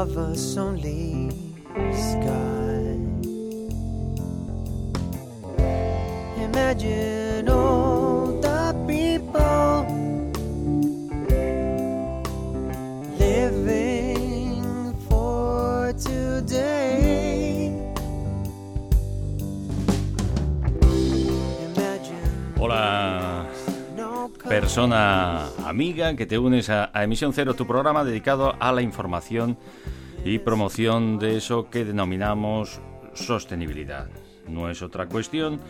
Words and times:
Above 0.00 0.32
us 0.32 0.56
only 0.56 1.28
sky. 1.92 2.96
Imagine 6.40 7.46
all 7.50 8.40
the 8.40 8.72
people 8.88 9.84
living 13.18 14.94
for 15.06 15.92
today. 15.92 17.76
Hola, 22.58 23.46
persona 24.48 25.46
amiga 25.66 26.16
que 26.16 26.24
te 26.24 26.38
unes 26.38 26.70
a, 26.70 26.90
a, 26.94 27.04
Emisión 27.04 27.34
Cero, 27.34 27.52
tu 27.52 27.66
programa 27.66 28.02
dedicado 28.02 28.56
a 28.60 28.72
la 28.72 28.80
información 28.80 29.58
y 30.24 30.38
promoción 30.38 31.18
de 31.18 31.36
eso 31.36 31.70
que 31.70 31.84
denominamos 31.84 32.80
sostenibilidad. 33.14 34.08
No 34.48 34.70
es 34.70 34.82
otra 34.82 35.06
cuestión 35.06 35.60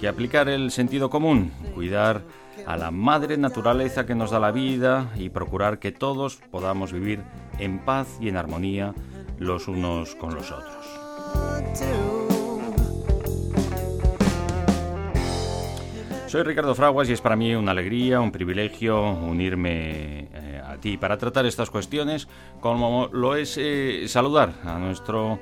que 0.00 0.08
aplicar 0.08 0.48
el 0.48 0.70
sentido 0.70 1.10
común, 1.10 1.52
cuidar 1.74 2.22
a 2.66 2.76
la 2.76 2.90
madre 2.90 3.36
naturaleza 3.36 4.06
que 4.06 4.14
nos 4.14 4.30
da 4.30 4.40
la 4.40 4.50
vida 4.50 5.10
y 5.16 5.30
procurar 5.30 5.78
que 5.78 5.92
todos 5.92 6.36
podamos 6.50 6.92
vivir 6.92 7.22
en 7.58 7.78
paz 7.78 8.18
y 8.20 8.28
en 8.28 8.36
armonía 8.36 8.94
los 9.38 9.68
unos 9.68 10.14
con 10.14 10.34
los 10.34 10.50
otros. 10.50 10.86
Soy 16.26 16.42
Ricardo 16.42 16.74
Fraguas 16.74 17.08
y 17.08 17.12
es 17.12 17.20
para 17.20 17.36
mí 17.36 17.54
una 17.54 17.70
alegría, 17.70 18.20
un 18.20 18.32
privilegio 18.32 19.00
unirme 19.10 20.28
eh, 20.34 20.55
a 20.76 20.80
ti 20.80 20.96
para 20.96 21.18
tratar 21.18 21.46
estas 21.46 21.70
cuestiones, 21.70 22.28
como 22.60 23.08
lo 23.12 23.34
es 23.34 23.56
eh, 23.58 24.04
saludar 24.08 24.54
a 24.64 24.78
nuestro 24.78 25.38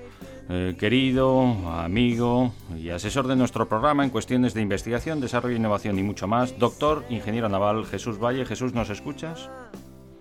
eh, 0.48 0.74
querido 0.78 1.42
amigo 1.70 2.52
y 2.76 2.90
asesor 2.90 3.26
de 3.26 3.36
nuestro 3.36 3.68
programa 3.68 4.04
en 4.04 4.10
cuestiones 4.10 4.54
de 4.54 4.62
investigación, 4.62 5.20
desarrollo, 5.20 5.56
innovación 5.56 5.98
y 5.98 6.02
mucho 6.02 6.26
más, 6.26 6.58
doctor, 6.58 7.04
ingeniero 7.08 7.48
naval 7.48 7.86
Jesús 7.86 8.18
Valle. 8.18 8.44
Jesús, 8.44 8.74
¿nos 8.74 8.90
escuchas? 8.90 9.50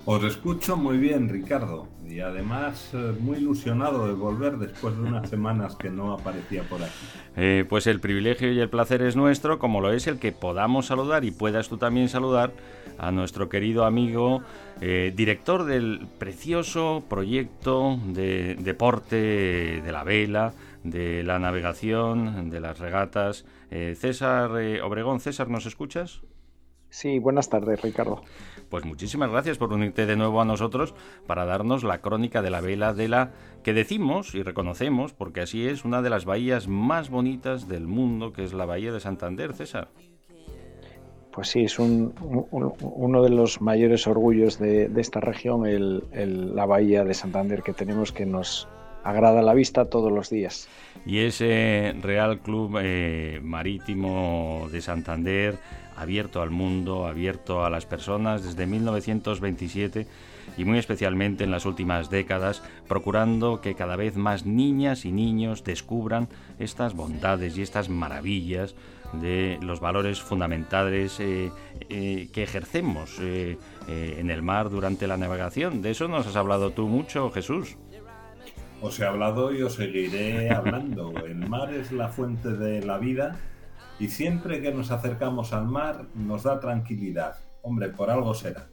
Os 0.06 0.22
escucho 0.26 0.76
muy 0.76 0.98
bien, 0.98 1.30
Ricardo, 1.30 1.88
y 2.06 2.20
además 2.20 2.90
eh, 2.94 3.14
muy 3.22 3.38
ilusionado 3.38 4.06
de 4.06 4.14
volver 4.14 4.58
después 4.58 4.98
de 4.98 5.04
unas 5.04 5.30
semanas 5.30 5.78
que 5.78 5.90
no 5.90 6.12
aparecía 6.12 6.64
por 6.64 6.84
aquí. 6.84 6.92
Eh, 7.38 7.64
pues 7.70 7.88
el 7.88 8.02
privilegio 8.02 8.52
y 8.52 8.59
el 8.59 8.70
placer 8.70 9.02
es 9.02 9.16
nuestro, 9.16 9.59
como 9.59 9.80
lo 9.80 9.94
es 9.94 10.08
el 10.08 10.20
que 10.20 10.34
podamos 10.34 10.88
saludar 10.88 11.24
y 11.24 11.31
puedas 11.31 11.70
tú 11.70 11.78
también 11.78 12.09
saludar 12.09 12.52
a 12.98 13.12
nuestro 13.12 13.48
querido 13.48 13.86
amigo, 13.86 14.42
eh, 14.81 15.14
director 15.16 15.64
del 15.64 16.06
precioso 16.20 17.06
proyecto 17.09 17.98
de 18.08 18.56
deporte 18.56 19.16
de 19.81 19.92
la 19.94 20.04
vela, 20.04 20.54
de 20.84 21.24
la 21.24 21.40
navegación, 21.40 22.50
de 22.50 22.59
las 22.59 22.78
regatas. 22.78 23.46
César 23.69 24.52
Obregón, 24.84 25.19
César, 25.19 25.50
¿nos 25.50 25.66
escuchas? 25.66 26.22
Sí, 26.94 27.18
buenas 27.18 27.50
tardes, 27.50 27.81
Ricardo. 27.81 28.22
Pues 28.70 28.86
muchísimas 28.86 29.31
gracias 29.31 29.58
por 29.58 29.74
unirte 29.74 30.06
de 30.06 30.16
nuevo 30.16 30.40
a 30.42 30.46
nosotros 30.46 30.94
para 31.26 31.44
darnos 31.44 31.84
la 31.84 32.02
crónica 32.02 32.44
de 32.44 32.52
la 32.52 32.62
vela 32.62 32.94
de 32.94 33.08
la 33.08 33.31
que 33.64 33.74
decimos 33.74 34.36
y 34.36 34.44
reconocemos, 34.44 35.12
porque 35.12 35.42
así 35.42 35.68
es, 35.68 35.86
una 35.86 36.04
de 36.04 36.12
las 36.12 36.26
bahías 36.26 36.68
más 36.68 37.09
bonitas 37.09 37.68
del 37.68 37.88
mundo, 37.88 38.31
que 38.31 38.44
es 38.44 38.54
la 38.54 38.68
bahía 38.68 38.92
de 38.92 39.00
Santander, 39.00 39.56
César. 39.56 39.88
Pues 41.31 41.48
sí, 41.48 41.64
es 41.64 41.80
un, 41.80 42.14
uno 42.22 43.24
de 43.24 43.30
los 43.31 43.60
mayores 43.60 44.06
orgullos 44.06 44.60
de, 44.60 44.88
esta 44.96 45.20
región, 45.20 45.64
la 46.12 46.66
bahía 46.68 47.04
de 47.04 47.16
Santander 47.16 47.64
que 47.64 47.74
tenemos 47.74 48.12
que 48.12 48.28
nos 48.28 48.68
agrada 49.04 49.42
la 49.42 49.56
vista 49.56 49.86
todos 49.86 50.12
los 50.12 50.30
días. 50.30 50.70
Y 51.08 51.20
ese 51.20 51.96
Real 52.02 52.40
Club 52.40 52.78
eh, 52.81 53.40
Marítimo 53.44 54.68
de 54.72 54.81
Santander 54.81 55.58
abierto 55.96 56.42
al 56.42 56.50
mundo, 56.50 57.08
abierto 57.08 57.66
a 57.66 57.70
las 57.70 57.86
personas 57.86 58.44
desde 58.44 58.68
1927 58.68 60.08
y 60.58 60.66
muy 60.66 60.78
especialmente 60.78 61.44
en 61.44 61.52
las 61.52 61.66
últimas 61.66 62.09
décadas, 62.09 62.64
procurando 62.88 63.62
que 63.62 63.76
cada 63.76 63.96
vez 63.96 64.16
más 64.16 64.46
niñas 64.46 65.06
y 65.06 65.12
niños 65.12 65.64
descubran 65.64 66.28
estas 66.59 66.94
bondades 66.94 67.58
y 67.58 67.62
estas 67.62 67.90
maravillas 67.90 68.76
de 69.14 69.59
los 69.62 69.80
valores 69.80 70.22
fundamentales 70.22 71.20
eh, 71.20 71.52
eh, 71.90 72.30
que 72.31 72.44
ejercemos 72.44 73.18
eh, 73.22 73.58
en 73.88 74.30
el 74.30 74.42
mar 74.42 74.70
durante 74.70 75.08
la 75.08 75.18
navegación. 75.18 75.81
De 75.81 75.92
eso 75.92 76.08
nos 76.08 76.28
has 76.28 76.36
hablado 76.36 76.72
tú 76.72 76.88
mucho, 76.88 77.30
Jesús. 77.31 77.78
Os 78.81 79.00
he 79.00 79.06
hablado 79.06 79.54
y 79.54 79.62
os 79.62 79.75
seguiré 79.75 80.50
hablando. 80.52 81.14
El 81.25 81.48
mar 81.48 81.74
es 81.74 81.92
la 81.92 82.10
fuente 82.10 82.50
de 82.50 82.84
la 82.84 82.98
vida 82.98 83.40
y 84.00 84.09
siempre 84.09 84.62
que 84.62 84.72
nos 84.72 84.92
acercamos 84.92 85.54
al 85.54 85.66
mar 85.66 86.06
nos 86.16 86.44
da 86.44 86.59
tranquilidad. 86.59 87.36
Hombre, 87.62 87.90
por 87.90 88.09
algo 88.09 88.34
será. 88.34 88.68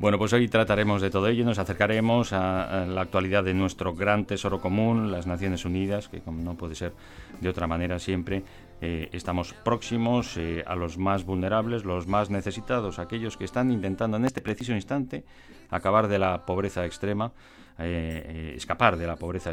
Bueno, 0.00 0.16
pues 0.16 0.32
hoy 0.32 0.48
trataremos 0.48 1.02
de 1.02 1.10
todo 1.10 1.28
ello, 1.28 1.44
nos 1.44 1.58
acercaremos 1.58 2.32
a, 2.32 2.86
la 2.86 3.02
actualidad 3.02 3.44
de 3.44 3.52
nuestro 3.52 3.94
gran 3.94 4.24
tesoro 4.24 4.58
común, 4.58 5.12
las 5.12 5.26
Naciones 5.26 5.66
Unidas, 5.66 6.08
que 6.08 6.20
como 6.20 6.40
no 6.42 6.54
puede 6.54 6.74
ser 6.74 6.94
de 7.38 7.48
otra 7.50 7.66
manera 7.66 7.98
siempre, 7.98 8.42
eh, 8.80 9.10
estamos 9.12 9.52
próximos 9.52 10.38
eh, 10.38 10.64
a 10.66 10.74
los 10.74 10.96
más 10.96 11.26
vulnerables, 11.26 11.84
los 11.84 12.06
más 12.06 12.30
necesitados, 12.30 12.98
aquellos 12.98 13.36
que 13.36 13.44
están 13.44 13.70
intentando 13.70 14.16
en 14.16 14.24
este 14.24 14.40
preciso 14.40 14.72
instante 14.72 15.22
acabar 15.68 16.08
de 16.08 16.18
la 16.18 16.46
pobreza 16.46 16.86
extrema, 16.86 17.32
eh, 17.78 18.54
escapar 18.56 18.96
de 18.96 19.06
la 19.06 19.16
pobreza 19.16 19.52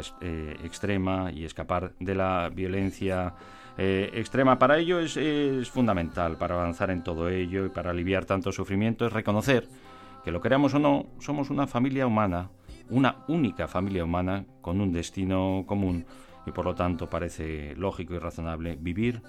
extrema 0.64 1.30
y 1.30 1.44
escapar 1.44 1.92
de 2.00 2.14
la 2.14 2.48
violencia 2.48 3.34
eh, 3.78 4.10
extrema. 4.14 4.58
Para 4.58 4.78
ello 4.78 4.98
es, 4.98 5.70
fundamental, 5.70 6.36
para 6.36 6.56
avanzar 6.56 6.90
en 6.90 7.04
todo 7.04 7.28
ello 7.28 7.64
y 7.64 7.68
para 7.68 7.90
aliviar 7.90 8.24
tanto 8.24 8.50
sufrimiento, 8.50 9.06
es 9.06 9.12
reconocer 9.12 9.68
que 10.24 10.32
lo 10.32 10.40
queramos 10.40 10.74
o 10.74 10.80
no, 10.80 11.06
somos 11.20 11.48
una 11.48 11.66
familia 11.68 12.06
humana, 12.06 12.50
una 12.90 13.24
única 13.28 13.68
familia 13.68 14.04
humana 14.04 14.44
con 14.60 14.80
un 14.80 14.92
destino 14.92 15.64
común 15.66 16.04
y 16.44 16.50
por 16.50 16.64
lo 16.64 16.74
tanto 16.74 17.08
parece 17.08 17.74
lógico 17.76 18.14
y 18.14 18.18
razonable 18.18 18.76
vivir 18.80 19.22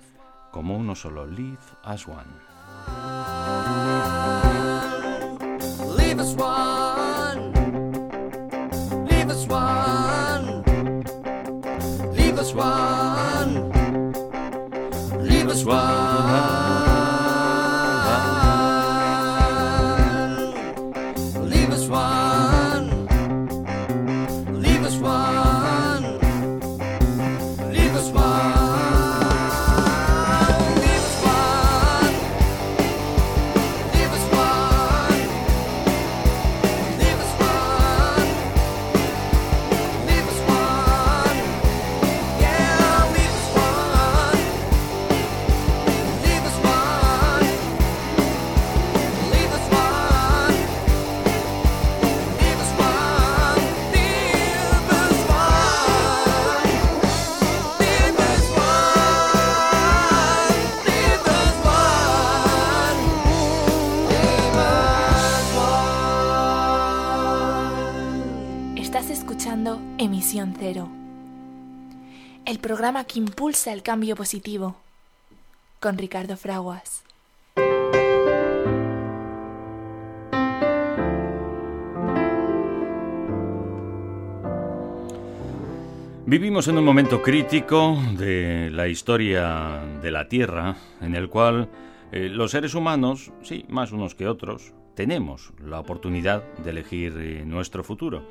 como 0.52 0.76
uno 0.76 0.96
solo, 0.96 1.28
live 1.28 1.58
as 1.84 2.08
one. 2.08 2.26
Live 5.96 6.20
as 6.20 6.36
one. 6.36 7.54
Live 9.06 9.30
as 9.30 9.48
one. 9.48 10.64
Live 12.16 12.40
as 12.40 12.54
one. 12.56 13.19
Was 15.50 15.66
one. 15.66 16.59
Que 72.90 73.20
impulsa 73.20 73.72
el 73.72 73.84
cambio 73.84 74.16
positivo, 74.16 74.76
con 75.80 75.98
Ricardo 75.98 76.36
Fraguas. 76.36 77.04
Vivimos 86.26 86.68
en 86.68 86.78
un 86.78 86.86
momento 86.86 87.22
crítico 87.22 87.96
de 88.18 88.70
la 88.72 88.88
historia 88.88 89.82
de 90.02 90.12
la 90.12 90.28
Tierra, 90.28 90.76
en 91.00 91.16
el 91.16 91.30
cual 91.30 91.70
eh, 92.12 92.28
los 92.30 92.52
seres 92.52 92.74
humanos, 92.74 93.32
sí, 93.44 93.66
más 93.70 93.92
unos 93.92 94.16
que 94.16 94.28
otros, 94.28 94.74
tenemos 94.96 95.54
la 95.64 95.80
oportunidad 95.80 96.44
de 96.64 96.72
elegir 96.72 97.14
eh, 97.18 97.44
nuestro 97.46 97.84
futuro. 97.84 98.24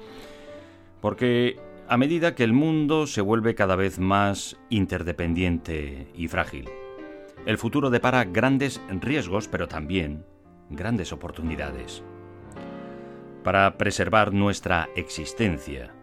Porque 1.00 1.56
a 1.88 1.96
medida 1.96 2.34
que 2.34 2.44
el 2.44 2.52
mundo 2.52 3.06
se 3.06 3.22
vuelve 3.22 3.54
cada 3.54 3.74
vez 3.74 3.98
más 3.98 4.58
interdependiente 4.68 6.08
y 6.14 6.28
frágil, 6.28 6.68
el 7.46 7.56
futuro 7.56 7.88
depara 7.88 8.24
grandes 8.24 8.82
riesgos, 8.90 9.48
pero 9.48 9.68
también 9.68 10.26
grandes 10.68 11.14
oportunidades. 11.14 12.02
Para 13.42 13.78
preservar 13.78 14.34
nuestra 14.34 14.90
existencia, 14.96 15.94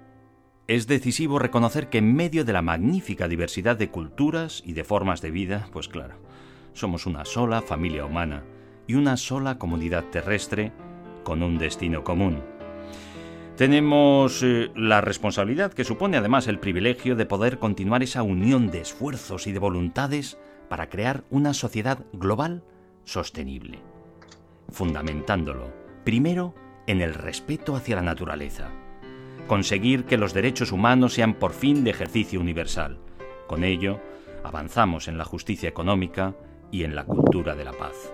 es 0.68 0.88
decisivo 0.88 1.38
reconocer 1.38 1.90
que 1.90 2.00
en 2.00 2.16
medio 2.16 2.46
de 2.46 2.54
la 2.54 2.64
magnífica 2.64 3.28
diversidad 3.28 3.78
de 3.78 3.92
culturas 3.92 4.64
y 4.66 4.74
de 4.74 4.84
formas 4.84 5.22
de 5.22 5.30
vida, 5.30 5.70
pues 5.72 5.88
claro, 5.88 6.16
somos 6.74 7.06
una 7.06 7.26
sola 7.26 7.62
familia 7.62 8.06
humana 8.06 8.44
y 8.88 8.96
una 8.96 9.18
sola 9.18 9.60
comunidad 9.60 10.06
terrestre 10.06 10.72
con 11.24 11.44
un 11.44 11.60
destino 11.60 12.04
común. 12.04 12.55
Tenemos 13.58 14.44
eh, 14.44 14.72
la 14.76 15.02
responsabilidad 15.02 15.74
que 15.74 15.84
supone 15.84 16.18
además 16.18 16.48
el 16.48 16.60
privilegio 16.60 17.16
de 17.16 17.26
poder 17.26 17.58
continuar 17.58 18.04
esa 18.04 18.22
unión 18.22 18.70
de 18.70 18.82
esfuerzos 18.82 19.48
y 19.48 19.54
de 19.54 19.60
voluntades 19.60 20.38
para 20.70 20.90
crear 20.90 21.24
una 21.30 21.54
sociedad 21.54 22.00
global 22.12 22.64
sostenible, 23.06 23.80
fundamentándolo 24.70 25.72
primero 26.04 26.54
en 26.88 27.02
el 27.02 27.14
respeto 27.14 27.76
hacia 27.76 27.96
la 27.96 28.02
naturaleza 28.02 28.72
conseguir 29.48 30.06
que 30.06 30.18
los 30.18 30.34
derechos 30.34 30.72
humanos 30.72 31.14
sean 31.14 31.36
por 31.36 31.54
fin 31.54 31.84
de 31.84 31.92
ejercicio 31.92 32.40
universal. 32.40 32.98
Con 33.48 33.64
ello, 33.64 34.00
avanzamos 34.44 35.08
en 35.08 35.18
la 35.18 35.26
justicia 35.26 35.70
económica 35.70 36.36
y 36.72 36.84
en 36.84 36.96
la 36.96 37.06
cultura 37.06 37.56
de 37.56 37.66
la 37.66 37.74
paz. 37.74 38.14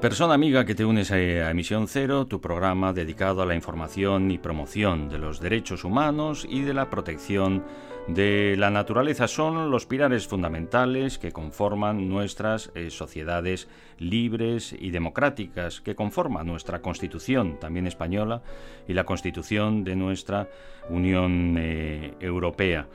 Persona 0.00 0.32
amiga 0.32 0.64
que 0.64 0.74
te 0.74 0.86
unes 0.86 1.10
a 1.10 1.50
Emisión 1.50 1.86
Cero, 1.86 2.26
tu 2.26 2.40
programa 2.40 2.94
dedicado 2.94 3.42
a 3.42 3.46
la 3.46 3.54
información 3.54 4.30
y 4.30 4.38
promoción 4.38 5.10
de 5.10 5.18
los 5.18 5.40
derechos 5.40 5.84
humanos 5.84 6.46
y 6.48 6.62
de 6.62 6.72
la 6.72 6.88
protección 6.88 7.64
de 8.08 8.54
la 8.56 8.70
naturaleza. 8.70 9.28
Son 9.28 9.70
los 9.70 9.84
pilares 9.84 10.26
fundamentales 10.26 11.18
que 11.18 11.32
conforman 11.32 12.08
nuestras 12.08 12.72
eh, 12.74 12.88
sociedades 12.88 13.68
libres 13.98 14.74
y 14.78 14.90
democráticas, 14.90 15.82
que 15.82 15.94
conforman 15.94 16.46
nuestra 16.46 16.80
Constitución, 16.80 17.60
también 17.60 17.86
española, 17.86 18.42
y 18.88 18.94
la 18.94 19.04
Constitución 19.04 19.84
de 19.84 19.96
nuestra 19.96 20.48
Unión 20.88 21.56
eh, 21.58 22.14
Europea. 22.20 22.88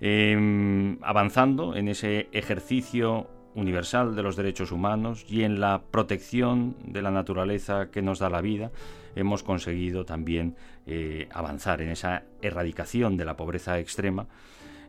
Em, 0.00 0.98
avanzando 1.02 1.76
en 1.76 1.88
ese 1.88 2.28
ejercicio 2.32 3.28
universal 3.56 4.14
de 4.14 4.22
los 4.22 4.36
derechos 4.36 4.70
humanos 4.70 5.26
y 5.28 5.42
en 5.42 5.58
la 5.58 5.82
protección 5.90 6.76
de 6.84 7.02
la 7.02 7.10
naturaleza 7.10 7.90
que 7.90 8.02
nos 8.02 8.20
da 8.20 8.30
la 8.30 8.40
vida, 8.40 8.70
hemos 9.16 9.42
conseguido 9.42 10.04
también 10.04 10.54
eh, 10.86 11.28
avanzar 11.32 11.80
en 11.80 11.88
esa 11.88 12.22
erradicación 12.42 13.16
de 13.16 13.24
la 13.24 13.36
pobreza 13.36 13.78
extrema 13.80 14.28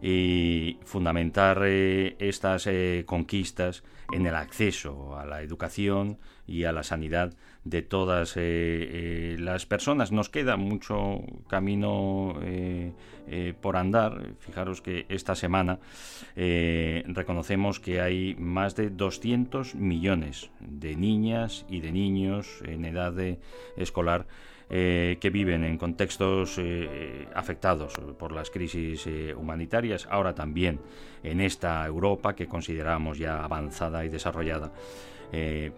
y 0.01 0.77
fundamentar 0.83 1.63
eh, 1.65 2.15
estas 2.19 2.67
eh, 2.67 3.03
conquistas 3.07 3.83
en 4.11 4.27
el 4.27 4.35
acceso 4.35 5.17
a 5.17 5.25
la 5.25 5.41
educación 5.41 6.19
y 6.45 6.65
a 6.65 6.71
la 6.71 6.83
sanidad 6.83 7.33
de 7.69 7.81
todas 7.81 8.33
eh, 8.35 9.35
las 9.39 9.65
personas. 9.65 10.11
Nos 10.11 10.29
queda 10.29 10.57
mucho 10.57 11.21
camino 11.47 12.35
por 13.61 13.75
andar. 13.75 14.35
Fijaros 14.39 14.81
que 14.81 15.05
esta 15.09 15.35
semana 15.35 15.79
reconocemos 16.35 17.79
que 17.79 17.99
hay 17.99 18.35
más 18.39 18.75
de 18.75 18.89
200 18.89 19.75
millones 19.75 20.49
de 20.59 20.95
niñas 20.95 21.65
y 21.69 21.81
de 21.81 21.91
niños 21.91 22.61
en 22.63 22.85
edad 22.85 23.13
escolar 23.75 24.27
eh, 24.69 25.17
que 25.21 25.29
viven 25.29 25.63
en 25.63 25.77
contextos 25.77 26.57
eh, 26.57 27.25
afectados 27.33 27.93
por 28.19 28.33
las 28.33 28.49
crisis 28.49 29.07
eh, 29.07 29.33
humanitarias, 29.33 30.06
ahora 30.11 30.35
también 30.35 30.81
en 31.23 31.39
esta 31.39 31.85
Europa 31.85 32.35
que 32.35 32.47
consideramos 32.47 33.18
ya 33.18 33.45
avanzada 33.45 34.03
y 34.03 34.09
desarrollada. 34.09 34.73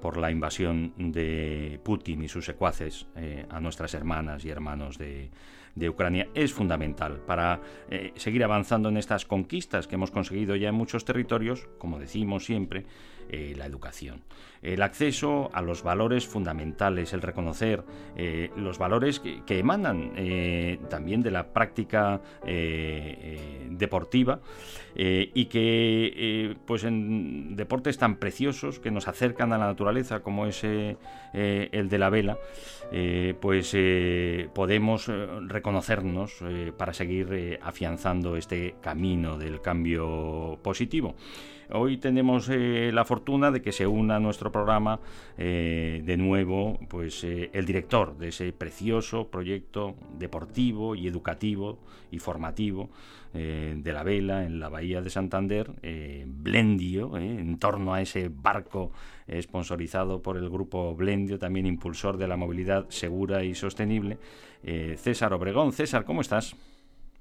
Por 0.01 0.17
la 0.17 0.31
invasión 0.31 0.93
de 0.97 1.79
Putin 1.83 2.23
y 2.23 2.27
sus 2.27 2.45
secuaces 2.45 3.07
a 3.49 3.59
nuestras 3.59 3.93
hermanas 3.93 4.45
y 4.45 4.49
hermanos 4.49 4.97
de, 4.97 5.29
Ucrania 5.89 6.27
es 6.35 6.53
fundamental 6.53 7.21
para 7.25 7.61
seguir 8.15 8.43
avanzando 8.43 8.89
en 8.89 8.97
estas 8.97 9.25
conquistas 9.25 9.87
que 9.87 9.95
hemos 9.95 10.11
conseguido 10.11 10.55
ya 10.55 10.69
en 10.69 10.75
muchos 10.75 11.05
territorios, 11.05 11.67
como 11.77 11.99
decimos 11.99 12.45
siempre, 12.45 12.85
eh, 13.31 13.53
la 13.55 13.67
educación. 13.67 14.24
El 14.63 14.81
acceso 14.81 15.51
a 15.53 15.62
los 15.62 15.83
valores 15.83 16.25
fundamentales, 16.27 17.13
el 17.13 17.21
reconocer 17.21 17.83
eh, 18.17 18.50
los 18.57 18.79
valores 18.79 19.19
que, 19.19 19.59
emanan 19.59 20.13
eh, 20.15 20.79
también 20.89 21.21
de 21.21 21.29
la 21.29 21.53
práctica 21.53 22.21
deportiva 23.69 24.39
y 24.95 25.45
que 25.45 26.57
pues 26.65 26.83
en 26.83 27.55
deportes 27.55 27.98
tan 28.00 28.15
preciosos 28.15 28.79
que 28.79 28.89
nos 28.89 29.07
acercan 29.07 29.53
a 29.53 29.57
la 29.57 29.67
naturaleza 29.67 30.21
como 30.21 30.48
es 30.48 30.63
el 30.63 30.98
de 31.89 31.98
la 31.98 32.09
vela, 32.09 32.38
pues 33.39 33.75
podemos 34.53 35.09
reconocernos 35.48 36.43
para 36.77 36.93
seguir 36.93 37.59
afianzando 37.62 38.36
este 38.36 38.75
camino 38.81 39.38
del 39.38 39.62
cambio 39.62 40.57
positivo. 40.63 41.15
Hoy 41.71 41.97
tenemos 41.97 42.49
eh, 42.49 42.89
la 42.91 43.05
fortuna 43.05 43.51
de 43.51 43.61
que 43.61 43.71
se 43.71 43.85
una 43.85 44.15
a 44.15 44.19
nuestro 44.19 44.51
programa 44.51 44.99
eh, 45.38 46.01
de 46.03 46.17
nuevo 46.17 46.79
pues, 46.88 47.23
eh, 47.23 47.51
el 47.53 47.65
director 47.65 48.17
de 48.17 48.29
ese 48.29 48.51
precioso 48.53 49.27
proyecto 49.27 49.93
deportivo 50.17 50.95
y 50.95 51.07
educativo 51.07 51.77
y 52.11 52.17
formativo 52.17 52.89
de 53.31 53.93
la 53.93 54.01
vela 54.01 54.43
en 54.43 54.59
la 54.59 54.69
bahía 54.69 55.03
de 55.03 55.11
Santander, 55.11 55.71
Blendio, 56.25 57.15
en 57.15 57.59
torno 57.59 57.93
a 57.93 58.01
ese 58.01 58.27
barco 58.27 58.91
sponsorizado 59.39 60.19
por 60.23 60.35
el 60.35 60.49
grupo 60.49 60.95
Blendio, 60.95 61.38
también 61.38 61.67
impulsor 61.67 62.17
de 62.17 62.27
la 62.27 62.38
movilidad 62.38 62.89
segura 62.89 63.43
y 63.43 63.53
sostenible. 63.53 64.17
César 64.97 65.31
Obregón, 65.33 65.73
César, 65.73 66.05
¿cómo 66.05 66.21
estás? 66.21 66.55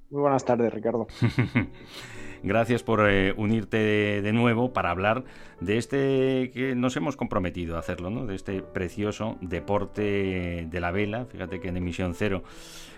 Muy 0.09 0.23
buenas 0.23 0.47
tardes, 0.47 0.73
Ricardo. 0.73 1.07
gracias 2.43 2.83
por 2.83 3.09
eh, 3.09 3.33
unirte 3.37 4.23
de, 4.23 4.33
nuevo 4.33 4.73
para 4.73 4.91
hablar 4.91 5.25
de 5.61 5.79
este 5.79 6.51
que 6.53 6.75
nos 6.75 6.97
hemos 6.97 7.17
comprometido 7.17 7.77
a 7.77 7.81
hacerlo, 7.81 8.11
¿no? 8.11 8.27
De 8.27 8.35
este 8.35 8.63
precioso 8.63 9.37
deporte 9.41 10.67
de 10.71 10.81
la 10.81 10.91
vela. 10.91 11.27
Fíjate 11.27 11.61
que 11.61 11.69
en 11.69 11.77
emisión 11.77 12.15
cero 12.15 12.43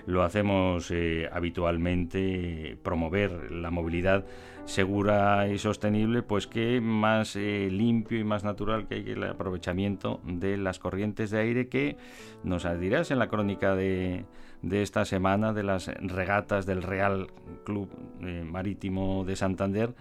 lo 0.06 0.22
hacemos 0.22 0.90
eh, 0.90 1.28
habitualmente, 1.32 2.78
promover 2.82 3.50
la 3.52 3.70
movilidad 3.70 4.24
segura 4.64 5.48
y 5.48 5.58
sostenible, 5.58 6.22
pues 6.22 6.46
que 6.46 6.80
más 6.80 7.34
eh, 7.36 7.68
limpio 7.70 8.18
y 8.18 8.24
más 8.24 8.44
natural 8.44 8.86
que 8.86 8.96
el 8.98 9.24
aprovechamiento 9.24 10.20
de 10.24 10.56
las 10.56 10.78
corrientes 10.78 11.30
de 11.30 11.40
aire 11.40 11.68
que 11.68 11.96
nos 12.44 12.66
dirás 12.78 13.10
en 13.10 13.18
la 13.18 13.28
crónica 13.28 13.74
de, 13.74 14.24
de 14.62 14.82
esta 14.82 15.04
semana 15.04 15.52
de 15.52 15.62
las 15.62 15.86
regatas 15.86 16.66
del 16.66 16.82
Real 16.82 17.28
Club 17.64 17.88
eh, 18.22 18.44
Marítimo 18.44 19.24
de 19.24 19.36
Santander 19.36 19.94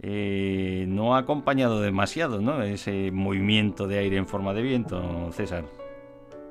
eh, 0.00 0.84
no 0.88 1.14
ha 1.14 1.18
acompañado 1.18 1.80
demasiado 1.80 2.40
¿no? 2.40 2.62
ese 2.62 3.10
movimiento 3.10 3.86
de 3.86 3.98
aire 3.98 4.16
en 4.16 4.26
forma 4.26 4.54
de 4.54 4.62
viento, 4.62 5.30
César. 5.32 5.64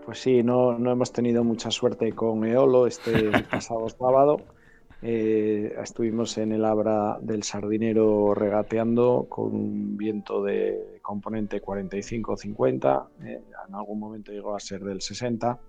Pues 0.06 0.20
sí, 0.20 0.44
no, 0.44 0.78
no 0.78 0.92
hemos 0.92 1.12
tenido 1.12 1.44
mucha 1.44 1.72
suerte 1.72 2.12
con 2.12 2.46
Eolo 2.46 2.88
este 2.88 3.32
pasado 3.52 3.88
sábado. 3.90 4.42
Eh, 5.06 5.76
estuvimos 5.84 6.38
en 6.38 6.54
el 6.54 6.64
Abra 6.64 7.18
del 7.22 7.44
Sardinero 7.44 8.34
regateando 8.34 9.26
con 9.28 9.54
un 9.54 9.98
viento 9.98 10.42
de 10.42 11.00
componente 11.02 11.62
45-50, 11.62 13.08
eh, 13.26 13.42
en 13.68 13.76
algún 13.76 14.00
momento 14.00 14.32
llegó 14.32 14.56
a 14.56 14.62
ser 14.62 14.82
del 14.82 15.02
60, 15.02 15.60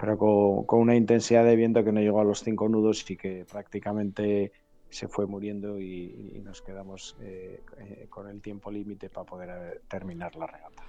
pero 0.00 0.16
con, 0.16 0.80
una 0.80 0.96
intensidad 0.96 1.44
de 1.44 1.54
viento 1.56 1.84
que 1.84 1.92
no 1.92 2.00
llegó 2.00 2.20
a 2.20 2.24
los 2.24 2.42
5 2.42 2.68
nudos 2.70 3.08
y 3.10 3.16
que 3.16 3.44
prácticamente 3.44 4.50
se 4.88 5.06
fue 5.06 5.26
muriendo 5.26 5.78
y, 5.78 6.40
nos 6.42 6.62
quedamos 6.62 7.16
eh, 7.20 7.60
eh, 7.78 8.06
con 8.08 8.26
el 8.28 8.40
tiempo 8.40 8.72
límite 8.72 9.08
para 9.08 9.26
poder 9.26 9.50
eh, 9.50 9.80
terminar 9.88 10.34
la 10.34 10.46
regata. 10.46 10.82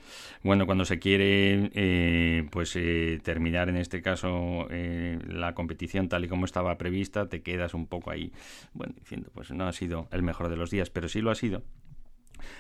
Bueno, 0.44 0.66
cuando 0.66 0.86
se 0.86 0.98
quiere 0.98 2.48
pues 2.52 2.76
terminar 3.22 3.70
en 3.70 3.78
este 3.78 4.02
caso 4.02 4.68
la 4.70 5.54
competición 5.54 6.10
tal 6.10 6.26
y 6.26 6.28
como 6.30 6.46
estaba 6.46 6.78
prevista, 6.78 7.28
te 7.28 7.44
quedas 7.44 7.74
un 7.74 7.86
poco 7.86 8.10
ahí, 8.10 8.32
bueno, 8.74 8.94
diciendo, 8.98 9.30
pues 9.36 9.52
no 9.52 9.68
ha 9.68 9.74
sido 9.74 10.08
el 10.12 10.24
mejor 10.24 10.50
de 10.50 10.56
los 10.56 10.72
días, 10.72 10.90
pero 10.90 11.10
sí 11.10 11.22
lo 11.22 11.30
ha 11.30 11.36
sido 11.36 11.62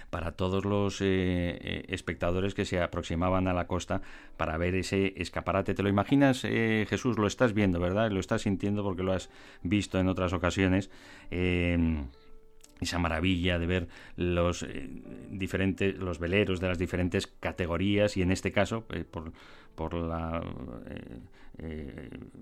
para 0.09 0.33
todos 0.33 0.65
los 0.65 1.01
eh, 1.01 1.05
eh, 1.61 1.85
espectadores 1.89 2.53
que 2.53 2.65
se 2.65 2.81
aproximaban 2.81 3.47
a 3.47 3.53
la 3.53 3.67
costa 3.67 4.01
para 4.37 4.57
ver 4.57 4.75
ese 4.75 5.13
escaparate. 5.17 5.73
¿Te 5.73 5.83
lo 5.83 5.89
imaginas, 5.89 6.43
eh, 6.43 6.85
Jesús? 6.89 7.17
Lo 7.17 7.27
estás 7.27 7.53
viendo, 7.53 7.79
¿verdad? 7.79 8.11
Lo 8.11 8.19
estás 8.19 8.43
sintiendo 8.43 8.83
porque 8.83 9.03
lo 9.03 9.13
has 9.13 9.29
visto 9.63 9.99
en 9.99 10.07
otras 10.07 10.33
ocasiones 10.33 10.89
esa 12.81 12.97
maravilla 12.97 13.59
de 13.59 13.67
ver 13.67 13.87
los 14.15 14.65
diferentes 15.29 15.95
los 15.97 16.19
veleros 16.19 16.59
de 16.59 16.67
las 16.67 16.79
diferentes 16.79 17.27
categorías 17.27 18.17
y 18.17 18.21
en 18.21 18.31
este 18.31 18.51
caso 18.51 18.85
por, 19.11 19.31
por 19.75 19.93
la 19.93 20.41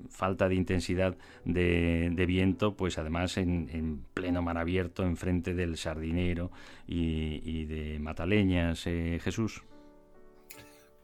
falta 0.09 0.49
de 0.49 0.55
intensidad 0.55 1.17
de, 1.45 2.25
viento, 2.27 2.75
pues 2.75 2.97
además 2.97 3.37
en, 3.37 4.03
pleno 4.13 4.41
mar 4.41 4.57
abierto, 4.57 5.03
enfrente 5.03 5.53
del 5.53 5.77
sardinero 5.77 6.51
y, 6.87 7.65
de 7.65 7.99
Mataleñas, 7.99 8.85
eh, 8.87 9.19
Jesús. 9.21 9.63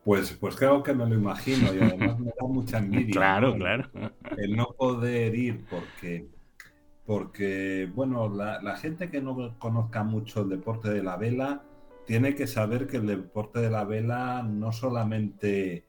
Pues, 0.04 0.34
pues 0.34 0.56
creo 0.56 0.84
que 0.84 0.94
me 0.94 1.06
lo 1.08 1.16
imagino 1.16 1.74
y 1.74 1.80
además 1.80 2.20
me 2.20 2.28
da 2.28 2.48
mucha 2.48 2.78
envidia. 2.78 3.12
Claro, 3.14 3.56
claro. 3.56 3.90
El 4.38 4.56
no 4.56 4.68
poder 4.78 5.34
ir 5.34 5.66
porque, 5.68 6.28
porque 7.06 7.90
bueno, 7.94 8.30
la, 8.30 8.62
la, 8.62 8.78
gente 8.78 9.10
que 9.10 9.20
no 9.20 9.58
conozca 9.58 10.04
mucho 10.04 10.44
el 10.44 10.50
deporte 10.50 10.92
de 10.92 11.02
la 11.02 11.18
vela 11.18 11.64
tiene 12.06 12.36
que 12.36 12.46
saber 12.46 12.86
que 12.86 12.98
el 12.98 13.08
deporte 13.08 13.60
de 13.60 13.72
la 13.72 13.84
vela 13.84 14.44
no 14.44 14.72
solamente 14.72 15.86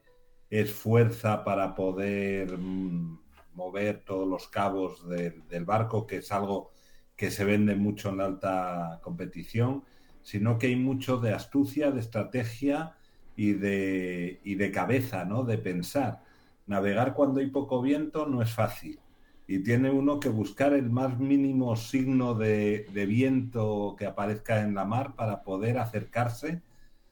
es 0.49 0.71
fuerza 0.71 1.43
para 1.43 1.75
poder 1.75 2.57
mm, 2.57 3.19
mover 3.53 4.03
todos 4.05 4.27
los 4.27 4.47
cabos 4.47 5.07
del 5.07 5.65
barco, 5.65 6.07
que 6.07 6.17
es 6.17 6.31
algo 6.31 6.71
que 7.15 7.31
se 7.31 7.43
vende 7.43 7.75
mucho 7.75 8.09
en 8.09 8.17
la 8.17 8.25
alta 8.25 8.99
competición, 9.03 9.83
sino 10.21 10.57
que 10.59 10.67
hay 10.67 10.75
mucho 10.75 11.17
de 11.17 11.33
astucia, 11.33 11.91
de 11.91 11.99
estrategia 11.99 12.95
y 13.35 13.53
de, 13.53 14.39
y 14.43 14.55
de 14.55 14.71
cabeza, 14.71 15.25
¿no? 15.25 15.43
De 15.43 15.57
pensar. 15.57 16.23
Navegar 16.67 17.13
cuando 17.13 17.39
hay 17.39 17.47
poco 17.47 17.81
viento 17.81 18.27
no 18.27 18.41
es 18.41 18.51
fácil. 18.51 18.99
Y 19.47 19.59
tiene 19.63 19.89
uno 19.89 20.19
que 20.19 20.29
buscar 20.29 20.73
el 20.73 20.89
más 20.89 21.17
mínimo 21.17 21.75
signo 21.77 22.35
de, 22.35 22.87
de 22.93 23.05
viento 23.05 23.95
que 23.97 24.05
aparezca 24.05 24.61
en 24.61 24.75
la 24.75 24.85
mar 24.85 25.15
para 25.15 25.43
poder 25.43 25.77
acercarse 25.77 26.61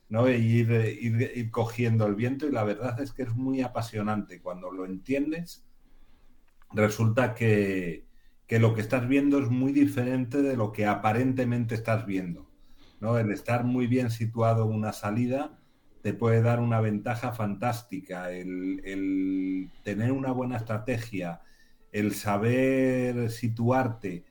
¿no? 0.10 0.28
E 0.28 0.38
ir, 0.38 1.50
cogiendo 1.52 2.06
el 2.06 2.16
viento 2.16 2.48
y 2.48 2.52
la 2.52 2.64
verdad 2.64 3.00
es 3.02 3.12
que 3.12 3.24
es 3.24 3.36
muy 3.36 3.62
apasionante. 3.62 4.42
Cuando 4.42 4.72
lo 4.72 4.86
entiendes, 4.86 5.66
resulta 6.72 7.34
que, 7.34 8.06
lo 8.50 8.74
que 8.74 8.82
estás 8.82 9.08
viendo 9.08 9.40
es 9.40 9.50
muy 9.50 9.72
diferente 9.72 10.42
de 10.42 10.56
lo 10.56 10.72
que 10.72 10.86
aparentemente 10.86 11.76
estás 11.76 12.06
viendo. 12.06 12.50
¿no? 13.00 13.18
El 13.18 13.32
estar 13.32 13.64
muy 13.64 13.88
bien 13.88 14.10
situado 14.10 14.66
en 14.66 14.76
una 14.76 14.94
salida 14.94 15.60
te 16.02 16.14
puede 16.14 16.42
dar 16.42 16.60
una 16.60 16.82
ventaja 16.82 17.32
fantástica. 17.32 18.32
El, 18.32 18.82
el 18.86 19.72
tener 19.84 20.12
una 20.12 20.32
buena 20.32 20.58
estrategia, 20.58 21.42
el 21.92 22.14
saber 22.14 23.32
situarte, 23.32 24.24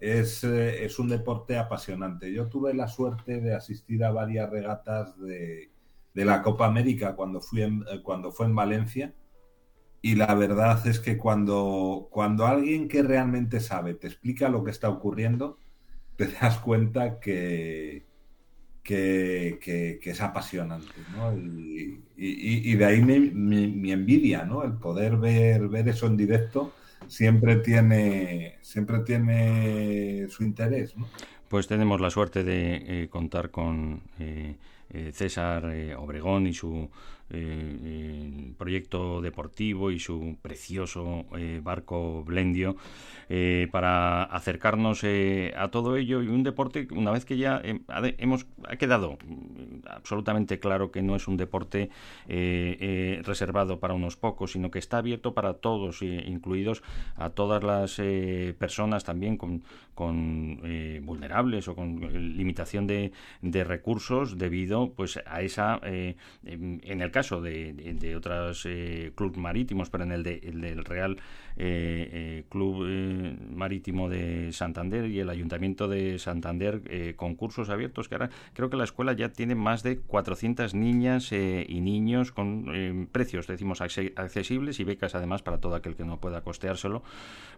eh, 0.00 0.78
es, 0.82 0.98
un 0.98 1.08
deporte 1.08 1.56
apasionante. 1.56 2.32
Yo 2.32 2.48
tuve 2.48 2.74
la 2.74 2.88
suerte 2.88 3.40
de 3.40 3.54
asistir 3.54 4.04
a 4.04 4.10
varias 4.10 4.50
regatas 4.50 5.18
de, 5.18 5.70
la 6.14 6.42
Copa 6.42 6.66
América 6.66 7.14
cuando, 7.14 7.40
fui 7.40 7.62
eh, 7.62 8.02
cuando 8.02 8.32
fue 8.32 8.46
en 8.46 8.54
Valencia. 8.54 9.14
Y 10.02 10.14
la 10.14 10.34
verdad 10.34 10.86
es 10.86 11.00
que 11.00 11.16
cuando, 11.16 12.08
cuando 12.10 12.46
alguien 12.46 12.88
que 12.88 13.02
realmente 13.02 13.60
sabe 13.60 13.94
te 13.94 14.06
explica 14.06 14.48
lo 14.48 14.62
que 14.62 14.70
está 14.70 14.88
ocurriendo, 14.88 15.58
te 16.16 16.26
das 16.40 16.58
cuenta 16.58 17.18
que, 17.18 18.04
que, 18.82 19.98
es 20.02 20.20
apasionante. 20.20 20.92
Y, 22.16 22.74
de 22.74 22.84
ahí 22.84 23.02
mi, 23.02 23.92
envidia, 23.92 24.44
¿no? 24.44 24.62
el 24.62 24.74
poder 24.74 25.16
ver, 25.16 25.68
ver 25.68 25.88
eso 25.88 26.06
en 26.06 26.16
directo 26.16 26.72
siempre 27.08 27.56
tiene, 27.56 28.58
siempre 28.62 29.00
tiene 29.00 30.26
su 30.28 30.44
interés. 30.44 30.94
Pues 31.48 31.66
tenemos 31.66 32.00
la 32.00 32.10
suerte 32.10 32.42
de 32.42 33.02
eh, 33.04 33.08
contar 33.08 33.50
con 33.50 34.02
eh, 34.18 34.56
eh, 34.90 35.12
César 35.12 35.64
Obregón 35.96 36.46
y 36.46 36.52
su 36.52 36.90
proyecto 38.56 39.20
deportivo 39.20 39.90
y 39.90 39.98
su 39.98 40.36
precioso 40.40 41.26
barco 41.62 42.22
Blendio 42.24 42.76
para 43.72 44.22
acercarnos 44.24 45.02
a 45.56 45.68
todo 45.70 45.96
ello 45.96 46.22
y 46.22 46.28
un 46.28 46.44
deporte 46.44 46.86
una 46.92 47.10
vez 47.10 47.24
que 47.24 47.36
ya 47.36 47.60
hemos 48.18 48.46
ha 48.68 48.76
quedado 48.76 49.18
absolutamente 49.88 50.60
claro 50.60 50.92
que 50.92 51.02
no 51.02 51.16
es 51.16 51.26
un 51.26 51.36
deporte 51.36 51.90
reservado 52.28 53.80
para 53.80 53.94
unos 53.94 54.16
pocos 54.16 54.52
sino 54.52 54.70
que 54.70 54.78
está 54.78 54.98
abierto 54.98 55.34
para 55.34 55.54
todos 55.54 56.02
incluidos 56.02 56.82
a 57.16 57.30
todas 57.30 57.62
las 57.64 58.00
personas 58.58 59.02
también 59.02 59.36
con, 59.36 59.62
con 59.96 60.60
vulnerables 61.02 61.66
o 61.68 61.74
con 61.74 61.98
limitación 62.36 62.86
de, 62.86 63.12
de 63.42 63.64
recursos 63.64 64.38
debido 64.38 64.92
pues 64.92 65.18
a 65.26 65.42
esa 65.42 65.80
eh, 65.84 66.16
en 66.44 67.00
el 67.00 67.10
caso 67.10 67.40
de, 67.40 67.72
de, 67.72 68.16
otros 68.16 68.64
eh, 68.66 69.12
clubes 69.14 69.38
marítimos 69.38 69.90
pero 69.90 70.04
en 70.04 70.12
el, 70.12 70.22
de, 70.22 70.40
el 70.44 70.60
del 70.60 70.84
Real 70.84 71.16
eh, 71.56 72.44
Club 72.48 72.86
Marítimo 73.54 74.08
de 74.08 74.52
Santander 74.52 75.06
y 75.06 75.20
el 75.20 75.30
Ayuntamiento 75.30 75.88
de 75.88 76.18
Santander 76.18 77.14
concursos 77.16 77.70
abiertos 77.70 78.08
que 78.08 78.14
ahora 78.14 78.30
creo 78.52 78.70
que 78.70 78.76
la 78.76 78.84
escuela 78.84 79.12
ya 79.12 79.30
tiene 79.30 79.54
más 79.54 79.82
de 79.82 79.98
400 79.98 80.74
niñas 80.74 81.32
y 81.32 81.80
niños 81.80 82.32
con 82.32 83.08
precios 83.12 83.46
decimos 83.46 83.80
accesibles 83.80 84.80
y 84.80 84.84
becas 84.84 85.14
además 85.14 85.42
para 85.42 85.58
todo 85.58 85.74
aquel 85.74 85.96
que 85.96 86.04
no 86.04 86.20
pueda 86.20 86.42
costeárselo 86.42 87.02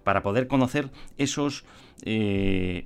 para 0.05 0.23
poder 0.23 0.47
conocer 0.47 0.91
esos 1.17 1.65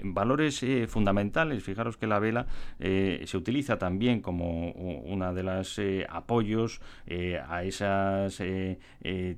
valores 0.04 0.64
fundamentales. 0.88 1.62
Fijaros 1.62 1.96
que 1.96 2.06
la 2.06 2.18
vela 2.18 2.46
eh, 2.78 3.22
se 3.26 3.36
utiliza 3.36 3.78
también 3.78 4.20
como 4.20 4.70
una 4.72 5.32
de 5.32 5.42
las 5.42 5.78
eh, 5.78 6.06
apoyos 6.08 6.80
eh, 7.06 7.40
a 7.48 7.64
esas 7.64 8.42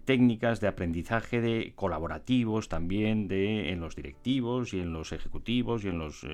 técnicas 0.04 0.60
de 0.60 0.68
aprendizaje 0.68 1.40
de 1.40 1.63
colaborativos 1.72 2.68
también 2.68 3.28
de 3.28 3.70
en 3.70 3.80
los 3.80 3.96
directivos 3.96 4.74
y 4.74 4.80
en 4.80 4.92
los 4.92 5.12
ejecutivos 5.12 5.84
y 5.84 5.88
en 5.88 5.98
los 5.98 6.26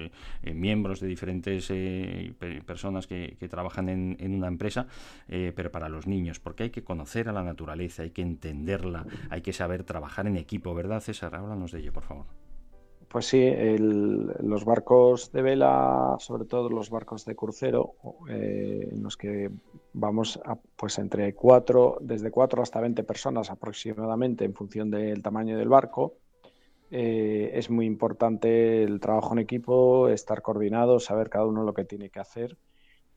miembros 0.42 1.00
de 1.00 1.06
diferentes 1.06 1.72
personas 2.66 3.06
que, 3.06 3.36
trabajan 3.50 3.88
en, 3.88 4.16
en, 4.20 4.34
una 4.34 4.48
empresa, 4.48 4.86
pero 5.28 5.70
para 5.70 5.88
los 5.88 6.06
niños, 6.06 6.40
porque 6.40 6.64
hay 6.64 6.70
que 6.70 6.84
conocer 6.84 7.28
a 7.28 7.32
la 7.32 7.42
naturaleza, 7.42 8.02
hay 8.02 8.10
que 8.10 8.22
entenderla, 8.22 9.06
hay 9.28 9.42
que 9.42 9.52
saber 9.52 9.84
trabajar 9.84 10.26
en 10.26 10.36
equipo, 10.36 10.74
¿verdad, 10.74 11.00
César? 11.00 11.34
Háblanos 11.34 11.72
de 11.72 11.80
ello, 11.80 11.92
por 11.92 12.04
favor. 12.04 12.39
Pues 13.10 13.26
sí, 13.26 13.44
los 13.76 14.64
barcos 14.64 15.32
de 15.32 15.42
vela, 15.42 16.14
sobre 16.20 16.44
todo 16.44 16.68
los 16.70 16.90
barcos 16.90 17.24
de 17.24 17.34
crucero, 17.34 17.96
eh, 18.28 18.88
en 18.92 19.02
los 19.02 19.16
que 19.16 19.50
vamos 19.92 20.38
a, 20.44 20.54
pues 20.54 20.96
entre 21.00 21.34
cuatro, 21.34 21.98
desde 22.00 22.30
cuatro 22.30 22.62
hasta 22.62 22.80
20 22.80 23.02
personas 23.02 23.50
aproximadamente 23.50 24.44
en 24.44 24.54
función 24.54 24.92
del 24.92 25.22
tamaño 25.22 25.58
del 25.58 25.68
barco. 25.68 26.18
Eh, 26.92 27.50
es 27.54 27.68
muy 27.68 27.84
importante 27.84 28.84
el 28.84 29.00
trabajo 29.00 29.32
en 29.32 29.40
equipo, 29.40 30.08
estar 30.08 30.40
coordinado, 30.40 31.00
saber 31.00 31.30
cada 31.30 31.46
uno 31.46 31.64
lo 31.64 31.74
que 31.74 31.84
tiene 31.84 32.10
que 32.10 32.20
hacer. 32.20 32.56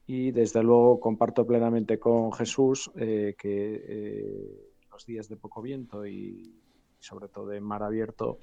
Y 0.08 0.32
desde 0.32 0.64
luego 0.64 1.00
comparto 1.00 1.46
plenamente 1.46 2.00
con 2.00 2.34
Jesús 2.34 2.90
eh, 2.96 3.36
que 3.38 4.74
los 4.92 5.06
días 5.06 5.30
de 5.30 5.38
poco 5.38 5.62
viento 5.62 6.08
y 6.08 6.52
sobre 6.98 7.28
todo 7.28 7.54
en 7.54 7.64
mar 7.64 7.84
abierto 7.84 8.40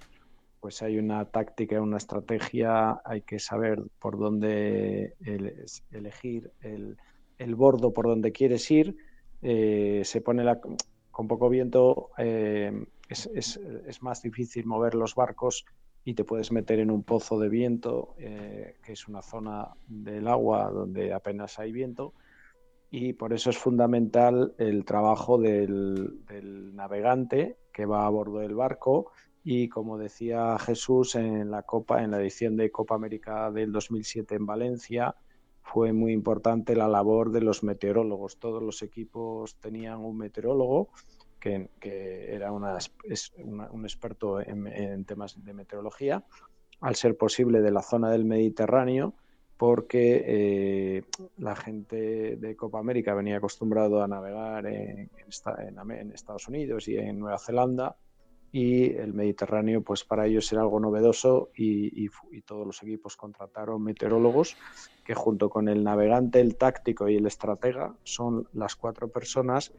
pues 0.61 0.83
hay 0.83 0.99
una 0.99 1.25
táctica, 1.25 1.81
una 1.81 1.97
estrategia, 1.97 3.01
hay 3.05 3.23
que 3.23 3.39
saber 3.39 3.83
por 3.99 4.19
dónde 4.19 5.17
elegir 5.91 6.53
el, 6.61 7.55
bordo 7.55 7.93
por 7.93 8.07
donde 8.07 8.31
quieres 8.31 8.71
ir. 8.71 8.97
Eh, 9.43 10.03
se 10.05 10.21
pone 10.21 10.45
la, 10.45 10.61
con 11.11 11.27
poco 11.27 11.49
viento, 11.49 12.11
eh, 12.19 12.85
es, 13.09 13.59
más 14.03 14.23
difícil 14.23 14.67
mover 14.67 14.95
los 14.95 15.15
barcos 15.15 15.65
y 16.05 16.15
te 16.15 16.25
puedes 16.25 16.53
meter 16.53 16.79
en 16.79 16.91
un 16.91 17.03
pozo 17.05 17.39
de 17.39 17.49
viento, 17.49 18.15
eh, 18.19 18.77
que 18.83 18.93
es 18.93 19.09
una 19.09 19.23
zona 19.23 19.69
del 19.87 20.29
agua 20.29 20.71
donde 20.71 21.15
apenas 21.15 21.59
hay 21.59 21.73
viento. 21.73 22.13
Y 22.91 23.15
por 23.15 23.33
eso 23.33 23.51
es 23.51 23.57
fundamental 23.57 24.55
el 24.59 24.85
trabajo 24.85 25.39
del 25.39 26.21
navegante 26.75 27.57
que 27.73 27.87
va 27.87 28.05
a 28.05 28.11
bordo 28.11 28.41
del 28.41 28.55
barco 28.55 29.13
y 29.43 29.69
como 29.69 29.97
decía 29.97 30.59
Jesús 30.59 31.15
en 31.15 31.51
la 31.51 31.63
Copa, 31.63 32.03
en 32.03 32.11
la 32.11 32.21
edición 32.21 32.57
de 32.57 32.71
Copa 32.71 32.95
América 32.95 33.51
del 33.51 33.73
2007 33.73 34.35
en 34.35 34.47
Valencia, 34.47 35.15
fue 35.63 35.93
muy 35.93 36.13
importante 36.13 36.77
la 36.77 36.89
labor 36.89 37.31
de 37.31 37.41
los 37.41 37.63
meteorólogos. 37.63 38.39
Todos 38.39 38.63
los 38.63 38.83
equipos 38.83 39.57
tenían 39.57 40.01
un 40.01 40.19
meteorólogo 40.19 40.91
que, 41.39 41.71
era 41.81 42.53
una, 42.53 42.77
un 43.71 43.85
experto 43.85 44.41
en, 44.41 45.05
temas 45.07 45.43
de 45.43 45.55
meteorología, 45.55 46.23
al 46.81 46.97
ser 46.97 47.17
posible 47.17 47.63
de 47.63 47.71
la 47.71 47.83
zona 47.83 48.11
del 48.11 48.27
Mediterráneo, 48.27 49.15
porque 49.57 50.23
eh, 50.27 51.03
la 51.39 51.57
gente 51.57 52.37
de 52.37 52.57
Copa 52.57 52.79
América 52.79 53.15
venía 53.15 53.39
acostumbrado 53.39 54.03
a 54.03 54.09
navegar 54.09 54.67
en 54.67 55.11
Estados 56.13 56.49
Unidos 56.49 56.89
y 56.89 56.97
en 56.97 57.19
Nueva 57.19 57.39
Zelanda 57.39 57.97
y 58.53 58.97
el 58.97 59.15
Mediterráneo 59.15 59.83
pues 59.83 60.05
para 60.05 60.27
ellos 60.27 60.51
era 60.53 60.63
algo 60.63 60.81
novedoso 60.81 61.51
y, 61.55 62.09
todos 62.47 62.67
los 62.67 62.83
equipos 62.83 63.17
contrataron 63.17 63.83
meteorólogos 63.83 64.57
que 65.05 65.15
junto 65.15 65.51
con 65.51 65.69
el 65.69 65.85
navegante, 65.85 66.41
el 66.41 66.57
táctico 66.57 67.09
y 67.09 67.17
el 67.17 67.27
estratega 67.27 67.95
son 68.03 68.49
las 68.53 68.75
cuatro 68.75 69.09
personas 69.09 69.73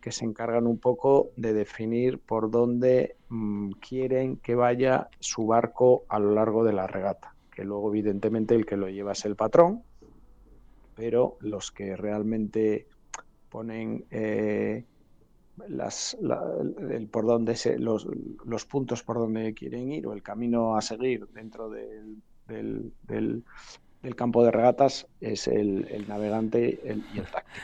que 0.00 0.10
se 0.10 0.24
encargan 0.24 0.66
un 0.66 0.78
poco 0.78 1.30
de 1.36 1.52
definir 1.52 2.18
por 2.18 2.50
dónde 2.50 3.16
mm, 3.28 3.72
quieren 3.72 4.36
que 4.38 4.54
vaya 4.54 5.08
su 5.20 5.46
barco 5.46 6.04
a 6.08 6.18
lo 6.18 6.32
largo 6.32 6.64
de 6.64 6.72
la 6.72 6.86
regata, 6.86 7.34
que 7.52 7.64
luego 7.64 7.90
evidentemente 7.90 8.54
el 8.54 8.66
que 8.66 8.76
lo 8.76 8.88
lleva 8.88 9.12
es 9.12 9.24
el 9.24 9.36
patrón, 9.36 9.82
pero 10.94 11.36
los 11.40 11.70
que 11.70 11.94
realmente 11.96 12.88
ponen... 13.50 14.04
Eh, 14.10 14.84
las, 15.68 16.16
el, 16.90 17.08
por 17.08 17.26
donde 17.26 17.56
se, 17.56 17.78
los, 17.78 18.06
los, 18.44 18.64
puntos 18.64 19.02
por 19.02 19.16
donde 19.16 19.54
quieren 19.54 19.92
ir 19.92 20.06
o 20.06 20.12
el 20.12 20.22
camino 20.22 20.76
a 20.76 20.82
seguir 20.82 21.26
dentro 21.28 21.70
del, 21.70 22.22
del, 22.46 23.44
el 24.06 24.14
campo 24.14 24.44
de 24.44 24.52
regatas 24.52 25.06
es 25.20 25.48
el, 25.48 26.04
navegante 26.08 26.78
y 26.84 26.88
el. 26.88 27.02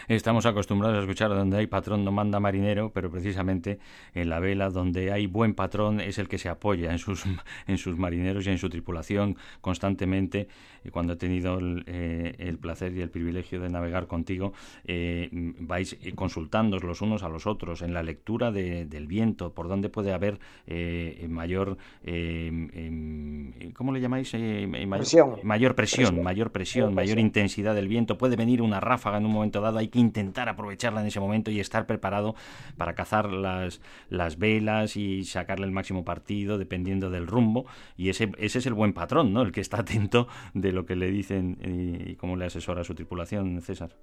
Estamos 0.08 0.44
acostumbrados 0.44 0.99
a 0.99 1.00
escuchar 1.00 1.30
donde 1.30 1.56
hay 1.56 1.66
patrón 1.68 2.04
no 2.04 2.11
manda 2.11 2.40
marinero, 2.40 2.90
pero 2.92 3.11
precisamente 3.11 3.78
en 4.14 4.28
la 4.28 4.40
vela 4.40 4.68
donde 4.70 5.12
hay 5.12 5.26
buen 5.26 5.54
patrón 5.54 6.00
es 6.00 6.18
el 6.18 6.28
que 6.28 6.38
se 6.38 6.49
apoya 6.49 6.90
en 6.90 6.99
sus, 6.99 7.25
en 7.66 7.78
sus 7.78 7.96
marineros 7.96 8.46
y 8.46 8.50
en 8.50 8.58
su 8.58 8.68
tripulación 8.68 9.37
constantemente. 9.61 10.49
Y 10.84 10.90
cuando 10.90 11.12
he 11.12 11.16
tenido 11.16 11.58
el, 11.58 11.84
eh, 11.87 12.56
placer 12.60 12.93
y 12.97 13.00
el 13.00 13.10
privilegio 13.10 13.60
de 13.60 13.69
navegar 13.69 14.08
contigo, 14.08 14.52
eh, 14.84 15.28
vais 15.32 15.97
consultándoos 16.17 16.82
los 16.82 17.00
unos 17.02 17.23
a 17.23 17.28
los 17.28 17.47
otros 17.47 17.82
en 17.82 17.95
la 17.95 18.02
lectura 18.02 18.50
del 18.50 19.06
viento, 19.06 19.52
por 19.52 19.69
dónde 19.69 19.88
puede 19.88 20.12
haber 20.12 20.40
eh, 20.67 21.25
mayor, 21.28 21.76
em, 22.02 23.73
¿cómo 23.75 23.93
le 23.93 24.00
llamáis? 24.00 24.34
mayor 24.34 24.99
presión. 24.99 25.40
Mayor 25.43 25.75
presión 25.75 26.23
mayor 26.32 26.50
presión, 26.50 26.95
mayor 26.95 27.18
intensidad 27.18 27.75
del 27.75 27.88
viento, 27.88 28.16
puede 28.16 28.36
venir 28.36 28.62
una 28.62 28.80
ráfaga 28.80 29.18
en 29.18 29.26
un 29.26 29.32
momento 29.32 29.60
dado, 29.60 29.78
hay 29.78 29.88
que 29.88 29.99
intentar 29.99 30.49
aprovecharla 30.49 31.02
en 31.02 31.08
ese 31.08 31.21
momento 31.21 31.50
y 31.50 31.60
estar 31.60 31.86
preparado 31.86 32.34
para 32.78 32.95
cazar 32.95 33.30
las, 33.30 33.82
las 34.08 34.38
velas 34.38 34.97
y 34.97 35.25
sacarle 35.25 35.66
el 35.66 35.73
máximo 35.73 36.06
partido 36.06 36.56
dependiendo 36.56 37.10
del 37.10 37.26
rumbo 37.26 37.66
y 37.99 38.08
ese, 38.08 38.32
ese 38.38 38.60
es 38.60 38.66
el 38.66 38.73
buen 38.73 38.95
patrón, 38.95 39.34
¿no? 39.34 39.42
El 39.42 39.52
que 39.52 39.60
está 39.60 39.80
atento 39.80 40.26
de 40.54 40.73
lo 40.73 40.86
que 40.86 40.97
le 40.97 41.10
dicen 41.10 41.58
y, 41.62 42.16
cómo 42.16 42.36
le 42.36 42.47
asesora 42.47 42.80
a 42.80 42.84
su 42.84 42.95
tripulación, 42.95 43.60
César. 43.60 43.95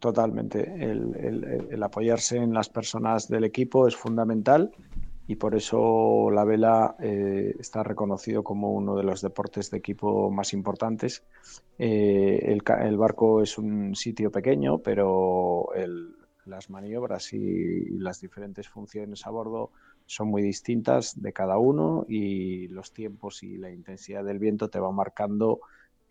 Totalmente. 0.00 0.62
el, 0.80 1.82
apoyarse 1.82 2.38
en 2.38 2.54
las 2.54 2.70
personas 2.70 3.28
del 3.28 3.44
equipo 3.44 3.86
es 3.86 3.94
fundamental 3.94 4.72
y 5.26 5.36
por 5.36 5.54
eso 5.54 6.30
la 6.30 6.44
vela 6.44 6.96
eh, 7.00 7.54
está 7.58 7.82
reconocido 7.82 8.42
como 8.42 8.72
uno 8.72 8.94
de 8.94 9.04
los 9.04 9.22
deportes 9.22 9.70
de 9.70 9.78
equipo 9.78 10.30
más 10.30 10.52
importantes. 10.52 11.24
Eh, 11.78 12.40
el, 12.46 12.96
barco 12.96 13.42
es 13.42 13.56
un 13.56 13.94
sitio 13.94 14.30
pequeño, 14.30 14.78
pero 14.78 15.68
las 16.44 16.68
maniobras 16.68 17.32
y, 17.32 17.88
las 17.98 18.20
diferentes 18.20 18.68
funciones 18.68 19.26
a 19.26 19.30
bordo 19.30 19.70
son 20.06 20.28
muy 20.28 20.42
distintas 20.42 21.20
de 21.20 21.32
cada 21.32 21.56
uno 21.56 22.04
y 22.06 22.68
los 22.68 22.92
tiempos 22.92 23.42
y 23.42 23.56
la 23.56 23.70
intensidad 23.70 24.24
del 24.24 24.38
viento 24.38 24.68
te 24.68 24.78
va 24.78 24.92
marcando 24.92 25.60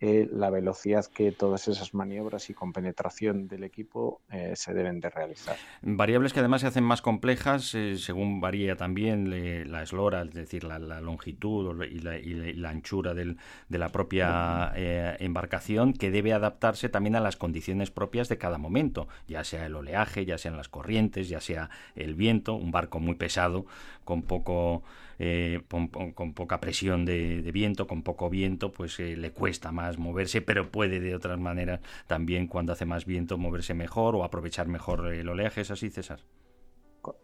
eh, 0.00 0.28
la 0.32 0.50
velocidad 0.50 1.06
que 1.06 1.30
todas 1.30 1.68
esas 1.68 1.94
maniobras 1.94 2.50
y 2.50 2.54
con 2.54 2.72
penetración 2.72 3.46
del 3.46 3.62
equipo 3.62 4.20
eh, 4.30 4.52
se 4.56 4.74
deben 4.74 5.00
de 5.00 5.08
realizar. 5.08 5.56
Variables 5.82 6.32
que 6.32 6.40
además 6.40 6.62
se 6.62 6.66
hacen 6.66 6.82
más 6.84 7.00
complejas 7.00 7.74
eh, 7.74 7.96
según 7.96 8.40
varía 8.40 8.76
también 8.76 9.70
la 9.70 9.82
eslora, 9.82 10.22
es 10.22 10.34
decir, 10.34 10.64
la, 10.64 10.78
longitud 11.00 11.84
y 11.84 12.00
la, 12.00 12.68
anchura 12.68 13.14
de 13.14 13.36
la 13.68 13.88
propia 13.90 14.72
embarcación, 14.74 15.92
que 15.92 16.10
debe 16.10 16.32
adaptarse 16.32 16.88
también 16.88 17.16
a 17.16 17.20
las 17.20 17.36
condiciones 17.36 17.90
propias 17.90 18.28
de 18.28 18.36
cada 18.36 18.58
momento, 18.58 19.08
ya 19.28 19.44
sea 19.44 19.66
el 19.66 19.76
oleaje, 19.76 20.26
ya 20.26 20.38
sean 20.38 20.56
las 20.56 20.68
corrientes, 20.68 21.28
ya 21.28 21.40
sea 21.40 21.70
el 21.94 22.14
viento, 22.14 22.54
un 22.54 22.72
barco 22.72 23.00
muy 23.00 23.14
pesado 23.14 23.64
con 24.04 24.22
poco 24.22 24.82
eh, 25.18 25.62
con, 25.68 26.34
poca 26.34 26.60
presión 26.60 27.04
de, 27.04 27.40
viento, 27.52 27.86
con 27.86 28.02
poco 28.02 28.30
viento, 28.30 28.72
pues 28.72 28.98
eh, 29.00 29.16
le 29.16 29.30
cuesta 29.32 29.72
más 29.72 29.98
moverse, 29.98 30.42
pero 30.42 30.70
puede 30.70 31.00
de 31.00 31.14
otras 31.14 31.38
maneras 31.38 31.80
también 32.06 32.46
cuando 32.46 32.72
hace 32.72 32.84
más 32.84 33.04
viento 33.04 33.38
moverse 33.38 33.74
mejor 33.74 34.16
o 34.16 34.24
aprovechar 34.24 34.68
mejor 34.68 35.12
el 35.12 35.28
oleaje. 35.28 35.60
¿Es 35.60 35.70
así, 35.70 35.90
César? 35.90 36.20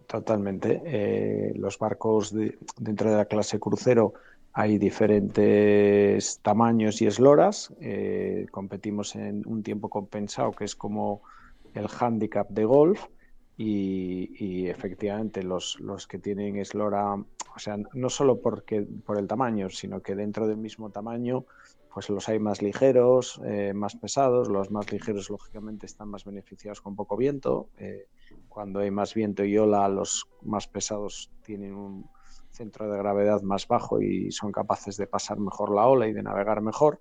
Totalmente. 0.07 0.83
Eh, 0.85 1.53
los 1.57 1.79
barcos 1.79 2.35
dentro 2.79 3.11
de 3.11 3.17
la 3.17 3.25
clase 3.25 3.59
crucero 3.59 4.13
hay 4.53 4.79
diferentes 4.79 6.41
tamaños 6.43 7.01
y 7.01 7.07
esloras. 7.07 7.73
competimos 8.51 9.15
en 9.15 9.43
un 9.47 9.63
tiempo 9.63 9.89
compensado, 9.89 10.53
que 10.53 10.65
es 10.65 10.75
como 10.75 11.23
el 11.75 11.87
handicap 11.89 12.49
de 12.51 12.65
golf. 12.65 13.07
Y, 13.63 14.69
efectivamente 14.69 15.43
los, 15.43 15.79
los, 15.81 16.07
que 16.07 16.19
tienen 16.19 16.57
eslora, 16.57 17.13
o 17.15 17.59
sea, 17.59 17.77
no 17.93 18.09
solo 18.09 18.41
porque, 18.41 18.87
por 19.05 19.19
el 19.19 19.27
tamaño, 19.27 19.69
sino 19.69 20.01
que 20.01 20.15
dentro 20.15 20.47
del 20.49 20.57
mismo 20.57 20.89
tamaño, 20.89 21.45
pues 21.93 22.09
los 22.09 22.27
hay 22.31 22.39
más 22.39 22.63
ligeros, 22.63 23.39
eh, 23.45 23.75
más 23.75 23.97
pesados. 23.97 24.49
Los 24.49 24.71
más 24.71 24.91
ligeros, 24.91 25.29
lógicamente, 25.29 25.85
están 25.85 26.09
más 26.09 26.25
beneficiados 26.25 26.81
con 26.81 26.97
poco 26.97 27.19
viento. 27.19 27.69
Eh, 27.77 28.07
cuando 28.49 28.81
hay 28.81 28.91
más 28.91 29.13
viento 29.13 29.45
y 29.45 29.59
ola, 29.59 29.87
los 29.89 30.27
más 30.41 30.67
pesados 30.67 31.31
tienen 31.43 31.75
un 31.75 32.09
centro 32.49 32.91
de 32.91 32.97
gravedad 32.97 33.43
más 33.43 33.69
bajo 33.69 34.01
y 34.01 34.33
son 34.33 34.53
capaces 34.53 34.97
de 34.97 35.07
pasar 35.07 35.39
mejor 35.39 35.75
la 35.75 35.87
ola 35.87 36.09
y 36.09 36.15
de 36.15 36.23
navegar 36.23 36.63
mejor. 36.63 36.99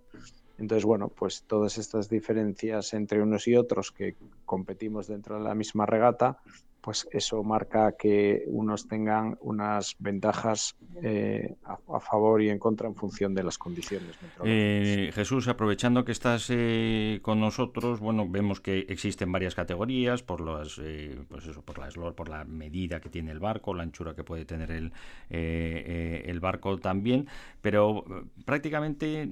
Entonces, 0.60 0.84
bueno, 0.86 1.08
pues 1.08 1.44
todas 1.48 1.78
estas 1.78 2.10
diferencias 2.10 2.94
entre 2.94 3.22
unos 3.22 3.48
y 3.48 3.56
otros 3.56 3.92
que 3.92 4.16
competimos 4.46 5.08
dentro 5.08 5.38
de 5.38 5.44
la 5.44 5.56
misma 5.56 5.86
regata 5.86 6.42
pues 6.82 7.08
eso 7.12 7.44
marca 7.44 7.94
que 7.98 8.44
unos 8.48 8.88
tengan 8.88 9.38
unas 9.42 9.96
ventajas 10.00 10.76
eh, 11.02 11.56
a, 11.66 12.00
favor 12.00 12.42
y 12.42 12.50
en 12.50 12.60
contra 12.60 12.88
en 12.88 12.96
función 12.96 13.34
de 13.34 13.44
las 13.44 13.58
condiciones. 13.58 14.18
Eh, 14.44 15.12
Jesús, 15.14 15.48
aprovechando 15.48 16.06
que 16.06 16.12
estás 16.12 16.48
eh, 16.50 17.20
con 17.22 17.40
nosotros, 17.40 18.00
bueno, 18.00 18.28
vemos 18.28 18.62
que 18.62 18.86
existen 18.90 19.32
varias 19.32 19.56
categorías 19.56 20.24
por 20.24 20.42
las, 20.42 20.82
pues 21.28 21.46
eso, 21.46 21.62
por 21.62 21.78
la 21.78 21.90
por 22.14 22.30
la 22.30 22.46
medida 22.46 23.02
que 23.02 23.10
tiene 23.10 23.32
el 23.32 23.40
barco, 23.40 23.74
la 23.74 23.84
anchura 23.84 24.14
que 24.14 24.24
puede 24.24 24.46
tener 24.46 24.72
el, 24.72 24.94
el 25.30 26.40
barco 26.40 26.78
también, 26.78 27.28
pero 27.62 28.06
prácticamente 28.46 29.28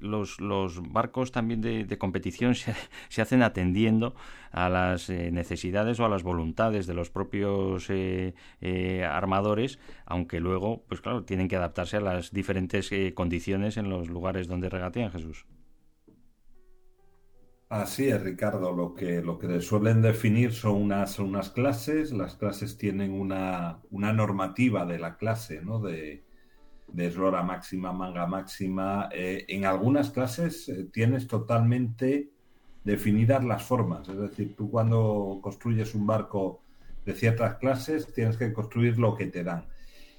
los, 0.00 0.40
los 0.40 0.92
barcos 0.92 1.32
también 1.32 1.60
de, 1.60 1.98
competición 1.98 2.54
se, 2.56 2.74
se 3.08 3.22
hacen 3.22 3.42
atendiendo 3.42 4.14
a 4.52 4.68
las 4.68 5.08
necesidades 5.08 5.71
o 5.74 6.04
a 6.04 6.08
las 6.08 6.22
voluntades 6.22 6.86
de 6.86 6.94
los 6.94 7.10
propios 7.10 7.88
eh, 7.88 8.34
eh, 8.60 9.04
armadores, 9.04 9.78
aunque 10.04 10.40
luego, 10.40 10.84
pues 10.88 11.00
claro, 11.00 11.24
tienen 11.24 11.48
que 11.48 11.56
adaptarse 11.56 11.96
a 11.96 12.00
las 12.00 12.32
diferentes 12.32 12.92
eh, 12.92 13.14
condiciones 13.14 13.76
en 13.76 13.88
los 13.88 14.08
lugares 14.08 14.48
donde 14.48 14.68
regatean, 14.68 15.10
Jesús. 15.10 15.46
Así 17.68 18.08
es, 18.08 18.22
Ricardo. 18.22 18.72
Lo 18.72 18.94
que, 18.94 19.22
lo 19.22 19.38
que 19.38 19.60
suelen 19.62 20.02
definir 20.02 20.52
son 20.52 20.74
unas, 20.74 21.18
unas 21.18 21.48
clases. 21.48 22.12
Las 22.12 22.36
clases 22.36 22.76
tienen 22.76 23.12
una, 23.12 23.80
una 23.90 24.12
normativa 24.12 24.84
de 24.84 24.98
la 24.98 25.16
clase, 25.16 25.62
¿no? 25.62 25.80
De, 25.80 26.22
de 26.88 27.06
eslora 27.06 27.42
máxima, 27.42 27.94
manga 27.94 28.26
máxima. 28.26 29.08
en 29.10 29.64
algunas 29.64 30.10
clases 30.10 30.70
tienes 30.92 31.26
totalmente 31.26 32.31
definidas 32.84 33.44
las 33.44 33.62
formas. 33.62 34.08
Es 34.08 34.18
decir, 34.18 34.56
tú 34.56 34.70
cuando 34.70 35.38
construyes 35.42 35.94
un 35.94 36.06
barco 36.06 36.62
de 37.04 37.14
ciertas 37.14 37.56
clases 37.56 38.12
tienes 38.12 38.36
que 38.36 38.52
construir 38.52 38.98
lo 38.98 39.14
que 39.14 39.26
te 39.26 39.44
dan. 39.44 39.66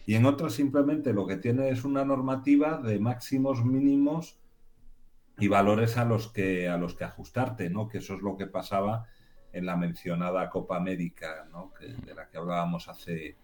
Y 0.05 0.15
en 0.15 0.25
otras 0.25 0.53
simplemente 0.53 1.13
lo 1.13 1.25
que 1.25 1.37
tienes 1.37 1.79
es 1.79 1.85
una 1.85 2.03
normativa 2.03 2.77
de 2.77 2.99
máximos, 2.99 3.63
mínimos 3.63 4.37
y 5.39 5.47
valores 5.47 5.97
a 5.97 6.05
los 6.05 6.27
que 6.27 6.67
a 6.67 6.77
los 6.77 6.95
que 6.95 7.05
ajustarte, 7.05 7.69
¿no? 7.69 7.87
Que 7.87 7.99
eso 7.99 8.15
es 8.15 8.21
lo 8.21 8.37
que 8.37 8.47
pasaba 8.47 9.07
en 9.53 9.65
la 9.65 9.77
mencionada 9.77 10.49
Copa 10.49 10.77
América, 10.77 11.47
¿no? 11.51 11.71
de 11.79 12.15
la 12.15 12.27
que 12.27 12.37
hablábamos 12.37 12.89
hace, 12.89 13.37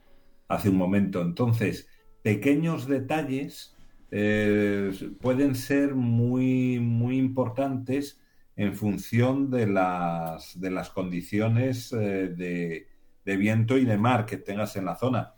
hace 0.48 0.70
un 0.70 0.76
momento. 0.76 1.22
Entonces, 1.22 1.88
pequeños 2.24 2.88
detalles 2.88 3.76
eh, 4.12 4.92
pueden 5.22 5.54
ser 5.54 5.94
muy, 5.94 6.80
muy 6.80 7.18
importantes 7.18 8.20
en 8.60 8.76
función 8.76 9.50
de 9.50 9.68
las, 9.68 10.60
de 10.60 10.70
las 10.70 10.90
condiciones 10.90 11.94
eh, 11.94 12.28
de, 12.28 13.38
viento 13.38 13.78
y 13.78 13.86
de 13.86 13.98
mar 13.98 14.26
que 14.26 14.36
tengas 14.36 14.76
en 14.76 14.84
la 14.84 14.98
zona. 14.98 15.36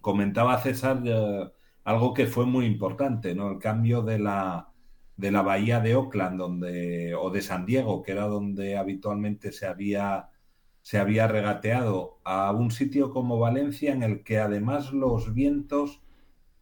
Comentaba 0.00 0.56
César 0.62 1.02
eh, 1.04 1.50
algo 1.84 2.14
que 2.14 2.26
fue 2.26 2.46
muy 2.46 2.64
importante, 2.64 3.34
¿no? 3.34 3.50
El 3.50 3.58
cambio 3.58 4.00
de 4.00 4.20
la, 4.20 4.72
de 5.18 5.30
la 5.30 5.42
bahía 5.42 5.80
de 5.80 5.94
Oakland 5.94 6.38
donde, 6.38 7.14
o 7.14 7.28
de 7.28 7.42
San 7.42 7.66
Diego, 7.66 8.00
que 8.02 8.12
era 8.12 8.24
donde 8.24 8.78
habitualmente 8.78 9.52
se 9.52 9.66
había, 9.66 10.30
se 10.80 10.98
había 10.98 11.28
regateado, 11.28 12.20
a 12.24 12.52
un 12.52 12.70
sitio 12.70 13.10
como 13.10 13.38
Valencia 13.38 13.92
en 13.92 14.02
el 14.02 14.24
que 14.24 14.38
además 14.38 14.94
los 14.94 15.34
vientos 15.34 16.00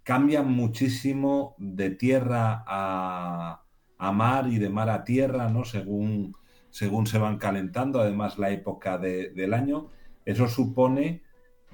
cambian 0.02 0.50
muchísimo 0.50 1.54
de 1.58 1.90
tierra 1.90 2.64
a, 2.66 3.67
a 3.98 4.12
mar 4.12 4.48
y 4.48 4.58
de 4.58 4.70
mar 4.70 4.88
a 4.88 5.04
tierra, 5.04 5.48
¿no? 5.48 5.64
Según, 5.64 6.34
según 6.70 7.06
se 7.06 7.18
van 7.18 7.38
calentando, 7.38 8.00
además 8.00 8.38
la 8.38 8.50
época 8.50 8.98
del 8.98 9.54
año. 9.54 9.88
Eso 10.24 10.48
supone 10.48 11.22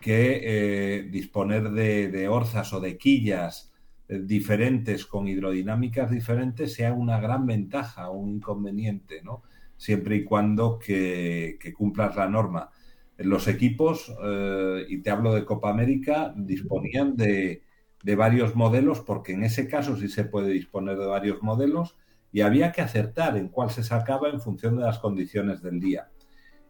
que 0.01 0.41
eh, 0.43 1.03
disponer 1.11 1.71
de, 1.71 2.29
orzas 2.29 2.73
o 2.73 2.81
de 2.81 2.99
quillas 2.99 3.73
eh, 4.09 4.21
diferentes 4.23 5.07
con 5.07 5.29
hidrodinámicas 5.29 6.11
diferentes 6.11 6.75
sea 6.75 6.93
una 6.93 7.21
gran 7.21 7.47
ventaja, 7.47 8.11
un 8.11 8.31
inconveniente, 8.31 9.23
¿no? 9.23 9.43
Siempre 9.77 10.17
y 10.17 10.25
cuando 10.25 10.79
que, 10.79 11.59
cumplas 11.77 12.17
la 12.17 12.29
norma. 12.29 12.71
Los 13.17 13.49
equipos, 13.49 14.13
eh, 14.23 14.85
y 14.89 14.99
te 14.99 15.11
hablo 15.11 15.35
de 15.35 15.45
Copa 15.45 15.71
América, 15.71 16.35
disponían 16.37 17.17
de, 17.17 17.63
de 18.03 18.17
varios 18.17 18.55
modelos, 18.55 19.01
porque 19.01 19.33
en 19.33 19.45
ese 19.45 19.69
caso 19.69 19.97
sí 19.97 20.09
se 20.09 20.25
puede 20.25 20.51
disponer 20.51 20.99
de 20.99 21.07
varios 21.07 21.43
modelos, 21.43 21.97
y 22.35 22.41
había 22.41 22.73
que 22.73 22.83
acertar 22.83 23.37
en 23.37 23.49
cuál 23.49 23.71
se 23.71 23.85
sacaba 23.85 24.29
en 24.29 24.41
función 24.41 24.77
de 24.77 24.83
las 24.83 24.99
condiciones 24.99 25.63
del 25.63 25.79
día. 25.79 26.11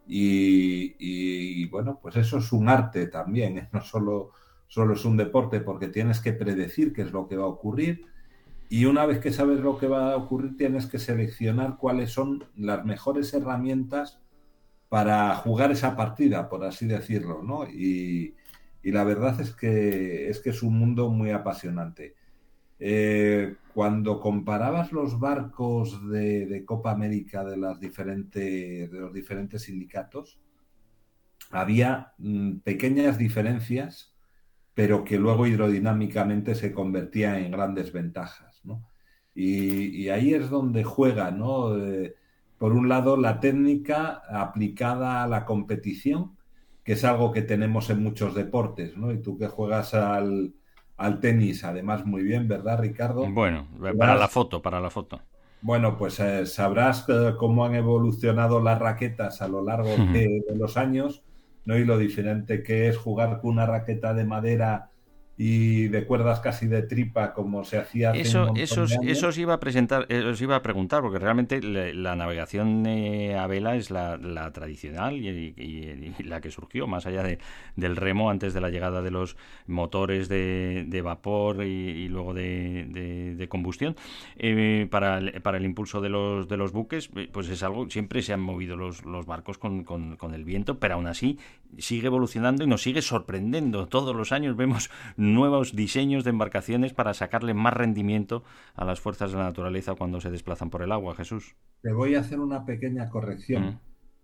Y, 0.05 1.67
bueno, 1.69 1.97
pues 1.99 2.17
eso 2.17 2.37
es 2.37 2.51
un 2.51 2.69
arte 2.69 3.07
también, 3.07 3.57
¿eh? 3.57 3.69
no 3.73 3.81
solo, 3.81 4.29
solo 4.67 4.93
es 4.93 5.03
un 5.05 5.17
deporte 5.17 5.61
porque 5.61 5.87
tienes 5.87 6.19
que 6.19 6.33
predecir 6.33 6.93
qué 6.93 7.01
es 7.01 7.11
lo 7.11 7.27
que 7.27 7.35
va 7.35 7.45
a 7.45 7.47
ocurrir 7.47 8.05
y 8.69 8.85
una 8.85 9.07
vez 9.07 9.17
que 9.17 9.31
sabes 9.31 9.59
lo 9.59 9.79
que 9.79 9.87
va 9.87 10.11
a 10.11 10.17
ocurrir 10.17 10.55
tienes 10.55 10.85
que 10.85 10.99
seleccionar 10.99 11.77
cuáles 11.77 12.11
son 12.11 12.45
las 12.55 12.85
mejores 12.85 13.33
herramientas 13.33 14.19
para 14.87 15.33
jugar 15.37 15.71
esa 15.71 15.95
partida, 15.95 16.47
por 16.47 16.63
así 16.63 16.85
decirlo, 16.85 17.41
¿no? 17.41 17.67
Y, 17.67 18.35
la 18.83 19.03
verdad 19.03 19.41
es 19.41 19.55
que, 19.55 20.29
es 20.29 20.39
que 20.39 20.51
es 20.51 20.61
un 20.61 20.77
mundo 20.77 21.09
muy 21.09 21.31
apasionante. 21.31 22.13
Eh, 22.77 23.55
cuando 23.75 24.21
comparabas 24.21 24.93
los 24.93 25.19
barcos 25.19 26.09
de, 26.09 26.63
Copa 26.65 26.91
América 26.91 27.43
de, 27.43 27.57
los 27.57 27.77
diferentes 27.81 29.61
sindicatos, 29.63 30.39
había 31.51 32.13
mm, 32.17 32.59
pequeñas 32.59 33.17
diferencias, 33.17 34.15
pero 34.73 35.03
que 35.03 35.19
luego 35.19 35.45
hidrodinámicamente 35.45 36.55
se 36.55 36.71
convertían 36.71 37.35
en 37.35 37.51
grandes 37.51 37.91
ventajas. 37.91 38.61
Y, 39.33 40.07
ahí 40.07 40.33
es 40.33 40.49
donde 40.49 40.85
juega, 40.85 41.31
¿no? 41.31 41.77
Eh, 41.77 42.15
por 42.57 42.71
un 42.71 42.87
lado, 42.87 43.17
la 43.17 43.41
técnica 43.41 44.21
aplicada 44.29 45.21
a 45.21 45.27
la 45.27 45.43
competición, 45.43 46.37
que 46.85 46.93
es 46.93 47.03
algo 47.03 47.33
que 47.33 47.41
tenemos 47.41 47.89
en 47.89 48.01
muchos 48.01 48.35
deportes, 48.35 48.95
¿no? 48.95 49.11
Y 49.11 49.21
tú 49.21 49.37
que 49.37 49.47
juegas 49.47 49.93
al, 49.93 50.53
al 50.97 51.19
tenis, 51.19 51.63
además 51.63 52.05
muy 52.05 52.23
bien, 52.23 52.47
¿verdad, 52.47 52.79
Ricardo? 52.79 53.25
Bueno, 53.29 53.67
para 53.97 54.15
la 54.15 54.27
foto, 54.27 54.61
para 54.61 54.79
la 54.79 54.89
foto. 54.89 55.21
Bueno, 55.61 55.97
pues 55.97 56.19
eh, 56.19 56.45
sabrás 56.45 57.05
eh, 57.09 57.33
cómo 57.37 57.65
han 57.65 57.75
evolucionado 57.75 58.61
las 58.61 58.79
raquetas 58.79 59.41
a 59.41 59.47
lo 59.47 59.63
largo 59.63 59.89
de, 59.89 60.43
los 60.55 60.77
años, 60.77 61.23
¿no? 61.65 61.77
Y 61.77 61.85
lo 61.85 61.97
diferente 61.97 62.61
que 62.61 62.87
es 62.87 62.97
jugar 62.97 63.41
con 63.41 63.51
una 63.51 63.65
raqueta 63.65 64.13
de 64.13 64.25
madera 64.25 64.91
y 65.37 65.89
de 65.89 66.05
cuerdas 66.05 66.39
casi 66.39 66.67
de 66.67 66.83
tripa 66.83 67.33
como 67.33 67.65
se 67.65 67.77
hacía 67.77 68.11
eso 68.11 68.53
eso, 68.55 68.85
eso 69.03 69.27
os 69.27 69.37
iba 69.37 69.53
a 69.53 69.59
presentar 69.59 70.05
eh, 70.07 70.23
os 70.23 70.41
iba 70.41 70.55
a 70.55 70.61
preguntar 70.61 71.01
porque 71.01 71.19
realmente 71.19 71.61
la, 71.61 72.15
navegación 72.15 72.85
eh, 72.85 73.37
a 73.37 73.45
vela 73.47 73.75
es 73.75 73.91
la, 73.91 74.17
tradicional 74.53 75.15
y, 75.17 76.13
la 76.23 76.39
que 76.39 76.51
surgió 76.51 76.87
más 76.87 77.05
allá 77.05 77.23
de, 77.23 77.39
del 77.75 77.97
remo 77.97 78.29
antes 78.29 78.53
de 78.53 78.61
la 78.61 78.69
llegada 78.69 79.01
de 79.01 79.11
los 79.11 79.35
motores 79.67 80.29
de, 80.29 81.01
vapor 81.03 81.63
y, 81.63 82.07
luego 82.07 82.33
de, 82.33 83.45
combustión. 83.49 83.95
Eh, 84.37 84.87
para, 84.89 85.17
el, 85.17 85.41
para 85.41 85.57
el 85.57 85.65
impulso 85.65 86.01
de 86.01 86.09
los 86.09 86.47
de 86.47 86.57
los 86.57 86.71
buques 86.71 87.09
pues 87.31 87.49
es 87.49 87.61
algo 87.63 87.89
siempre 87.89 88.21
se 88.21 88.33
han 88.33 88.41
movido 88.41 88.75
los, 88.77 89.03
los 89.05 89.25
barcos 89.25 89.57
con, 89.57 89.83
con, 89.83 90.15
con 90.15 90.33
el 90.33 90.45
viento 90.45 90.79
pero 90.79 90.95
aún 90.95 91.07
así 91.07 91.37
sigue 91.77 92.07
evolucionando 92.07 92.63
y 92.63 92.67
nos 92.67 92.81
sigue 92.81 93.01
sorprendiendo. 93.01 93.87
Todos 93.87 94.15
los 94.15 94.31
años 94.31 94.55
vemos 94.55 94.89
nuevos 95.33 95.75
diseños 95.75 96.23
de 96.23 96.29
embarcaciones 96.29 96.93
para 96.93 97.13
sacarle 97.13 97.53
más 97.53 97.73
rendimiento 97.73 98.43
a 98.75 98.85
las 98.85 98.99
fuerzas 98.99 99.31
de 99.31 99.37
la 99.37 99.45
naturaleza 99.45 99.95
cuando 99.95 100.21
se 100.21 100.31
desplazan 100.31 100.69
por 100.69 100.81
el 100.81 100.91
agua, 100.91 101.15
Jesús. 101.15 101.55
Te 101.81 101.91
voy 101.91 102.15
a 102.15 102.19
hacer 102.21 102.39
una 102.39 102.65
pequeña 102.65 103.09
corrección. 103.09 103.65
Mm. 103.65 103.79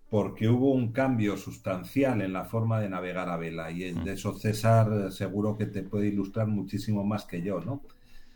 Porque 0.09 0.49
hubo 0.49 0.73
un 0.73 0.91
cambio 0.91 1.37
sustancial 1.37 2.21
en 2.21 2.33
la 2.33 2.43
forma 2.43 2.81
de 2.81 2.89
navegar 2.89 3.29
a 3.29 3.37
vela, 3.37 3.71
y 3.71 3.93
mm. 3.93 4.03
de 4.03 4.13
eso 4.13 4.33
César 4.33 5.09
seguro 5.09 5.57
que 5.57 5.67
te 5.67 5.83
puede 5.83 6.07
ilustrar 6.07 6.47
muchísimo 6.47 7.05
más 7.05 7.23
que 7.23 7.41
yo, 7.41 7.61
¿no? 7.61 7.81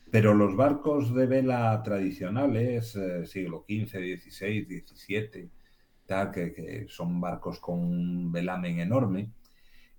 Pero 0.09 0.33
los 0.33 0.55
barcos 0.55 1.13
de 1.13 1.27
vela 1.27 1.81
tradicionales, 1.83 2.95
eh, 2.95 3.25
siglo 3.25 3.65
XV, 3.67 4.21
XVI, 4.21 4.85
XVII, 4.87 5.49
tal, 6.05 6.31
que, 6.31 6.53
que, 6.53 6.85
son 6.87 7.19
barcos 7.19 7.59
con 7.59 7.79
un 7.79 8.31
velamen 8.31 8.79
enorme, 8.79 9.31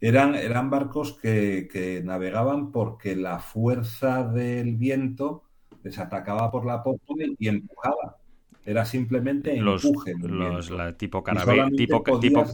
eran, 0.07 0.35
eran 0.35 0.71
barcos 0.71 1.19
que, 1.21 2.01
navegaban 2.05 2.71
porque 2.71 3.17
la 3.17 3.39
fuerza 3.39 4.23
del 4.25 4.77
viento 4.77 5.43
les 5.83 5.99
atacaba 5.99 6.51
por 6.51 6.65
la 6.65 6.83
popa 6.83 7.15
y 7.39 7.49
empujaba. 7.49 8.17
Era 8.65 8.85
simplemente 8.85 9.57
empuje. 9.57 10.15
Los, 10.21 10.73
tipo, 10.97 11.23
carabela, 11.23 11.71
tipo, 11.71 12.03
tipo, 12.21 12.45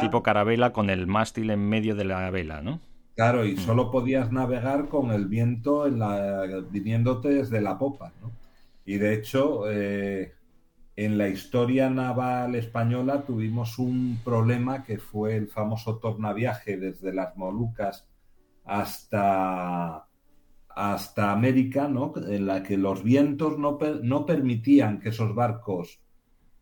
tipo, 0.00 0.22
carabela 0.22 0.72
con 0.72 0.90
el 0.90 1.06
mástil 1.06 1.50
en 1.50 1.68
medio 1.68 1.94
de 1.94 2.04
la 2.04 2.30
vela, 2.30 2.60
¿no? 2.60 2.80
Claro, 3.16 3.44
y 3.44 3.54
mm. 3.54 3.58
solo 3.58 3.90
podías 3.90 4.32
navegar 4.32 4.88
con 4.88 5.12
el 5.12 5.26
viento 5.26 5.86
en 5.86 5.98
la, 5.98 6.46
viniéndote 6.70 7.28
desde 7.28 7.60
la 7.60 7.78
popa, 7.78 8.12
¿no? 8.20 8.32
Y 8.84 8.96
de 8.96 9.14
hecho, 9.14 9.70
eh, 9.70 10.34
en 10.96 11.18
la 11.18 11.28
historia 11.28 11.90
naval 11.90 12.54
española 12.54 13.24
tuvimos 13.24 13.78
un 13.78 14.20
problema 14.24 14.84
que 14.84 14.98
fue 14.98 15.36
el 15.36 15.48
famoso 15.48 15.98
tornaviaje 15.98 16.76
desde 16.76 17.12
las 17.12 17.36
Molucas 17.36 18.08
hasta, 18.64 20.06
hasta 20.68 21.32
América, 21.32 21.88
¿no? 21.88 22.12
en 22.16 22.46
la 22.46 22.62
que 22.62 22.76
los 22.76 23.02
vientos 23.02 23.58
no, 23.58 23.78
no 24.02 24.24
permitían 24.26 25.00
que 25.00 25.08
esos 25.10 25.34
barcos 25.34 26.00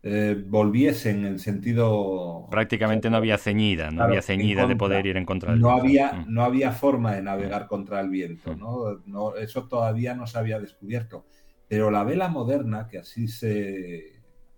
eh, 0.01 0.43
volviesen 0.47 1.25
en 1.25 1.39
sentido... 1.39 2.47
Prácticamente 2.49 3.09
no 3.09 3.17
había 3.17 3.37
ceñida, 3.37 3.89
no 3.91 4.03
había 4.03 4.21
ceñida 4.21 4.67
de 4.67 4.75
poder 4.75 5.05
ir 5.05 5.15
en 5.15 5.25
contra 5.25 5.51
del 5.51 5.61
no 5.61 5.67
viento. 5.81 5.81
Había, 5.81 6.11
Mm. 6.11 6.33
no 6.33 6.43
había 6.43 6.71
forma 6.71 7.13
de 7.15 7.21
navegar 7.21 7.67
contra 7.67 8.01
el 8.01 8.09
viento, 8.09 8.55
¿no? 8.55 9.01
no 9.05 9.35
eso 9.35 9.67
todavía 9.67 10.13
no 10.15 10.27
se 10.27 10.37
había 10.39 10.59
descubierto. 10.59 11.25
Pero 11.69 11.89
la 11.89 12.03
vela 12.03 12.27
moderna, 12.27 12.87
que 12.87 12.97
así 12.99 13.27
se, 13.27 14.12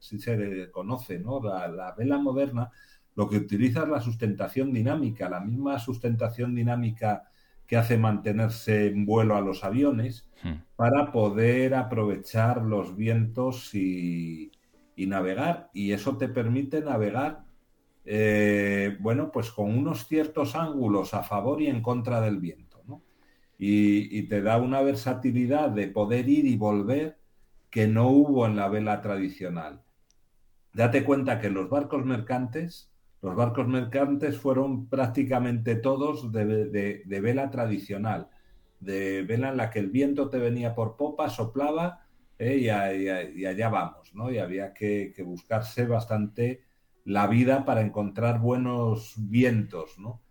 así 0.06 0.20
se 0.20 0.70
conoce, 0.72 1.20
¿no? 1.20 1.42
La, 1.42 1.68
la, 1.68 1.94
vela 1.94 2.18
moderna 2.18 2.72
lo 3.16 3.30
que 3.30 3.38
utiliza 3.38 3.84
es 3.84 3.90
la 3.90 4.02
sustentación 4.02 4.74
dinámica, 4.74 5.30
la 5.30 5.40
misma 5.40 5.80
sustentación 5.80 6.54
dinámica 6.54 7.24
que 7.66 7.78
hace 7.78 7.98
mantenerse 7.98 8.88
en 8.88 9.06
vuelo 9.06 9.36
a 9.36 9.42
los 9.42 9.64
aviones 9.64 10.30
Hmm. 10.46 10.62
para 10.76 11.12
poder 11.12 11.74
aprovechar 11.74 12.62
los 12.62 12.96
vientos 12.96 13.74
y, 13.74 14.52
y 14.96 15.08
navegar. 15.08 15.70
Y 15.74 15.92
eso 15.92 16.18
te 16.18 16.28
permite 16.30 16.82
navegar, 16.82 17.46
eh, 18.06 18.98
bueno, 19.00 19.32
pues 19.32 19.52
con 19.52 19.76
unos 19.76 20.06
ciertos 20.08 20.56
ángulos 20.56 21.14
a 21.16 21.24
favor 21.24 21.62
y 21.62 21.68
en 21.68 21.82
contra 21.82 22.22
del 22.22 22.40
viento. 22.40 22.84
¿no? 22.86 23.02
Y, 23.58 24.18
y, 24.18 24.28
te 24.28 24.42
da 24.42 24.58
una 24.58 24.82
versatilidad 24.82 25.72
de 25.72 25.88
poder 25.88 26.30
ir 26.30 26.46
y 26.46 26.58
volver 26.58 27.18
que 27.72 27.88
no 27.88 28.10
hubo 28.10 28.46
en 28.46 28.56
la 28.56 28.70
vela 28.70 29.02
tradicional. 29.02 29.82
Date 30.76 31.06
cuenta 31.06 31.40
que 31.40 31.50
los 31.50 31.70
barcos 31.70 32.06
mercantes, 32.06 32.92
los 33.22 33.34
barcos 33.34 33.66
mercantes 33.66 34.38
fueron 34.38 34.90
prácticamente 34.90 35.76
todos 35.76 36.34
de, 36.34 37.02
vela 37.08 37.50
tradicional, 37.50 38.28
de 38.82 39.24
vela 39.24 39.52
en 39.52 39.58
la 39.58 39.70
que 39.70 39.80
el 39.80 39.90
viento 39.90 40.30
te 40.30 40.38
venía 40.38 40.76
por 40.76 40.98
popa, 40.98 41.30
soplaba 41.30 42.06
eh, 42.38 42.58
y, 42.58 43.46
allá 43.46 43.70
vamos, 43.70 44.14
¿no? 44.14 44.30
Y 44.30 44.38
había 44.38 44.74
que, 44.74 45.14
buscarse 45.26 45.86
bastante 45.86 46.66
la 47.06 47.28
vida 47.28 47.64
para 47.64 47.80
encontrar 47.80 48.42
buenos 48.42 49.14
vientos, 49.16 49.98
¿no? 49.98 50.22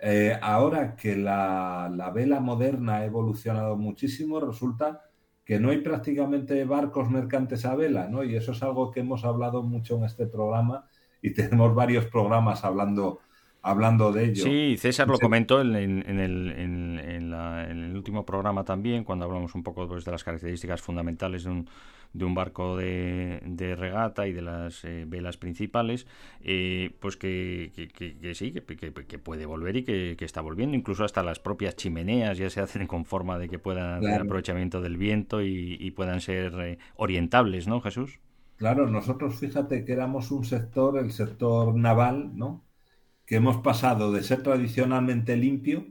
Eh, 0.00 0.34
ahora 0.40 0.96
que 0.96 1.14
la, 1.14 2.10
vela 2.14 2.40
moderna 2.40 2.96
ha 2.96 3.04
evolucionado 3.04 3.76
muchísimo, 3.76 4.40
resulta 4.40 5.09
que 5.44 5.58
no 5.58 5.70
hay 5.70 5.78
prácticamente 5.78 6.64
barcos 6.64 7.10
mercantes 7.10 7.64
a 7.64 7.74
vela, 7.74 8.08
¿no? 8.08 8.22
Y 8.24 8.36
eso 8.36 8.52
es 8.52 8.62
algo 8.62 8.90
que 8.90 9.00
hemos 9.00 9.24
hablado 9.24 9.62
mucho 9.62 9.96
en 9.96 10.04
este 10.04 10.26
programa 10.26 10.86
y 11.22 11.30
tenemos 11.34 11.74
varios 11.74 12.06
programas 12.06 12.64
hablando 12.64 13.20
hablando 13.62 14.10
de 14.10 14.24
ello. 14.24 14.42
Sí, 14.42 14.76
César 14.78 15.06
lo 15.08 15.18
comentó 15.18 15.60
en, 15.60 15.76
en, 15.76 16.08
en, 16.08 16.18
el, 16.18 16.50
en, 16.56 17.30
la, 17.30 17.70
en, 17.70 17.84
el, 17.84 17.94
último 17.94 18.24
programa 18.24 18.64
también, 18.64 19.04
cuando 19.04 19.26
hablamos 19.26 19.54
un 19.54 19.62
poco 19.62 19.86
pues, 19.86 20.02
de 20.04 20.12
las 20.12 20.24
características 20.24 20.80
fundamentales 20.80 21.44
de 21.44 21.50
un, 21.50 21.68
de 22.12 22.24
un 22.24 22.34
barco 22.34 22.76
de, 22.76 23.40
de, 23.44 23.76
regata 23.76 24.26
y 24.26 24.32
de 24.32 24.42
las 24.42 24.84
eh, 24.84 25.04
velas 25.06 25.36
principales, 25.36 26.06
eh, 26.40 26.96
pues 27.00 27.16
que, 27.16 27.72
que, 27.74 27.88
que, 27.88 28.18
que 28.18 28.34
sí, 28.34 28.52
que, 28.52 29.18
puede 29.18 29.46
volver 29.46 29.76
y 29.76 29.84
que, 29.84 30.16
está 30.20 30.40
volviendo. 30.40 30.76
Incluso 30.76 31.04
hasta 31.04 31.22
las 31.22 31.38
propias 31.38 31.76
chimeneas 31.76 32.38
ya 32.38 32.50
se 32.50 32.60
hacen 32.60 32.86
con 32.86 33.04
forma 33.04 33.38
de 33.38 33.48
que 33.48 33.58
puedan 33.58 34.00
claro. 34.00 34.02
tener 34.02 34.20
aprovechamiento 34.22 34.80
del 34.80 34.96
viento 34.96 35.42
y, 35.42 35.76
y 35.78 35.90
puedan 35.92 36.20
ser 36.20 36.54
eh, 36.60 36.78
orientables, 36.96 37.68
¿no, 37.68 37.80
Jesús? 37.80 38.18
Claro, 38.56 38.88
nosotros 38.88 39.36
fíjate 39.36 39.84
que 39.84 39.92
éramos 39.92 40.30
un 40.30 40.44
sector, 40.44 40.98
el 40.98 41.12
sector 41.12 41.74
naval, 41.74 42.36
¿no? 42.36 42.64
que 43.30 43.36
hemos 43.36 43.58
pasado 43.58 44.10
de 44.10 44.24
ser 44.24 44.42
tradicionalmente 44.42 45.36
limpio 45.36 45.86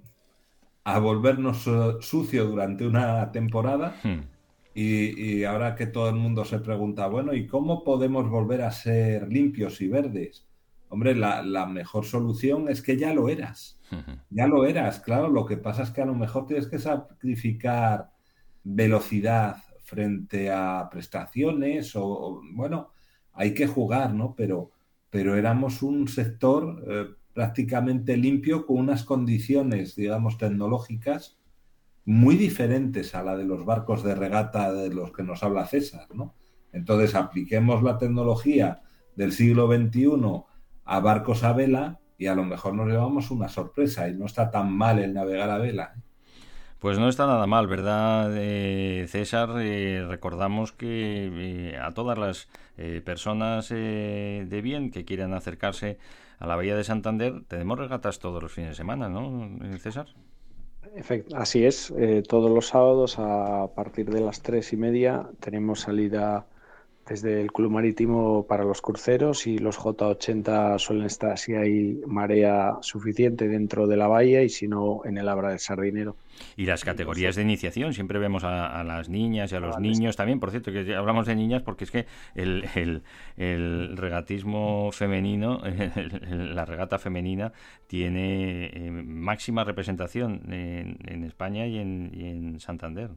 a 0.84 1.00
volvernos 1.00 1.66
uh, 1.68 2.02
sucio 2.02 2.44
durante 2.46 2.86
una 2.86 3.32
temporada 3.32 3.96
Hmm. 4.04 4.39
Y, 4.82 5.40
y, 5.40 5.44
ahora 5.44 5.76
que 5.76 5.88
todo 5.88 6.08
el 6.08 6.16
mundo 6.16 6.46
se 6.46 6.60
pregunta, 6.60 7.08
bueno, 7.08 7.34
¿y 7.34 7.48
cómo 7.48 7.84
podemos 7.84 8.30
volver 8.30 8.62
a 8.62 8.72
ser 8.72 9.28
limpios 9.28 9.82
y 9.82 9.90
verdes? 9.90 10.48
Hombre, 10.88 11.16
la, 11.16 11.44
la 11.44 11.66
mejor 11.66 12.06
solución 12.06 12.70
es 12.70 12.82
que 12.82 12.96
ya 12.96 13.14
lo 13.14 13.28
eras, 13.28 13.78
ya 14.30 14.48
lo 14.48 14.66
eras, 14.66 15.02
claro, 15.02 15.28
lo 15.28 15.46
que 15.46 15.58
pasa 15.58 15.84
es 15.84 15.92
que 15.92 16.02
a 16.02 16.06
lo 16.06 16.16
mejor 16.16 16.46
tienes 16.46 16.68
que 16.68 16.80
sacrificar 16.80 18.12
velocidad 18.64 19.58
frente 19.84 20.50
a 20.50 20.88
prestaciones 20.90 21.94
o, 21.98 22.06
o 22.06 22.42
bueno, 22.54 22.94
hay 23.34 23.54
que 23.54 23.68
jugar, 23.68 24.14
¿no? 24.14 24.34
Pero, 24.38 24.72
pero 25.10 25.36
éramos 25.36 25.84
un 25.84 26.08
sector 26.08 26.86
eh, 26.88 27.06
prácticamente 27.34 28.16
limpio 28.16 28.66
con 28.66 28.78
unas 28.78 29.04
condiciones, 29.04 29.96
digamos, 29.98 30.38
tecnológicas 30.38 31.39
muy 32.10 32.38
diferentes 32.38 33.14
a 33.14 33.22
la 33.22 33.38
de 33.38 33.46
los 33.46 33.66
barcos 33.66 34.02
de 34.02 34.16
regata 34.16 34.74
de 34.74 34.90
los 34.92 35.12
que 35.12 35.22
nos 35.22 35.44
habla 35.44 35.68
César, 35.68 36.08
¿no? 36.12 36.34
Entonces 36.74 37.14
apliquemos 37.14 37.84
la 37.84 38.00
tecnología 38.00 38.82
del 39.16 39.32
siglo 39.32 39.68
XXI 39.68 40.44
a 40.86 41.00
barcos 41.02 41.44
a 41.44 41.54
vela 41.54 42.00
y 42.18 42.26
a 42.26 42.34
lo 42.34 42.44
mejor 42.46 42.74
nos 42.74 42.88
llevamos 42.88 43.30
una 43.30 43.48
sorpresa 43.48 44.10
y 44.10 44.16
no 44.16 44.26
está 44.26 44.50
tan 44.50 44.72
mal 44.72 44.98
el 44.98 45.14
navegar 45.14 45.52
a 45.52 45.60
vela. 45.60 45.94
¿eh? 45.96 46.02
Pues 46.80 46.98
no 46.98 47.10
está 47.10 47.28
nada 47.28 47.46
mal, 47.46 47.68
¿verdad, 47.68 48.32
eh, 48.34 49.06
César? 49.08 49.50
Eh, 49.60 50.04
recordamos 50.08 50.72
que 50.72 51.30
eh, 51.32 51.78
a 51.78 51.92
todas 51.92 52.18
las 52.18 52.48
personas 53.04 53.70
de 53.70 54.62
bien 54.64 54.90
que 54.90 55.06
quieran 55.06 55.34
acercarse 55.34 56.00
a 56.40 56.48
la 56.48 56.56
Bahía 56.56 56.76
de 56.76 56.86
Santander, 56.86 57.44
tenemos 57.48 57.78
regatas 57.78 58.18
todos 58.18 58.42
los 58.42 58.52
fines 58.52 58.72
de 58.72 58.76
semana, 58.76 59.10
¿no, 59.10 59.60
César? 59.80 60.08
Así 61.36 61.66
es, 61.66 61.92
eh, 61.98 62.24
todos 62.28 62.50
los 62.52 62.68
sábados 62.68 63.16
a 63.20 63.74
partir 63.76 64.10
de 64.10 64.22
las 64.22 64.42
tres 64.42 64.74
y 64.74 64.78
media 64.78 65.30
tenemos 65.40 65.82
salida 65.82 66.48
desde 67.10 67.42
el 67.42 67.52
Club 67.52 67.72
Marítimo 67.72 68.46
para 68.48 68.64
los 68.64 68.82
cruceros 68.82 69.48
y 69.48 69.58
los 69.58 69.80
J80 69.80 70.78
suelen 70.78 71.06
estar 71.06 71.38
si 71.40 71.56
hay 71.56 72.02
marea 72.06 72.78
suficiente 72.82 73.48
dentro 73.48 73.88
de 73.88 73.98
la 73.98 74.08
bahía 74.08 74.44
y 74.44 74.50
si 74.50 74.68
no 74.68 75.02
en 75.06 75.18
el 75.18 75.28
Abra 75.28 75.50
del 75.50 75.60
Sardinero. 75.60 76.16
Y 76.56 76.66
las 76.66 76.84
categorías 76.84 77.36
de 77.36 77.42
iniciación, 77.42 77.94
siempre 77.94 78.20
vemos 78.20 78.44
a, 78.44 78.80
a 78.80 78.84
las 78.84 79.10
niñas 79.10 79.52
y 79.52 79.56
a 79.56 79.60
los 79.60 79.78
ah, 79.78 79.80
niños 79.80 80.16
también, 80.16 80.40
por 80.40 80.52
cierto, 80.52 80.72
que 80.72 80.96
hablamos 80.96 81.26
de 81.26 81.36
niñas 81.36 81.64
porque 81.64 81.84
es 81.84 81.92
que 81.92 82.06
el, 82.36 82.66
el, 82.76 83.02
el 83.38 83.98
regatismo 83.98 84.92
femenino, 84.92 85.62
el, 85.66 86.56
la 86.56 86.66
regata 86.66 87.00
femenina, 87.00 87.52
tiene 87.88 88.66
eh, 88.68 88.92
máxima 88.92 89.64
representación 89.64 90.54
en, 90.54 91.00
en 91.08 91.24
España 91.24 91.66
y 91.66 91.80
en, 91.80 92.12
y 92.14 92.28
en 92.28 92.60
Santander. 92.60 93.10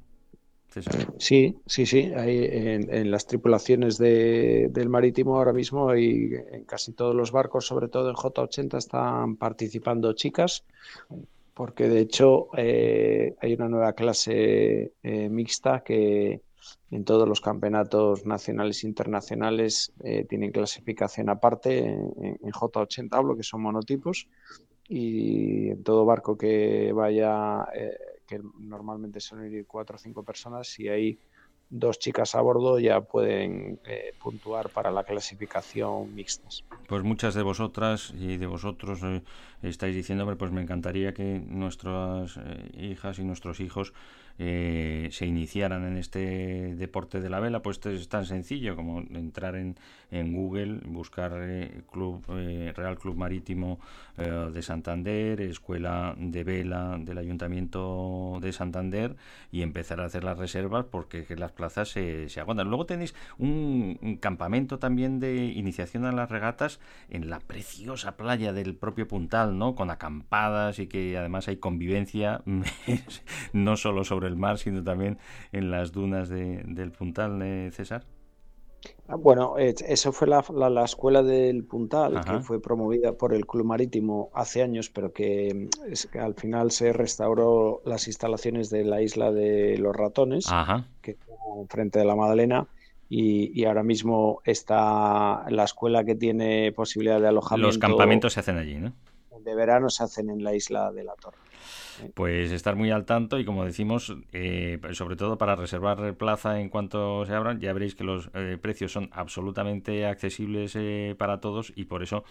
Sí, 1.19 1.57
sí, 1.67 1.87
sí. 1.87 2.13
Hay 2.17 2.45
en, 2.45 2.95
en 2.95 3.11
las 3.11 3.27
tripulaciones 3.27 3.99
de, 3.99 4.69
del 4.71 4.89
marítimo 4.89 5.37
ahora 5.37 5.53
mismo 5.53 5.91
hay 5.91 6.31
en 6.51 6.65
casi 6.65 6.93
todos 6.93 7.15
los 7.15 7.31
barcos, 7.33 7.67
sobre 7.67 7.89
todo 7.89 8.09
en 8.09 8.17
J80, 8.17 8.79
están 8.79 9.37
participando 9.37 10.13
chicas, 10.15 10.65
porque 11.55 11.89
de 11.89 12.01
hecho 12.01 12.49
eh, 12.57 13.35
hay 13.41 13.55
una 13.55 13.69
nueva 13.69 13.93
clase 13.93 14.93
eh, 15.03 15.29
mixta 15.29 15.83
que 15.83 16.41
en 16.91 17.05
todos 17.05 17.29
los 17.29 17.41
campeonatos 17.41 18.25
nacionales 18.25 18.85
e 18.85 18.87
internacionales 18.87 19.93
eh, 20.05 20.25
tienen 20.29 20.53
clasificación 20.53 21.29
aparte 21.29 21.79
en, 21.79 22.39
en 22.43 22.53
J80 22.53 23.09
hablo 23.13 23.37
que 23.37 23.43
son 23.43 23.63
monotipos 23.63 24.29
y 24.89 25.71
en 25.71 25.83
todo 25.83 26.05
barco 26.05 26.37
que 26.37 26.93
vaya 26.93 27.67
eh, 27.75 27.97
normalmente 28.59 29.21
suelen 29.21 29.53
ir 29.53 29.67
cuatro 29.67 29.97
o 29.97 29.99
cinco 29.99 30.25
personas, 30.25 30.69
si 30.69 30.89
hay 30.89 31.19
dos 31.73 31.99
chicas 31.99 32.35
a 32.35 32.41
bordo 32.43 32.79
ya 32.79 33.01
pueden 33.01 33.81
eh, 33.85 34.15
puntuar 34.21 34.71
para 34.71 34.91
la 34.91 35.05
clasificación 35.05 36.15
mixtas. 36.15 36.65
Pues 36.87 37.03
muchas 37.03 37.35
de 37.35 37.43
vosotras 37.43 38.13
y 38.15 38.37
de 38.37 38.47
vosotros 38.47 39.01
eh, 39.03 39.23
estáis 39.63 39.95
diciendo, 39.95 40.27
pues 40.37 40.53
me 40.53 40.61
encantaría 40.61 41.15
que 41.15 41.41
nuestras 41.41 42.37
eh, 42.37 42.71
hijas 42.75 43.19
y 43.19 43.25
nuestros 43.25 43.61
hijos 43.61 43.95
eh, 44.39 45.09
se 45.11 45.27
iniciaran 45.27 45.85
en 45.85 45.97
este 45.97 46.75
deporte 46.75 47.21
de 47.21 47.31
la 47.31 47.41
vela, 47.41 47.63
pues 47.63 47.85
es 47.87 48.09
tan 48.09 48.27
sencillo 48.27 48.77
como 48.77 49.01
entrar 49.01 49.57
en, 49.57 49.77
en 50.13 50.33
Google, 50.33 50.81
buscar 50.85 51.33
eh, 51.37 51.83
club 51.91 52.23
eh, 52.29 52.73
Real 52.77 52.99
Club 52.99 53.17
Marítimo 53.17 53.81
eh, 54.19 54.51
de 54.53 54.63
Santander, 54.63 55.41
Escuela 55.41 56.15
de 56.19 56.45
Vela 56.45 56.99
del 57.01 57.17
Ayuntamiento 57.17 58.39
de 58.43 58.53
Santander 58.53 59.17
y 59.51 59.63
empezar 59.63 60.01
a 60.01 60.05
hacer 60.05 60.23
las 60.23 60.39
reservas 60.39 60.85
porque 60.85 61.25
las 61.37 61.53
plazas 61.53 61.89
se, 61.89 62.29
se 62.29 62.41
agotan. 62.41 62.69
Luego 62.69 62.85
tenéis 62.85 63.15
un, 63.39 64.19
campamento 64.21 64.79
también 64.79 65.19
de 65.19 65.47
iniciación 65.47 66.05
a 66.05 66.13
las 66.13 66.31
regatas 66.31 66.79
en 67.09 67.31
la 67.31 67.41
preciosa 67.41 68.17
playa 68.17 68.53
del 68.53 68.75
propio 68.75 69.09
Puntal, 69.09 69.59
¿no? 69.59 69.75
Con 69.75 69.91
acampadas 69.91 70.79
y 70.79 70.87
que 70.87 71.17
además 71.17 71.49
hay 71.49 71.57
convivencia 71.57 72.43
no 73.53 73.77
solo 73.77 74.05
sobre 74.05 74.22
el 74.27 74.37
mar, 74.37 74.59
sino 74.59 74.83
también 74.83 75.19
en 75.53 75.71
las 75.71 75.93
dunas 75.93 76.29
de, 76.29 76.63
del 76.67 76.93
Puntal, 76.93 77.41
¿eh, 77.43 77.71
César? 77.73 78.05
Ah, 79.09 79.17
bueno, 79.17 79.57
eso 79.59 80.13
fue 80.13 80.27
la, 80.27 80.45
la, 80.71 80.85
escuela 80.85 81.23
del 81.23 81.65
Puntal, 81.65 82.25
que 82.25 82.41
fue 82.41 82.61
promovida 82.61 83.13
por 83.13 83.35
el 83.35 83.47
Club 83.47 83.67
Marítimo 83.67 84.31
hace 84.35 84.63
años, 84.63 84.91
pero 84.91 85.13
que, 85.13 85.69
es, 85.89 86.07
que, 86.07 86.19
al 86.19 86.35
final 86.35 86.71
se 86.71 86.93
restauró 86.93 87.83
las 87.85 88.07
instalaciones 88.07 88.71
de 88.71 88.85
la 88.85 89.03
isla 89.03 89.31
de 89.31 89.79
los 89.79 89.95
ratones, 89.95 90.47
que 91.01 91.13
está 91.13 91.33
frente 91.69 91.99
de 91.99 92.05
la 92.05 92.17
Madalena, 92.17 92.67
y, 93.09 93.65
ahora 93.67 93.83
mismo 93.83 94.41
está 94.45 95.45
la 95.51 95.65
escuela 95.65 96.05
que 96.05 96.15
tiene 96.15 96.73
posibilidad 96.73 97.21
de 97.21 97.29
alojamiento. 97.29 97.67
Los 97.67 97.79
campamentos 97.79 98.33
se 98.33 98.41
hacen 98.41 98.57
allí, 98.57 98.77
¿no? 98.77 98.93
De 99.45 99.55
verano 99.55 99.91
se 99.91 100.05
hacen 100.05 100.31
en 100.31 100.43
la 100.43 100.55
isla 100.55 100.93
de 100.93 101.05
la 101.05 101.15
Torre. 101.17 101.37
Pues 102.15 102.53
estar 102.53 102.77
muy 102.77 102.91
al 102.91 103.05
tanto 103.05 103.39
y 103.39 103.45
como 103.45 103.65
decimos, 103.65 104.15
eh, 104.33 104.81
sobre 104.93 105.17
todo 105.17 105.39
para 105.39 105.57
reservar 105.57 106.15
plaza 106.15 106.61
en 106.61 106.69
cuanto 106.69 107.25
se 107.27 107.35
abran, 107.35 107.61
ya 107.61 107.73
veréis 107.73 107.95
que 107.95 108.05
los 108.05 108.31
eh, 108.35 108.59
precios 108.61 108.93
son 108.93 109.11
absolutamente 109.13 110.07
accesibles 110.07 110.75
eh, 110.77 111.15
para 111.19 111.41
todos 111.41 111.73
y 111.77 111.85
por 111.85 112.03
eso 112.03 112.25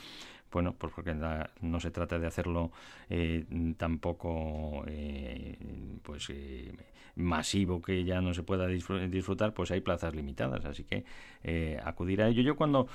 bueno, 0.52 0.76
pues 0.78 0.94
porque 0.94 1.16
no 1.62 1.80
se 1.80 1.92
trata 1.92 2.20
de 2.20 2.28
hacerlo 2.28 2.72
eh, 3.10 3.46
tampoco 3.78 4.86
eh, 4.88 5.58
pues 6.02 6.30
eh, 6.30 6.72
masivo 7.16 7.82
que 7.82 8.06
ya 8.06 8.22
no 8.22 8.34
se 8.34 8.42
pueda 8.42 8.68
disfrutar, 8.68 9.54
pues 9.54 9.70
hay 9.72 9.82
plazas 9.82 10.16
limitadas, 10.16 10.64
así 10.64 10.86
que 10.86 11.04
acudir 11.84 12.22
a 12.22 12.30
ello. 12.30 12.42
Yo 12.42 12.56
cuando 12.56 12.88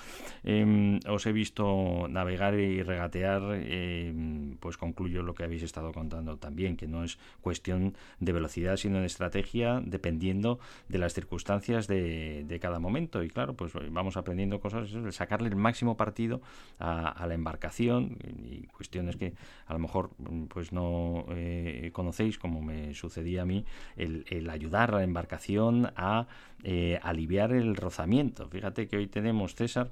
em, 0.42 1.00
os 1.06 1.26
he 1.26 1.32
visto 1.32 2.06
navegar 2.08 2.54
y 2.54 2.82
regatear, 2.82 3.42
em, 3.56 4.56
pues 4.56 4.78
concluyo 4.78 5.22
lo 5.22 5.34
que 5.34 5.44
habéis 5.44 5.62
estado 5.62 5.92
contando 5.92 6.38
también, 6.38 6.76
que 6.76 6.86
no 6.86 7.04
es 7.04 7.18
cuestión 7.42 7.94
de 8.20 8.32
velocidad, 8.32 8.78
sino 8.78 9.00
de 9.00 9.06
estrategia, 9.06 9.82
dependiendo 9.84 10.60
de 10.88 10.98
las 10.98 11.12
circunstancias 11.12 11.86
de, 11.86 12.58
cada 12.62 12.78
momento. 12.78 13.22
Y 13.22 13.28
claro, 13.28 13.54
pues 13.54 13.72
vamos 13.90 14.16
aprendiendo 14.16 14.60
cosas, 14.60 14.88
sacarle 15.10 15.48
el 15.48 15.56
máximo 15.56 15.96
partido 15.98 16.40
a, 16.78 17.08
a 17.10 17.26
la 17.26 17.34
embarcación 17.46 18.18
y 18.50 18.66
cuestiones 18.66 19.16
que 19.16 19.34
a 19.66 19.72
lo 19.72 19.78
mejor 19.78 20.10
pues 20.48 20.72
no 20.72 21.26
eh, 21.30 21.90
conocéis, 21.92 22.38
como 22.38 22.60
me 22.60 22.92
sucedía 22.94 23.42
a 23.42 23.46
mí, 23.46 23.64
el, 23.96 24.24
el 24.28 24.50
ayudar 24.50 24.90
a 24.90 24.96
la 24.96 25.04
embarcación 25.04 25.92
a 25.96 26.26
eh, 26.64 26.98
aliviar 27.02 27.52
el 27.52 27.76
rozamiento. 27.76 28.48
Fíjate 28.48 28.88
que 28.88 28.96
hoy 28.96 29.06
tenemos, 29.06 29.54
César, 29.54 29.90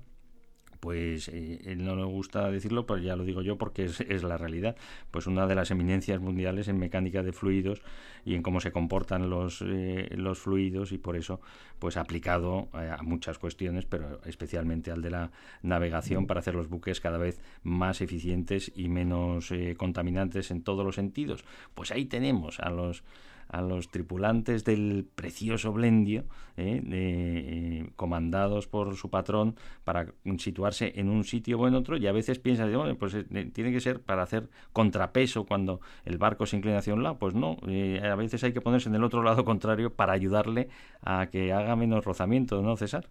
pues 0.85 1.31
eh, 1.33 1.77
no 1.79 1.97
le 1.97 2.05
gusta 2.05 2.51
decirlo, 2.51 2.85
pero 2.85 2.99
ya 2.99 3.17
lo 3.17 3.25
digo 3.25 3.41
yo 3.41 3.57
porque 3.57 3.87
es, 3.87 4.23
la 4.23 4.37
realidad. 4.37 4.77
Pues 5.11 5.27
una 5.27 5.47
de 5.47 5.55
las 5.55 5.71
eminencias 5.71 6.21
mundiales 6.21 6.69
en 6.69 6.79
mecánica 6.79 7.23
de 7.23 7.33
fluidos 7.33 7.81
y 8.27 8.35
en 8.35 8.43
cómo 8.43 8.61
se 8.61 8.71
comportan 8.71 9.31
los, 9.31 9.65
eh, 9.67 10.11
los 10.15 10.41
fluidos 10.41 10.93
y 10.93 10.99
por 10.99 11.17
eso 11.17 11.41
pues 11.79 11.97
aplicado 11.97 12.69
eh, 12.75 12.95
a 12.99 13.03
muchas 13.03 13.39
cuestiones, 13.39 13.87
pero 13.87 14.21
especialmente 14.27 14.91
al 14.91 15.01
de 15.01 15.09
la 15.09 15.31
navegación 15.63 16.27
para 16.27 16.41
hacer 16.41 16.55
los 16.55 16.69
buques 16.69 17.01
cada 17.01 17.17
vez 17.17 17.41
más 17.63 18.03
eficientes 18.03 18.71
y 18.77 18.91
menos 18.91 19.55
contaminantes 19.79 20.51
en 20.51 20.63
todos 20.63 20.85
los 20.85 20.97
sentidos. 20.97 21.47
Pues 21.75 21.93
ahí 21.93 22.05
tenemos 22.05 22.61
a 22.61 22.69
los 22.69 23.05
a 23.49 23.63
los 23.63 23.89
tripulantes 23.89 24.65
del 24.65 25.07
precioso 25.15 25.73
Blendio, 25.73 26.25
eh, 26.57 26.83
eh, 26.91 27.91
comandados 27.97 28.67
por 28.67 28.97
su 28.97 29.11
patrón 29.11 29.57
para 29.85 30.13
situarse 30.39 30.93
en 30.97 31.09
un 31.09 31.25
sitio 31.25 31.59
o 31.59 31.69
en 31.69 31.75
otro, 31.75 31.97
y 31.97 32.07
a 32.07 32.13
veces 32.13 32.39
piensa, 32.39 32.67
bueno, 32.67 32.97
pues 32.97 33.15
eh, 33.15 33.51
tiene 33.53 33.73
que 33.73 33.81
ser 33.81 34.01
para 34.01 34.23
hacer 34.23 34.49
contrapeso 34.73 35.45
cuando 35.47 35.81
el 36.05 36.19
barco 36.19 36.47
se 36.47 36.57
inclina 36.57 36.79
hacia 36.79 36.95
un 36.95 37.03
lado. 37.03 37.19
Pues 37.19 37.35
no, 37.35 37.57
a 37.63 38.15
veces 38.17 38.45
hay 38.45 38.53
que 38.53 38.61
ponerse 38.61 38.89
en 38.89 38.95
el 38.95 39.05
otro 39.05 39.23
lado 39.23 39.45
contrario 39.45 39.95
para 39.95 40.13
ayudarle 40.13 40.69
a 41.03 41.29
que 41.31 41.53
haga 41.53 41.77
menos 41.77 42.05
rozamiento, 42.05 42.63
¿no, 42.63 42.77
César? 42.77 43.09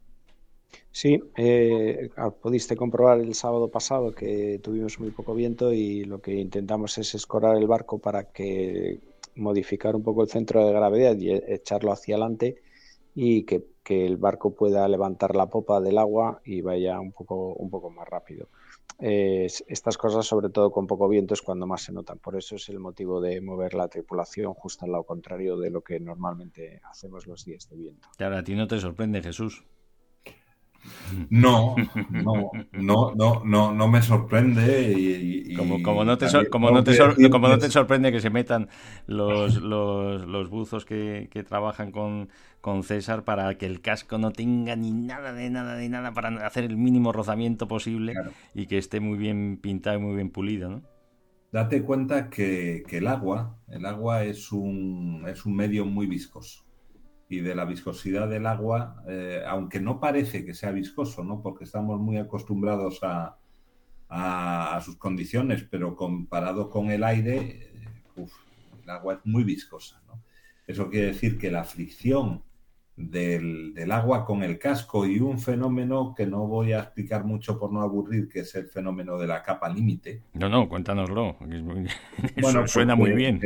Sí, 0.91 1.19
eh, 1.37 2.09
ah, 2.17 2.31
pudiste 2.31 2.75
comprobar 2.75 3.19
el 3.19 3.33
sábado 3.33 3.69
pasado 3.69 4.13
que 4.13 4.59
tuvimos 4.63 4.99
muy 4.99 5.11
poco 5.11 5.33
viento 5.33 5.73
y 5.73 6.05
lo 6.05 6.21
que 6.21 6.35
intentamos 6.35 6.97
es 6.97 7.15
escorar 7.15 7.57
el 7.57 7.67
barco 7.67 7.99
para 7.99 8.31
que 8.31 8.99
modificar 9.35 9.95
un 9.95 10.03
poco 10.03 10.23
el 10.23 10.29
centro 10.29 10.65
de 10.65 10.73
gravedad 10.73 11.17
y 11.17 11.31
e, 11.31 11.43
echarlo 11.47 11.91
hacia 11.91 12.15
adelante 12.15 12.61
y 13.15 13.43
que, 13.43 13.63
el 13.85 14.15
barco 14.15 14.55
pueda 14.55 14.87
levantar 14.87 15.35
la 15.35 15.47
popa 15.47 15.81
del 15.81 15.97
agua 15.97 16.41
y 16.45 16.61
vaya 16.61 16.99
un 17.01 17.11
poco, 17.11 17.53
un 17.53 17.69
poco 17.69 17.89
más 17.89 18.07
rápido. 18.07 18.47
estas 18.97 19.97
cosas, 19.97 20.25
sobre 20.25 20.49
todo 20.49 20.71
con 20.71 20.87
poco 20.87 21.09
viento, 21.09 21.33
es 21.33 21.41
cuando 21.41 21.67
más 21.67 21.83
se 21.83 21.91
notan. 21.91 22.17
Por 22.17 22.37
eso 22.37 22.55
es 22.55 22.69
el 22.69 22.79
motivo 22.79 23.19
de 23.19 23.41
mover 23.41 23.73
la 23.73 23.89
tripulación 23.89 24.53
justo 24.53 24.85
al 24.85 24.93
lado 24.93 25.03
contrario 25.03 25.57
de 25.57 25.69
lo 25.69 25.81
que 25.81 25.99
normalmente 25.99 26.81
hacemos 26.89 27.27
los 27.27 27.43
días 27.43 27.69
de 27.69 27.75
viento. 27.75 28.07
Claro, 28.17 28.37
a 28.37 28.43
ti 28.43 28.55
no 28.55 28.67
te 28.67 28.79
sorprende, 28.79 29.21
Jesús. 29.21 29.63
No, 31.29 31.75
no, 32.09 32.51
no, 32.71 33.13
no, 33.15 33.41
no, 33.45 33.73
no 33.73 33.87
me 33.87 34.01
sorprende. 34.01 34.93
Y, 34.97 35.55
como, 35.55 35.81
como, 35.81 36.03
no 36.03 36.17
te, 36.17 36.27
como, 36.49 36.71
no 36.71 36.83
te 36.83 36.97
como 37.29 37.47
no 37.47 37.57
te 37.57 37.69
sorprende 37.69 38.11
que 38.11 38.19
se 38.19 38.29
metan 38.29 38.69
los, 39.07 39.61
los, 39.61 40.25
los 40.25 40.49
buzos 40.49 40.85
que, 40.85 41.29
que 41.31 41.43
trabajan 41.43 41.91
con, 41.91 42.29
con, 42.61 42.83
César 42.83 43.23
para 43.23 43.57
que 43.57 43.65
el 43.65 43.81
casco 43.81 44.17
no 44.17 44.31
tenga 44.31 44.75
ni 44.75 44.91
nada 44.91 45.33
de 45.33 45.49
nada 45.49 45.75
de 45.75 45.89
nada 45.89 46.11
para 46.13 46.45
hacer 46.45 46.63
el 46.63 46.77
mínimo 46.77 47.11
rozamiento 47.11 47.67
posible 47.67 48.13
y 48.53 48.65
que 48.65 48.77
esté 48.77 48.99
muy 48.99 49.17
bien 49.17 49.59
pintado 49.61 49.97
y 49.97 50.01
muy 50.01 50.15
bien 50.15 50.29
pulido, 50.29 50.69
¿no? 50.69 50.81
Date 51.51 51.83
cuenta 51.83 52.31
que, 52.31 52.83
que 52.87 52.97
el 52.97 53.07
agua, 53.07 53.57
el 53.67 53.85
agua 53.85 54.23
es 54.23 54.51
un, 54.51 55.23
es 55.27 55.45
un 55.45 55.55
medio 55.55 55.85
muy 55.85 56.07
viscoso 56.07 56.63
y 57.33 57.41
de 57.41 57.55
la 57.55 57.65
viscosidad 57.65 58.29
del 58.29 58.45
agua, 58.45 59.03
eh, 59.07 59.41
aunque 59.47 59.79
no 59.79 59.99
parece 59.99 60.45
que 60.45 60.53
sea 60.53 60.71
viscoso, 60.71 61.23
¿no? 61.23 61.41
porque 61.41 61.63
estamos 61.63 61.99
muy 61.99 62.17
acostumbrados 62.17 62.99
a, 63.01 63.37
a, 64.07 64.79
sus 64.81 64.97
condiciones, 64.97 65.65
pero 65.69 65.95
comparado 65.95 66.69
con 66.69 66.91
el 66.91 67.03
aire, 67.03 67.71
eh, 68.15 68.27
el 68.83 68.89
agua 68.89 69.15
es 69.15 69.19
muy 69.23 69.43
viscosa. 69.43 69.99
¿no? 70.07 70.21
Eso 70.67 70.91
quiere 70.91 71.07
decir 71.07 71.39
que 71.39 71.49
la 71.49 71.63
fricción 71.63 72.43
del, 72.95 73.73
del, 73.73 73.91
agua 73.91 74.23
con 74.23 74.43
el 74.43 74.59
casco 74.59 75.07
y 75.07 75.19
un 75.19 75.39
fenómeno 75.39 76.13
que 76.15 76.27
no 76.27 76.45
voy 76.45 76.73
a 76.73 76.81
explicar 76.81 77.25
mucho 77.25 77.57
por 77.57 77.73
no 77.73 77.81
aburrir, 77.81 78.29
que 78.29 78.41
es 78.41 78.53
el 78.53 78.67
fenómeno 78.67 79.17
de 79.17 79.25
la 79.25 79.41
capa 79.41 79.69
límite. 79.69 80.21
No, 80.33 80.49
no, 80.49 80.69
cuéntanoslo. 80.69 81.37
Bueno, 82.39 82.67
suena 82.67 82.95
muy 82.95 83.13
bien. 83.13 83.41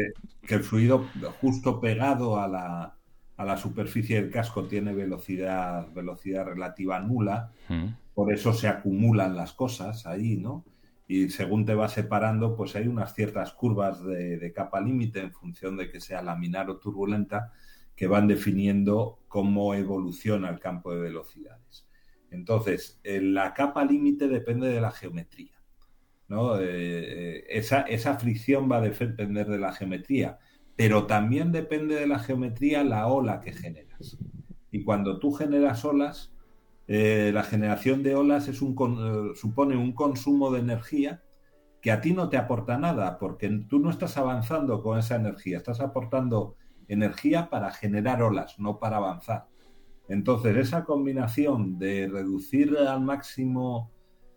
que 0.45 0.55
el 0.55 0.63
fluido 0.63 1.05
justo 1.39 1.79
pegado 1.79 2.37
a 2.37 2.47
la, 2.49 2.96
a 3.37 3.45
la 3.45 3.55
superficie 3.55 4.19
del 4.19 4.31
casco 4.31 4.67
tiene 4.67 4.93
velocidad, 4.93 5.93
velocidad 5.93 6.45
relativa 6.45 6.99
nula, 6.99 7.51
mm. 7.69 7.85
por 8.15 8.33
eso 8.33 8.51
se 8.51 8.67
acumulan 8.67 9.35
las 9.35 9.53
cosas 9.53 10.07
ahí, 10.07 10.37
¿no? 10.37 10.65
Y 11.07 11.29
según 11.29 11.65
te 11.65 11.75
va 11.75 11.87
separando, 11.87 12.55
pues 12.55 12.75
hay 12.75 12.87
unas 12.87 13.13
ciertas 13.13 13.53
curvas 13.53 14.03
de, 14.03 14.51
capa 14.53 14.81
límite 14.81 15.21
en 15.21 15.31
función 15.31 15.77
de 15.77 15.89
que 15.89 16.01
sea 16.01 16.21
laminar 16.21 16.69
o 16.69 16.79
turbulenta 16.79 17.53
que 17.95 18.07
van 18.07 18.27
definiendo 18.27 19.19
cómo 19.27 19.73
evoluciona 19.73 20.49
el 20.49 20.59
campo 20.59 20.93
de 20.93 20.99
velocidades. 20.99 21.87
Entonces, 22.29 22.99
la 23.03 23.53
capa 23.53 23.85
límite 23.85 24.27
depende 24.27 24.67
de 24.67 24.81
la 24.81 24.91
geometría. 24.91 25.53
¿no? 26.27 26.59
Eh, 26.59 26.65
eh, 26.65 27.45
esa, 27.49 27.81
esa 27.83 28.17
fricción 28.17 28.69
va 28.69 28.77
a 28.77 28.81
depender 28.81 29.47
de 29.47 29.59
la 29.59 29.71
geometría 29.71 30.39
pero 30.77 31.07
también 31.07 31.51
depende 31.51 31.95
de 31.95 32.07
la 32.07 32.19
geometría 32.19 32.83
la 32.83 33.07
ola 33.07 33.41
que 33.41 33.51
generas. 33.51 34.17
Y 34.71 34.83
cuando 34.83 35.17
tú 35.17 35.33
generas 35.33 35.83
olas, 35.83 36.31
eh, 36.87 37.31
la 37.33 37.43
generación 37.43 38.03
de 38.03 38.15
olas 38.15 38.47
es 38.47 38.61
un, 38.61 38.73
eh, 38.73 39.35
supone 39.35 39.75
un 39.75 39.91
consumo 39.93 40.51
de 40.51 40.59
energía 40.59 41.23
que 41.81 41.91
a 41.91 41.99
ti 41.99 42.13
no 42.13 42.29
te 42.29 42.37
aporta 42.37 42.77
nada, 42.77 43.17
porque 43.17 43.49
tú 43.67 43.79
no 43.79 43.89
estás 43.89 44.17
avanzando 44.17 44.83
con 44.83 44.99
esa 44.99 45.15
energía, 45.15 45.57
estás 45.57 45.81
aportando 45.81 46.55
energía 46.87 47.49
para 47.49 47.71
generar 47.71 48.21
olas, 48.21 48.59
no 48.59 48.79
para 48.79 48.97
avanzar. 48.97 49.47
Entonces, 50.07 50.55
esa 50.57 50.85
combinación 50.85 51.79
de 51.79 52.07
reducir 52.07 52.77
al 52.77 53.01
máximo 53.01 53.91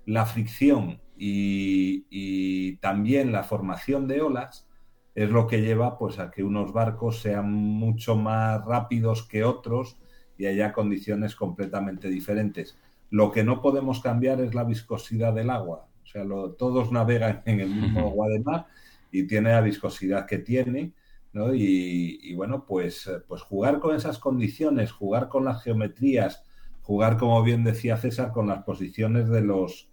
la 0.07 0.25
fricción 0.25 1.01
y 1.17 2.77
también 2.77 3.31
la 3.31 3.45
formación 3.45 4.09
de 4.09 4.23
olas, 4.23 4.70
es 5.15 5.31
lo 5.31 5.47
que 5.47 5.61
lleva 5.61 5.99
pues 5.99 6.19
a 6.19 6.31
que 6.31 6.43
unos 6.43 6.73
barcos 6.73 7.21
sean 7.21 7.53
mucho 7.53 8.17
más 8.17 8.65
rápidos 8.65 9.27
que 9.27 9.45
otros 9.45 9.97
y 10.39 10.47
haya 10.47 10.73
condiciones 10.73 11.35
completamente 11.35 12.09
diferentes. 12.09 12.79
Lo 13.11 13.31
que 13.33 13.45
no 13.45 13.61
podemos 13.61 14.01
cambiar 14.01 14.41
es 14.41 14.55
la 14.55 14.65
viscosidad 14.65 15.35
del 15.35 15.51
agua. 15.51 15.89
O 16.03 16.07
sea, 16.07 16.25
todos 16.59 16.93
navegan 16.93 17.43
en 17.45 17.61
el 17.61 17.69
mismo 17.69 18.01
agua 18.01 18.29
de 18.29 18.41
mar 18.41 18.67
y 19.13 19.27
tiene 19.27 19.51
la 19.51 19.61
viscosidad 19.61 20.27
que 20.27 20.39
tiene. 20.39 20.93
¿no? 21.33 21.55
Y, 21.55 22.35
bueno, 22.35 22.65
pues, 22.67 23.11
pues 23.29 23.43
jugar 23.43 23.81
con 23.81 23.95
esas 23.95 24.19
condiciones, 24.19 24.93
jugar 24.93 25.29
con 25.29 25.45
las 25.45 25.63
geometrías, 25.63 26.45
jugar, 26.83 27.17
como 27.19 27.43
bien 27.43 27.63
decía 27.63 27.97
César, 27.97 28.33
con 28.33 28.49
las 28.49 28.65
posiciones 28.65 29.29
de 29.29 29.43
los, 29.43 29.89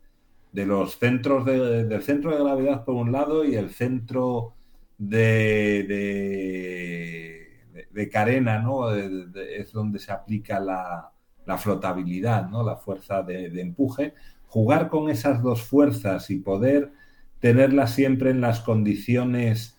de 0.51 0.65
los 0.65 0.97
centros 0.97 1.45
del 1.45 2.01
centro 2.01 2.31
de 2.31 2.43
gravedad 2.43 2.85
por 2.85 2.95
un 2.95 3.11
lado 3.11 3.43
y 3.43 3.55
el 3.55 3.69
centro 3.69 4.56
de, 4.97 5.85
de, 5.87 7.85
de, 7.91 8.09
carena, 8.09 8.59
¿no? 8.59 8.93
es 8.93 9.71
donde 9.71 9.99
se 9.99 10.11
aplica 10.11 10.59
la, 10.59 11.11
la 11.47 11.57
flotabilidad, 11.57 12.49
¿no? 12.49 12.61
la 12.61 12.75
fuerza 12.75 13.23
de, 13.23 13.47
empuje, 13.59 14.13
jugar 14.47 14.89
con 14.89 15.09
esas 15.09 15.41
dos 15.41 15.63
fuerzas 15.63 16.29
y 16.29 16.39
poder 16.39 16.91
tenerlas 17.39 17.93
siempre 17.93 18.31
en 18.31 18.41
las 18.41 18.59
condiciones 18.59 19.77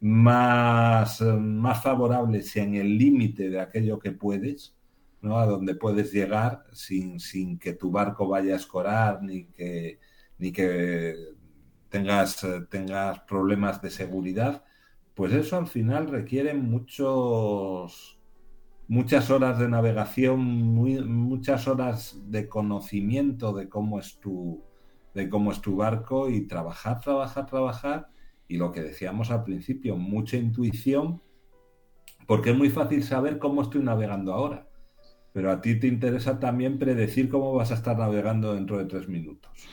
más, 0.00 1.20
más 1.20 1.82
favorables 1.82 2.54
y 2.56 2.60
en 2.60 2.74
el 2.74 2.98
límite 2.98 3.48
de 3.48 3.60
aquello 3.60 4.00
que 4.00 4.10
puedes, 4.10 4.76
¿no? 5.22 5.38
a 5.38 5.46
donde 5.46 5.76
puedes 5.76 6.12
llegar 6.12 6.64
sin, 6.72 7.20
sin 7.20 7.58
que 7.58 7.74
tu 7.74 7.92
barco 7.92 8.26
vaya 8.26 8.54
a 8.54 8.58
escorar 8.58 9.22
ni 9.22 9.46
que, 9.46 10.00
ni 10.38 10.50
que 10.50 11.14
tengas, 11.94 12.44
tengas 12.70 13.20
problemas 13.20 13.80
de 13.80 13.88
seguridad, 13.88 14.64
pues 15.14 15.32
eso 15.32 15.56
al 15.56 15.68
final 15.68 16.08
requiere 16.08 16.52
muchos, 16.52 18.18
muchas 18.88 19.30
horas 19.30 19.60
de 19.60 19.68
navegación, 19.68 20.40
muchas 20.40 21.68
horas 21.68 22.20
de 22.26 22.48
conocimiento 22.48 23.52
de 23.52 23.68
cómo 23.68 24.00
es 24.00 24.18
tu, 24.18 24.64
de 25.14 25.28
cómo 25.28 25.52
es 25.52 25.60
tu 25.60 25.76
barco 25.76 26.28
y 26.28 26.48
trabajar, 26.48 26.98
trabajar, 26.98 27.46
trabajar. 27.46 28.08
Y 28.48 28.56
lo 28.56 28.72
que 28.72 28.82
decíamos 28.82 29.30
al 29.30 29.44
principio, 29.44 29.96
mucha 29.96 30.36
intuición, 30.36 31.22
porque 32.26 32.50
es 32.50 32.58
muy 32.58 32.70
fácil 32.70 33.04
saber 33.04 33.38
cómo 33.38 33.62
estoy 33.62 33.84
navegando 33.84 34.32
ahora. 34.32 34.68
Pero 35.32 35.52
a 35.52 35.60
ti 35.60 35.78
te 35.78 35.86
interesa 35.86 36.40
también 36.40 36.76
predecir 36.76 37.28
cómo 37.28 37.54
vas 37.54 37.70
a 37.70 37.74
estar 37.74 37.96
navegando 37.96 38.52
dentro 38.52 38.78
de 38.78 38.86
tres 38.86 39.08
minutos. 39.08 39.68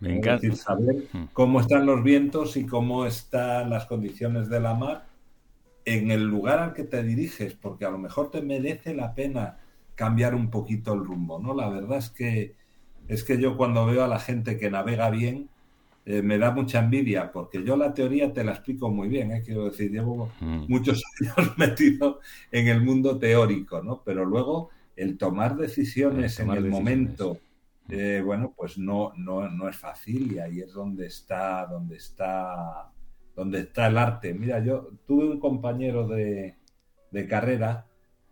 Me 0.00 0.16
encanta. 0.16 0.42
decir, 0.42 0.56
saber 0.56 1.04
hmm. 1.12 1.24
cómo 1.32 1.60
están 1.60 1.86
los 1.86 2.02
vientos 2.02 2.56
y 2.56 2.66
cómo 2.66 3.06
están 3.06 3.70
las 3.70 3.86
condiciones 3.86 4.48
de 4.48 4.60
la 4.60 4.74
mar 4.74 5.06
en 5.84 6.10
el 6.10 6.24
lugar 6.24 6.58
al 6.58 6.72
que 6.72 6.84
te 6.84 7.02
diriges, 7.02 7.54
porque 7.54 7.84
a 7.84 7.90
lo 7.90 7.98
mejor 7.98 8.30
te 8.30 8.42
merece 8.42 8.94
la 8.94 9.14
pena 9.14 9.58
cambiar 9.94 10.34
un 10.34 10.50
poquito 10.50 10.94
el 10.94 11.04
rumbo, 11.04 11.38
¿no? 11.38 11.54
La 11.54 11.68
verdad 11.68 11.98
es 11.98 12.10
que 12.10 12.54
es 13.06 13.22
que 13.22 13.38
yo 13.38 13.56
cuando 13.56 13.84
veo 13.86 14.02
a 14.02 14.08
la 14.08 14.18
gente 14.18 14.56
que 14.56 14.70
navega 14.70 15.10
bien, 15.10 15.48
eh, 16.06 16.22
me 16.22 16.38
da 16.38 16.50
mucha 16.50 16.80
envidia, 16.80 17.32
porque 17.32 17.64
yo 17.64 17.76
la 17.76 17.94
teoría 17.94 18.32
te 18.32 18.44
la 18.44 18.52
explico 18.52 18.90
muy 18.90 19.08
bien, 19.08 19.32
¿eh? 19.32 19.42
quiero 19.44 19.66
decir, 19.66 19.90
llevo 19.90 20.30
hmm. 20.40 20.64
muchos 20.68 21.02
años 21.20 21.56
metido 21.56 22.20
en 22.50 22.68
el 22.68 22.82
mundo 22.82 23.18
teórico, 23.18 23.82
¿no? 23.82 24.02
Pero 24.04 24.24
luego 24.24 24.70
el 24.96 25.16
tomar 25.18 25.56
decisiones 25.56 26.38
en 26.40 26.50
el 26.50 26.66
momento, 26.66 27.38
eh, 27.88 28.22
bueno, 28.24 28.54
pues 28.56 28.78
no, 28.78 29.12
no, 29.16 29.48
no 29.48 29.68
es 29.68 29.76
fácil 29.76 30.32
y 30.32 30.38
ahí 30.38 30.60
es 30.60 30.72
donde 30.72 31.06
está, 31.06 31.66
donde 31.66 31.96
está 31.96 32.90
donde 33.34 33.60
está 33.60 33.86
el 33.88 33.98
arte. 33.98 34.34
Mira, 34.34 34.62
yo 34.62 34.90
tuve 35.06 35.28
un 35.28 35.40
compañero 35.40 36.06
de, 36.06 36.56
carrera, 37.28 37.86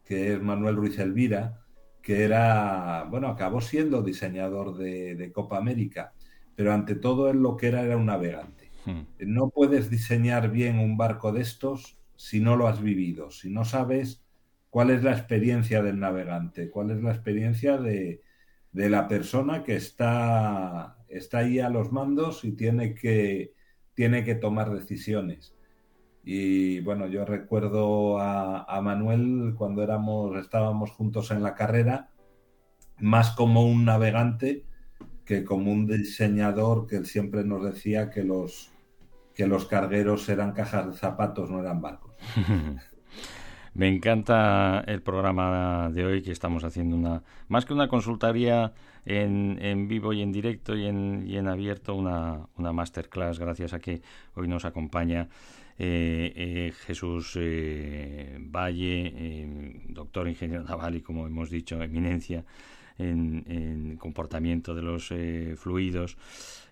que 0.05 0.35
es 0.35 0.43
Manuel 0.43 0.77
Ruiz 0.77 0.99
Elvira, 0.99 1.61
que 2.03 2.25
era, 2.25 3.05
bueno, 3.11 3.29
acabó 3.29 3.61
siendo 3.61 4.03
diseñador 4.03 4.77
de, 4.77 5.31
Copa 5.33 5.59
América, 5.59 6.13
pero 6.55 6.73
ante 6.73 6.95
todo 6.95 7.31
él 7.31 7.39
lo 7.39 7.57
que 7.57 7.69
era 7.69 7.83
era 7.83 7.97
un 7.97 8.07
navegante. 8.07 8.71
Hmm. 8.85 9.03
No 9.21 9.51
puedes 9.51 9.91
diseñar 9.91 10.51
bien 10.51 10.79
un 10.79 10.97
barco 10.97 11.33
de 11.33 11.43
estos 11.43 11.99
si 12.17 12.41
no 12.41 12.57
lo 12.57 12.67
has 12.67 12.83
vivido, 12.83 13.31
si 13.31 13.51
no 13.51 13.65
sabes 13.65 14.25
cuál 14.71 14.91
es 14.91 15.03
la 15.03 15.13
experiencia 15.13 15.83
del 15.83 16.01
navegante, 16.01 16.71
cuál 16.71 16.91
es 16.91 17.03
la 17.03 17.13
experiencia 17.13 17.79
de, 17.79 18.23
de 18.73 18.89
la 18.89 19.07
persona 19.07 19.63
que 19.63 19.77
está, 19.77 20.97
está 21.09 21.39
ahí 21.39 21.61
a 21.61 21.69
los 21.69 21.93
mandos 21.93 22.45
y 22.45 22.53
tiene 22.53 22.95
que 22.95 23.53
tiene 23.95 24.25
que 24.25 24.35
tomar 24.35 24.73
decisiones. 24.73 25.55
Y 26.25 26.81
bueno, 26.81 27.09
yo 27.09 27.25
recuerdo 27.25 28.19
a, 28.21 28.81
Manuel 28.83 29.55
cuando 29.57 29.83
éramos, 29.83 30.37
estábamos 30.37 30.91
juntos 30.93 31.31
en 31.31 31.43
la 31.43 31.55
carrera, 31.55 32.11
más 32.99 33.33
como 33.33 33.65
un 33.65 33.85
navegante 33.85 34.65
que 35.25 35.45
como 35.45 35.73
un 35.73 35.87
diseñador 35.87 36.87
que 36.87 36.97
él 36.97 37.07
siempre 37.07 37.45
nos 37.45 37.65
decía 37.65 38.11
que 38.11 38.25
los, 38.25 38.73
que 39.35 39.47
los 39.47 39.67
cargueros 39.67 40.29
eran 40.29 40.53
cajas 40.53 40.87
de 40.87 40.97
zapatos, 40.97 41.51
no 41.51 41.61
eran 41.61 41.81
barcos. 41.81 42.15
Me 43.75 43.89
encanta 43.89 44.85
el 44.87 45.01
programa 45.01 45.91
de 45.91 46.05
hoy 46.05 46.23
que 46.23 46.31
estamos 46.31 46.63
haciendo 46.63 46.95
una 46.95 47.23
más 47.49 47.65
que 47.65 47.73
una 47.73 47.89
consultaría 47.89 48.75
en, 49.07 49.59
en 49.63 49.89
vivo 49.89 50.13
y 50.13 50.21
en 50.21 50.31
directo 50.31 50.77
y 50.77 50.87
en, 50.87 51.49
abierto, 51.49 51.95
una, 51.95 52.49
una 52.59 52.73
masterclass 52.75 53.39
gracias 53.39 53.73
a 53.73 53.81
que 53.81 54.03
hoy 54.35 54.47
nos 54.47 54.67
acompaña 54.67 55.29
eh, 55.79 56.33
eh, 56.37 56.73
Jesús 56.85 57.33
eh, 57.41 58.37
Valle, 58.41 59.49
doctor 59.89 60.29
ingeniero 60.29 60.65
naval 60.65 60.97
y 60.97 61.01
como 61.01 61.27
hemos 61.27 61.49
dicho, 61.49 61.83
eminencia 61.83 62.45
en, 62.99 63.43
en 63.49 63.97
comportamiento 63.97 64.75
de 64.75 64.83
los 64.83 65.15
fluidos 65.57 66.19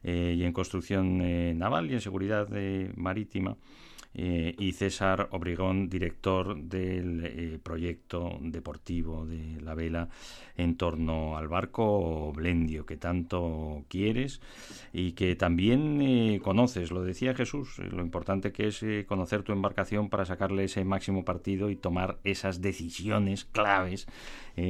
y 0.03 0.43
en 0.43 0.53
construcción 0.53 1.59
naval 1.59 1.91
y 1.91 1.95
en 1.95 2.01
seguridad 2.03 2.47
marítima. 2.95 3.57
Eh, 4.13 4.57
y 4.59 4.73
César 4.73 5.29
Obregón, 5.31 5.89
director 5.89 6.61
del 6.61 7.25
eh, 7.25 7.59
proyecto 7.63 8.39
deportivo 8.41 9.25
de 9.25 9.61
la 9.61 9.75
vela 9.75 10.09
en 10.57 10.77
torno 10.77 11.37
al 11.37 11.47
barco 11.47 12.33
Blendio, 12.33 12.85
que 12.87 12.97
tanto 12.97 13.85
quieres 13.89 14.41
y 14.93 15.13
que 15.13 15.37
también 15.37 16.03
eh, 16.03 16.41
conoces. 16.43 16.91
Lo 16.91 17.05
decía 17.05 17.35
Jesús, 17.35 17.79
lo 17.79 18.03
importante 18.03 18.51
que 18.53 18.67
es 18.67 18.85
conocer 19.07 19.45
tu 19.45 19.53
embarcación 19.53 20.09
para 20.11 20.25
sacarle 20.25 20.65
ese 20.65 20.85
máximo 20.85 21.25
partido 21.25 21.71
y 21.71 21.77
tomar 21.77 22.19
esas 22.25 22.61
decisiones 22.61 23.45
claves 23.45 24.07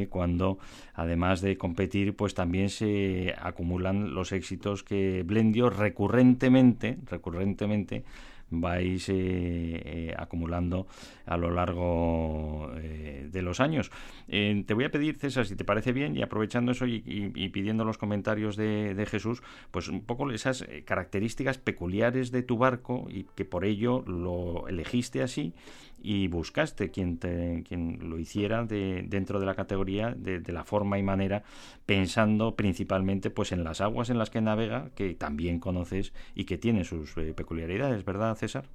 cuando, 0.09 0.59
además 0.95 1.41
de 1.41 1.57
competir, 1.57 2.15
pues 2.15 2.35
también 2.35 2.69
se 2.69 3.35
acumulan 3.41 4.15
los 4.15 4.31
éxitos 4.31 4.85
que 4.85 5.25
Blendio 5.25 5.69
recurrentemente, 5.69 6.99
recurrentemente, 7.07 8.05
vais 8.51 9.09
eh, 9.09 9.15
eh, 9.15 10.15
acumulando 10.17 10.87
a 11.27 11.37
lo 11.37 11.51
largo 11.51 12.73
eh, 12.77 13.29
de 13.31 13.43
los 13.43 13.61
años. 13.61 13.91
te 14.29 14.75
voy 14.75 14.85
a 14.85 14.91
pedir, 14.91 15.17
César, 15.17 15.47
si 15.47 15.57
te 15.57 15.65
parece 15.65 15.93
bien, 15.93 16.17
y 16.17 16.23
aprovechando 16.23 16.73
eso 16.73 16.87
y, 16.87 17.49
pidiendo 17.53 17.85
los 17.85 17.99
comentarios 17.99 18.57
de, 18.57 18.95
de, 18.95 19.07
Jesús, 19.07 19.43
pues 19.71 19.89
un 19.89 20.03
poco 20.03 20.31
esas 20.31 20.65
características 20.85 21.59
peculiares 21.59 22.31
de 22.31 22.43
tu 22.43 22.59
barco 22.59 23.07
y 23.09 23.25
que 23.35 23.45
por 23.45 23.65
ello 23.65 24.03
lo 24.07 24.69
elegiste 24.69 25.23
así 25.23 25.55
y 26.03 26.29
buscaste 26.29 26.91
quien, 26.91 27.19
te, 27.19 27.63
quien 27.67 27.99
lo 28.09 28.19
hiciera 28.19 28.65
de, 28.65 29.05
dentro 29.07 29.41
de 29.41 29.47
la 29.47 29.55
categoría 29.55 30.15
de, 30.17 30.41
la 30.53 30.65
forma 30.65 30.99
y 30.99 31.03
manera, 31.03 31.43
pensando 31.87 32.57
principalmente 32.57 33.31
pues 33.31 33.53
en 33.53 33.65
las 33.65 33.81
aguas 33.81 34.11
en 34.11 34.19
las 34.19 34.31
que 34.31 34.41
navega, 34.41 34.91
que 34.95 35.15
también 35.15 35.61
conoces 35.61 36.13
y 36.35 36.45
que 36.45 36.59
tiene 36.59 36.85
sus 36.85 37.17
eh, 37.17 37.33
peculiaridades, 37.35 38.05
¿verdad, 38.05 38.35
César? 38.37 38.67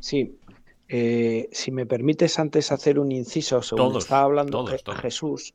Sí. 0.00 0.38
Eh, 0.88 1.48
si 1.52 1.72
me 1.72 1.84
permites 1.84 2.38
antes 2.38 2.70
hacer 2.70 2.98
un 2.98 3.10
inciso 3.10 3.60
sobre 3.60 3.84
lo 3.84 3.92
que 3.92 3.98
estaba 3.98 4.22
hablando 4.22 4.66
Jesús, 5.00 5.52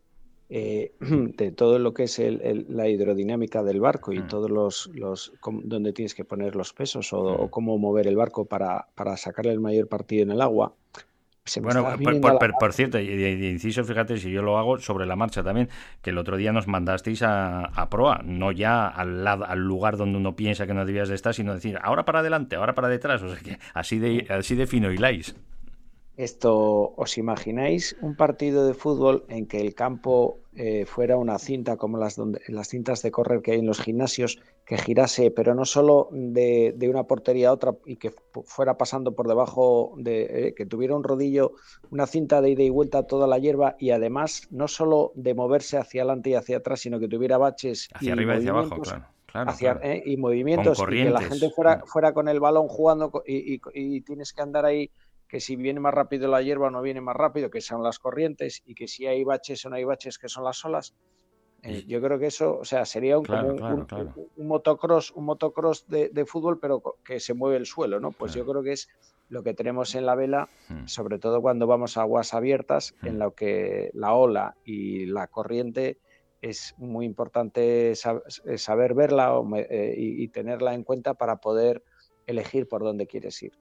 eh, 0.53 0.91
de 0.99 1.51
todo 1.53 1.79
lo 1.79 1.93
que 1.93 2.03
es 2.03 2.19
la 2.19 2.89
hidrodinámica 2.89 3.63
del 3.63 3.79
barco 3.79 4.11
y 4.11 4.19
mm. 4.19 4.27
todos 4.27 4.51
los, 4.51 4.91
los 4.93 5.31
donde 5.63 5.93
tienes 5.93 6.13
que 6.13 6.25
poner 6.25 6.57
los 6.57 6.73
pesos 6.73 7.13
o, 7.13 7.45
mm. 7.45 7.49
cómo 7.49 7.77
mover 7.77 8.05
el 8.05 8.17
barco 8.17 8.43
para, 8.43 8.87
para, 8.93 9.15
sacarle 9.15 9.53
el 9.53 9.61
mayor 9.61 9.87
partido 9.87 10.23
en 10.23 10.31
el 10.31 10.41
agua. 10.41 10.73
bueno, 11.61 11.87
por, 12.59 12.73
cierto, 12.73 12.99
y, 12.99 13.47
inciso, 13.47 13.85
fíjate, 13.85 14.17
si 14.17 14.29
yo 14.29 14.41
lo 14.41 14.57
hago 14.57 14.77
sobre 14.79 15.05
la 15.05 15.15
marcha 15.15 15.41
también, 15.41 15.69
que 16.01 16.09
el 16.09 16.17
otro 16.17 16.35
día 16.35 16.51
nos 16.51 16.67
mandasteis 16.67 17.23
a, 17.23 17.67
a 17.67 17.89
proa, 17.89 18.21
no 18.25 18.51
ya 18.51 18.89
al, 18.89 19.25
al 19.25 19.59
lugar 19.59 19.95
donde 19.95 20.17
uno 20.17 20.35
piensa 20.35 20.67
que 20.67 20.73
no 20.73 20.85
debías 20.85 21.07
de 21.07 21.15
estar, 21.15 21.33
sino 21.33 21.53
decir, 21.53 21.79
ahora 21.81 22.03
para 22.03 22.19
adelante, 22.19 22.57
ahora 22.57 22.75
para 22.75 22.89
detrás, 22.89 23.23
o 23.23 23.29
sea 23.29 23.39
que 23.39 23.57
así 23.73 23.99
de, 23.99 24.27
así 24.29 24.55
de 24.55 24.67
fino 24.67 24.91
hiláis. 24.91 25.33
Esto, 26.17 26.93
¿os 26.97 27.17
imagináis 27.17 27.95
un 28.01 28.15
partido 28.15 28.67
de 28.67 28.73
fútbol 28.73 29.23
en 29.29 29.47
que 29.47 29.61
el 29.61 29.73
campo 29.73 30.39
eh, 30.53 30.85
fuera 30.85 31.15
una 31.15 31.39
cinta 31.39 31.77
como 31.77 31.97
las, 31.97 32.17
donde, 32.17 32.41
las 32.49 32.67
cintas 32.67 33.01
de 33.01 33.11
correr 33.11 33.41
que 33.41 33.53
hay 33.53 33.59
en 33.59 33.65
los 33.65 33.79
gimnasios, 33.79 34.37
que 34.65 34.77
girase, 34.77 35.31
pero 35.31 35.55
no 35.55 35.63
solo 35.63 36.09
de, 36.11 36.75
una 36.89 37.05
portería 37.05 37.49
a 37.49 37.53
otra 37.53 37.75
y 37.85 37.95
que 37.95 38.13
fuera 38.43 38.77
pasando 38.77 39.13
por 39.13 39.29
debajo 39.29 39.93
de, 39.95 40.47
eh, 40.47 40.53
que 40.53 40.65
tuviera 40.65 40.95
un 40.95 41.03
rodillo, 41.03 41.53
una 41.89 42.05
cinta 42.05 42.41
de 42.41 42.49
ida 42.49 42.63
y 42.63 42.69
vuelta 42.69 43.07
toda 43.07 43.25
la 43.25 43.37
hierba 43.37 43.77
y 43.79 43.91
además 43.91 44.47
no 44.51 44.67
solo 44.67 45.13
de 45.15 45.33
moverse 45.33 45.77
hacia 45.77 46.01
adelante 46.01 46.31
y 46.31 46.35
hacia 46.35 46.57
atrás, 46.57 46.81
sino 46.81 46.99
que 46.99 47.07
tuviera 47.07 47.37
baches. 47.37 47.87
Hacia 47.93 48.11
arriba 48.11 48.35
y 48.35 48.39
hacia 48.39 48.51
abajo, 48.51 48.81
claro. 48.81 49.05
Eh, 49.81 50.03
y 50.05 50.17
movimientos 50.17 50.77
y 50.91 51.03
que 51.03 51.09
la 51.09 51.21
gente 51.21 51.49
fuera, 51.51 51.83
fuera 51.85 52.13
con 52.13 52.27
el 52.27 52.41
balón 52.41 52.67
jugando 52.67 53.23
y 53.25 54.01
tienes 54.01 54.33
que 54.33 54.41
andar 54.41 54.65
ahí 54.65 54.91
que 55.31 55.39
si 55.39 55.55
viene 55.55 55.79
más 55.79 55.93
rápido 55.93 56.27
la 56.27 56.41
hierba 56.41 56.67
o 56.67 56.69
no 56.69 56.81
viene 56.81 56.99
más 56.99 57.15
rápido, 57.15 57.49
que 57.49 57.61
son 57.61 57.81
las 57.81 57.99
corrientes, 57.99 58.63
y 58.65 58.75
que 58.75 58.89
si 58.89 59.07
hay 59.07 59.23
baches 59.23 59.65
o 59.65 59.69
no 59.69 59.77
hay 59.77 59.85
baches, 59.85 60.17
que 60.17 60.27
son 60.27 60.43
las 60.43 60.65
olas. 60.65 60.93
Eh, 61.63 61.85
yo 61.87 62.01
creo 62.01 62.19
que 62.19 62.25
eso, 62.25 62.57
o 62.57 62.65
sea, 62.65 62.83
sería 62.83 63.17
un, 63.17 63.31
un, 63.31 64.45
motocross, 64.45 65.11
un 65.11 65.23
motocross 65.23 65.87
de, 65.87 66.25
fútbol, 66.25 66.59
pero 66.59 66.83
que 67.05 67.21
se 67.21 67.33
mueve 67.33 67.55
el 67.55 67.65
suelo, 67.65 68.01
¿no? 68.01 68.11
Pues 68.11 68.33
yo 68.33 68.45
creo 68.45 68.61
que 68.61 68.73
es 68.73 68.89
lo 69.29 69.41
que 69.41 69.53
tenemos 69.53 69.95
en 69.95 70.05
la 70.05 70.15
vela, 70.15 70.49
hmm. 70.67 70.87
sobre 70.87 71.17
todo 71.17 71.41
cuando 71.41 71.65
vamos 71.65 71.95
a 71.95 72.01
aguas 72.01 72.33
abiertas, 72.33 72.93
en 73.01 73.15
hmm. 73.15 73.19
lo 73.19 73.33
que 73.33 73.89
la 73.93 74.13
ola 74.13 74.57
y 74.65 75.05
la 75.05 75.27
corriente 75.27 75.97
es 76.41 76.75
muy 76.77 77.05
importante 77.05 77.93
saber 77.95 78.95
verla 78.95 79.41
y, 79.95 80.27
tenerla 80.27 80.73
en 80.73 80.83
cuenta 80.83 81.13
para 81.13 81.37
poder 81.37 81.85
elegir 82.27 82.67
por 82.67 82.83
dónde 82.83 83.07
quieres 83.07 83.41
ir. 83.43 83.53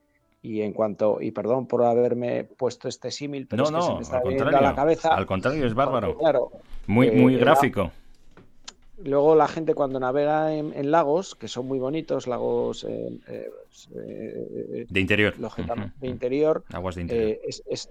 Y 0.43 0.62
en 0.62 0.72
cuanto, 0.72 1.20
y 1.20 1.32
perdón 1.32 1.66
por 1.66 1.84
haberme 1.84 2.45
puesto 2.45 2.88
este 2.88 3.11
símil, 3.11 3.47
pero 3.47 3.64
es 3.64 3.70
que 3.70 3.82
se 3.82 3.95
me 3.95 4.01
está 4.01 4.18
al 4.18 4.55
a 4.55 4.61
la 4.61 4.74
cabeza. 4.74 5.14
Al 5.14 5.26
contrario, 5.26 5.66
es 5.66 5.74
bárbaro. 5.74 6.16
claro. 6.16 6.51
Muy, 6.86 7.11
muy 7.11 7.36
gráfico. 7.36 7.93
Luego 9.03 9.34
la 9.34 9.49
gente 9.49 9.74
cuando 9.74 9.99
navega 9.99 10.55
en, 10.55 10.91
lagos, 10.91 11.34
que 11.34 11.49
son 11.49 11.66
muy 11.66 11.78
bonitos, 11.78 12.26
lagos 12.26 12.84
eh, 12.84 13.18
eh, 13.28 14.86
de 14.88 15.01
interior, 15.01 15.34
de 15.36 16.09
interior, 16.09 16.64
aguas 16.70 16.97
de 16.97 17.03
interior, 17.03 17.38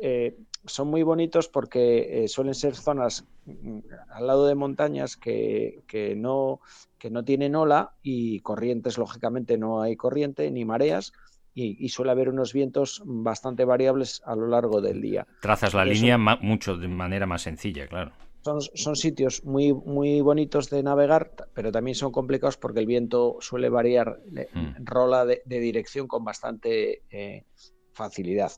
eh, 0.01 0.37
son 0.65 0.87
muy 0.87 1.01
bonitos 1.01 1.47
porque 1.47 2.25
suelen 2.27 2.53
ser 2.53 2.75
zonas 2.75 3.25
mm, 3.45 3.79
al 4.11 4.27
lado 4.27 4.45
de 4.45 4.53
montañas 4.53 5.17
que, 5.17 5.81
que, 5.87 6.15
no 6.15 6.59
que 6.99 7.09
no 7.09 7.23
tienen 7.23 7.55
ola 7.55 7.93
y 8.03 8.41
corrientes, 8.41 8.99
lógicamente 8.99 9.57
no 9.57 9.81
hay 9.81 9.95
corriente 9.95 10.51
ni 10.51 10.63
mareas. 10.63 11.13
Y, 11.61 11.89
suele 11.89 12.11
haber 12.11 12.29
unos 12.29 12.53
vientos 12.53 13.01
bastante 13.05 13.65
variables 13.65 14.21
a 14.25 14.35
lo 14.35 14.47
largo 14.47 14.81
del 14.81 15.01
día. 15.01 15.27
Trazas 15.41 15.73
la 15.73 15.85
línea 15.85 16.17
mucho 16.17 16.77
de 16.77 16.87
manera 16.87 17.25
más 17.25 17.41
sencilla, 17.41 17.87
claro. 17.87 18.11
Son, 18.41 18.95
sitios 18.95 19.43
muy, 19.43 19.73
muy 19.73 20.21
bonitos 20.21 20.69
de 20.69 20.81
navegar, 20.81 21.33
pero 21.53 21.71
también 21.71 21.95
son 21.95 22.11
complicados 22.11 22.57
porque 22.57 22.79
el 22.79 22.85
viento 22.85 23.37
suele 23.41 23.69
variar, 23.69 24.21
mm. 24.53 24.85
rola 24.85 25.25
de, 25.25 25.41
dirección 25.45 26.07
con 26.07 26.23
bastante 26.23 27.03
eh, 27.11 27.43
facilidad. 27.91 28.51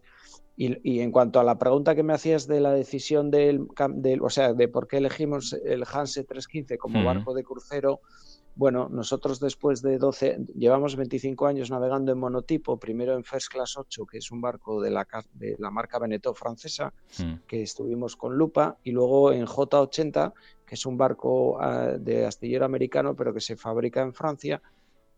Y, 0.56 1.00
en 1.00 1.12
cuanto 1.12 1.40
a 1.40 1.44
la 1.44 1.58
pregunta 1.58 1.96
que 1.96 2.04
me 2.04 2.14
hacías 2.14 2.46
de 2.46 2.60
la 2.60 2.72
decisión 2.72 3.32
del, 3.32 3.68
del, 3.96 4.22
o 4.22 4.30
sea, 4.30 4.54
de 4.54 4.68
por 4.68 4.88
qué 4.88 4.98
elegimos 4.98 5.54
el 5.54 5.84
Hanse 5.92 6.24
315 6.24 6.78
como 6.78 7.02
mm. 7.02 7.06
barco 7.06 7.34
de 7.34 7.44
crucero, 7.44 8.02
bueno, 8.62 8.90
nosotros 8.92 9.40
después 9.40 9.82
de 9.82 9.98
12, 9.98 10.38
llevamos 10.56 10.96
25 10.96 11.48
años 11.48 11.72
navegando 11.72 12.12
en 12.12 12.20
monotipo, 12.20 12.78
primero 12.78 13.16
en 13.16 13.24
First 13.24 13.52
Class 13.52 13.76
8, 13.76 14.06
que 14.06 14.20
es 14.20 14.30
un 14.30 14.40
barco 14.40 14.80
de 14.80 14.92
la, 14.92 15.08
de 15.34 15.56
la 15.58 15.72
marca 15.72 15.98
Beneteau 15.98 16.36
francesa, 16.36 16.94
mm. 17.18 17.48
que 17.48 17.64
estuvimos 17.64 18.16
con 18.16 18.38
Lupa, 18.38 18.78
y 18.84 18.92
luego 18.92 19.32
en 19.32 19.48
J80, 19.48 20.34
que 20.64 20.76
es 20.76 20.86
un 20.86 20.96
barco 20.96 21.60
ah, 21.60 21.98
de 22.00 22.28
astillero 22.28 22.64
americano, 22.64 23.16
pero 23.16 23.34
que 23.34 23.42
se 23.42 23.56
fabrica 23.56 24.04
en 24.04 24.14
Francia, 24.14 24.62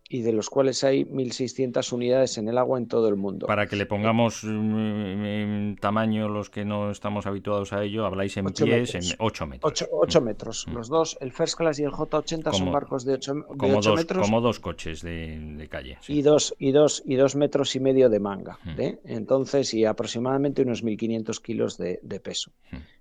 y 0.08 0.20
de 0.20 0.32
los 0.32 0.50
cuales 0.50 0.84
hay 0.84 1.04
1.600 1.04 1.92
unidades 1.92 2.36
en 2.36 2.48
el 2.48 2.58
agua 2.58 2.78
en 2.78 2.86
todo 2.86 3.08
el 3.08 3.16
mundo. 3.16 3.46
Para 3.46 3.66
que 3.66 3.76
le 3.76 3.86
pongamos 3.86 4.44
en 4.44 5.76
tamaño 5.80 6.28
los 6.28 6.50
que 6.50 6.64
no 6.64 6.90
estamos 6.90 7.26
habituados 7.26 7.72
a 7.72 7.82
ello, 7.82 8.04
habláis 8.04 8.36
en 8.36 8.46
pies 8.46 8.94
en 8.94 9.02
8 9.18 9.46
metros. 9.46 9.88
8, 9.90 10.20
mm. 10.20 10.24
metros. 10.24 10.66
Mm. 10.68 10.74
Los 10.74 10.88
dos, 10.88 11.16
el 11.20 11.32
First 11.32 11.56
Class 11.56 11.78
y 11.78 11.84
el 11.84 11.90
J80 11.90 12.52
son 12.52 12.70
barcos 12.70 13.04
de 13.04 13.14
8, 13.14 13.34
metros. 13.96 14.22
Como 14.22 14.40
dos 14.40 14.60
coches 14.60 15.00
de, 15.02 15.66
calle. 15.70 15.98
Y, 16.06 16.20
dos, 16.20 16.54
y, 16.58 16.72
dos, 16.72 17.02
y 17.06 17.16
dos 17.16 17.34
metros 17.34 17.74
y 17.74 17.80
medio 17.80 18.10
de 18.10 18.20
manga. 18.20 18.58
Mm. 18.62 18.80
¿eh? 18.80 18.98
Entonces, 19.06 19.72
y 19.72 19.86
aproximadamente 19.86 20.62
unos 20.62 20.84
1.500 20.84 21.40
kilos 21.40 21.78
de, 21.78 22.00
de 22.02 22.20
peso. 22.20 22.52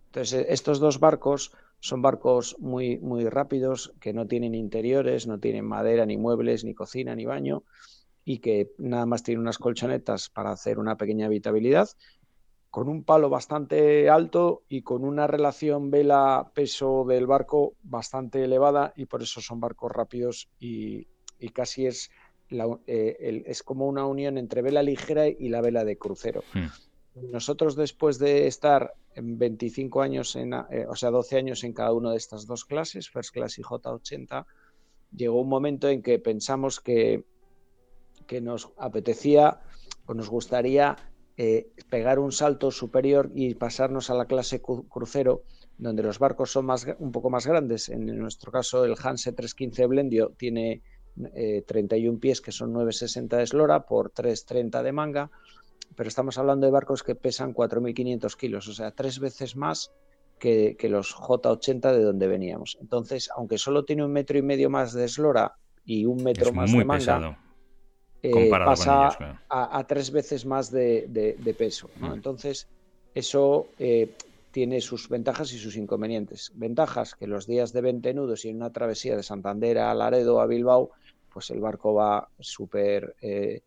Entonces, 0.06 0.46
estos 0.48 0.80
dos 0.80 1.00
barcos 1.00 1.52
son 1.84 2.02
barcos 2.02 2.56
muy, 2.60 2.98
muy 3.00 3.28
rápidos, 3.28 3.94
que 4.00 4.14
no 4.14 4.26
tienen 4.26 4.56
interiores, 4.56 5.28
no 5.28 5.42
tienen 5.42 5.66
madera, 5.66 6.06
ni 6.06 6.16
muebles, 6.16 6.64
ni 6.64 6.74
cocina, 6.74 7.14
ni 7.14 7.26
baño, 7.26 7.64
y 8.24 8.40
que 8.40 8.72
nada 8.78 9.06
más 9.06 9.22
tienen 9.22 9.42
unas 9.42 9.58
colchonetas 9.58 10.30
para 10.30 10.52
hacer 10.52 10.80
una 10.80 10.96
pequeña 10.96 11.26
habitabilidad, 11.26 11.90
con 12.70 12.88
un 12.88 13.04
palo 13.04 13.30
bastante 13.30 14.10
alto 14.10 14.64
y 14.70 14.82
con 14.82 15.04
una 15.04 15.28
relación 15.28 15.92
vela-peso 15.92 17.04
del 17.06 17.28
barco 17.28 17.74
bastante 17.84 18.46
elevada, 18.46 18.94
y 18.96 19.06
por 19.06 19.22
eso 19.22 19.42
son 19.42 19.60
barcos 19.60 19.92
rápidos 19.92 20.48
y, 20.62 21.08
casi 21.52 21.88
es, 21.88 22.12
eh, 22.88 23.44
es 23.46 23.62
como 23.62 23.88
una 23.88 24.06
unión 24.06 24.38
entre 24.38 24.62
vela 24.62 24.84
ligera 24.84 25.28
y 25.28 25.50
la 25.50 25.60
vela 25.60 25.84
de 25.84 25.98
crucero. 25.98 26.46
Hmm. 26.54 26.68
Nosotros 27.16 27.76
después 27.76 28.18
de 28.18 28.48
estar 28.48 28.94
en 29.14 29.38
25 29.38 30.02
años, 30.02 30.36
en, 30.36 30.54
eh, 30.54 30.86
o 30.88 30.96
sea, 30.96 31.12
12 31.12 31.38
años 31.38 31.64
en 31.64 31.74
cada 31.74 31.94
una 31.94 32.12
de 32.12 32.18
estas 32.18 32.48
dos 32.48 32.66
clases, 32.66 33.10
First 33.10 33.34
Class 33.34 33.60
y 33.60 33.62
J80, 33.62 34.46
llegó 35.16 35.42
un 35.42 35.50
momento 35.50 35.90
en 35.90 36.02
que 36.02 36.18
pensamos 36.18 36.80
que, 36.80 37.24
que 38.26 38.42
nos 38.42 38.72
apetecía 38.78 39.62
o 40.08 40.16
nos 40.16 40.30
gustaría 40.30 40.96
eh, 41.38 41.70
pegar 41.90 42.18
un 42.18 42.32
salto 42.32 42.72
superior 42.72 43.32
y 43.36 43.54
pasarnos 43.54 44.10
a 44.10 44.16
la 44.16 44.26
clase 44.26 44.62
crucero, 44.62 45.44
donde 45.78 46.02
los 46.02 46.18
barcos 46.18 46.52
son 46.52 46.66
más, 46.66 46.88
un 46.98 47.12
poco 47.12 47.30
más 47.30 47.46
grandes. 47.46 47.90
En 47.90 48.06
nuestro 48.18 48.52
caso, 48.52 48.86
el 48.86 48.96
Hanse 49.02 49.34
315 49.34 49.86
Blendio 49.86 50.34
tiene 50.36 50.82
31 51.68 52.18
eh, 52.18 52.20
pies, 52.20 52.42
que 52.42 52.52
son 52.52 52.74
9,60 52.74 53.38
de 53.38 53.44
eslora 53.44 53.86
por 53.86 54.12
3,30 54.12 54.82
de 54.82 54.92
manga 54.92 55.32
pero 55.96 56.08
estamos 56.08 56.38
hablando 56.38 56.66
de 56.66 56.72
barcos 56.72 57.04
que 57.04 57.16
pesan 57.16 57.54
4.500 57.54 58.36
kilos, 58.36 58.68
o 58.68 58.74
sea, 58.74 58.92
tres 58.92 59.20
veces 59.20 59.56
más 59.56 59.92
que, 60.40 60.76
los 60.90 61.16
J80 61.16 61.94
de 61.94 62.04
donde 62.04 62.28
veníamos. 62.28 62.78
Entonces, 62.82 63.30
aunque 63.36 63.58
solo 63.58 63.86
tiene 63.86 64.04
un 64.04 64.12
metro 64.12 64.38
y 64.38 64.42
medio 64.42 64.70
más 64.70 64.94
de 64.94 65.06
eslora 65.06 65.56
y 65.86 66.06
un 66.06 66.24
metro 66.24 66.52
más 66.52 66.72
de 66.72 66.86
manga, 66.86 67.40
eh, 68.22 68.50
pasa 68.50 69.40
a, 69.50 69.84
tres 69.88 70.12
veces 70.12 70.46
más 70.46 70.72
de, 70.72 71.56
peso. 71.58 71.90
Mm. 71.98 72.14
Entonces, 72.14 72.68
eso 73.14 73.68
eh, 73.80 74.12
tiene 74.52 74.82
sus 74.82 75.10
ventajas 75.10 75.52
y 75.54 75.58
sus 75.58 75.76
inconvenientes. 75.76 76.52
Ventajas 76.56 77.16
que 77.16 77.28
los 77.28 77.48
días 77.48 77.74
de 77.74 77.82
20 77.82 78.14
nudos 78.14 78.46
y 78.46 78.50
en 78.50 78.58
una 78.58 78.72
travesía 78.72 79.16
de 79.16 79.24
Santander 79.24 79.80
a 79.80 79.94
Laredo 79.94 80.42
a 80.42 80.46
Bilbao, 80.46 80.92
pues 81.32 81.50
el 81.50 81.60
barco 81.60 81.94
va 81.94 82.30
súper 82.40 83.16
eh, 83.22 83.62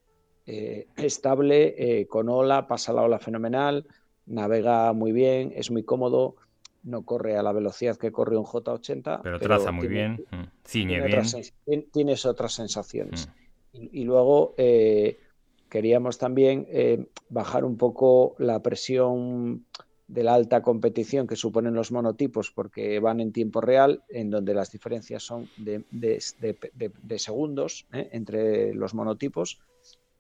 eh, 0.49 0.87
estable, 0.97 1.75
eh, 1.77 2.07
con 2.07 2.29
ola, 2.29 2.69
pasa 2.69 2.93
la 2.93 3.03
ola 3.03 3.19
fenomenal, 3.19 3.85
navega 4.27 4.93
muy 4.93 5.11
bien, 5.11 5.53
es 5.57 5.73
muy 5.73 5.83
cómodo, 5.83 6.37
no 6.85 7.03
corre 7.03 7.37
a 7.37 7.43
la 7.43 7.51
velocidad 7.51 7.97
que 7.97 8.13
corre 8.13 8.37
un 8.37 8.45
J80. 8.45 9.23
Pero 9.25 9.41
traza 9.41 9.73
muy 9.73 9.89
bien, 9.89 10.25
mm, 10.31 10.45
ciñe 10.65 11.01
bien. 11.05 11.87
tienes 11.91 12.25
otras 12.27 12.53
sensaciones. 12.53 13.29
Mm. 13.73 13.89
Y, 13.91 14.05
luego 14.05 14.55
eh, 14.57 15.19
queríamos 15.69 16.17
también 16.17 16.69
bajar 17.29 17.65
un 17.65 17.77
poco 17.77 18.37
la 18.39 18.63
presión 18.63 19.67
de 20.07 20.23
la 20.23 20.35
alta 20.35 20.63
competición 20.63 21.27
que 21.27 21.35
suponen 21.35 21.75
los 21.75 21.91
monotipos 21.91 22.53
porque 22.53 23.01
van 23.01 23.19
en 23.19 23.33
tiempo 23.33 23.61
real, 23.61 24.05
en 24.09 24.31
donde 24.31 24.55
las 24.55 24.71
diferencias 24.71 25.25
son 25.25 25.49
de, 25.57 25.83
de 25.91 27.19
segundos 27.19 27.87
entre 27.91 28.73
los 28.75 28.95
monotipos 28.95 29.61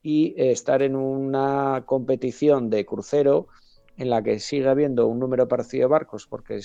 y 0.08 0.34
estar 0.36 0.82
en 0.82 0.94
una 0.94 1.82
competición 1.84 2.70
de 2.70 2.86
crucero 2.86 3.48
en 3.96 4.08
la 4.08 4.22
que 4.22 4.38
sigue 4.38 4.68
habiendo 4.68 5.08
un 5.08 5.18
número 5.18 5.48
parecido 5.48 5.88
de 5.88 5.90
barcos, 5.90 6.28
porque 6.28 6.60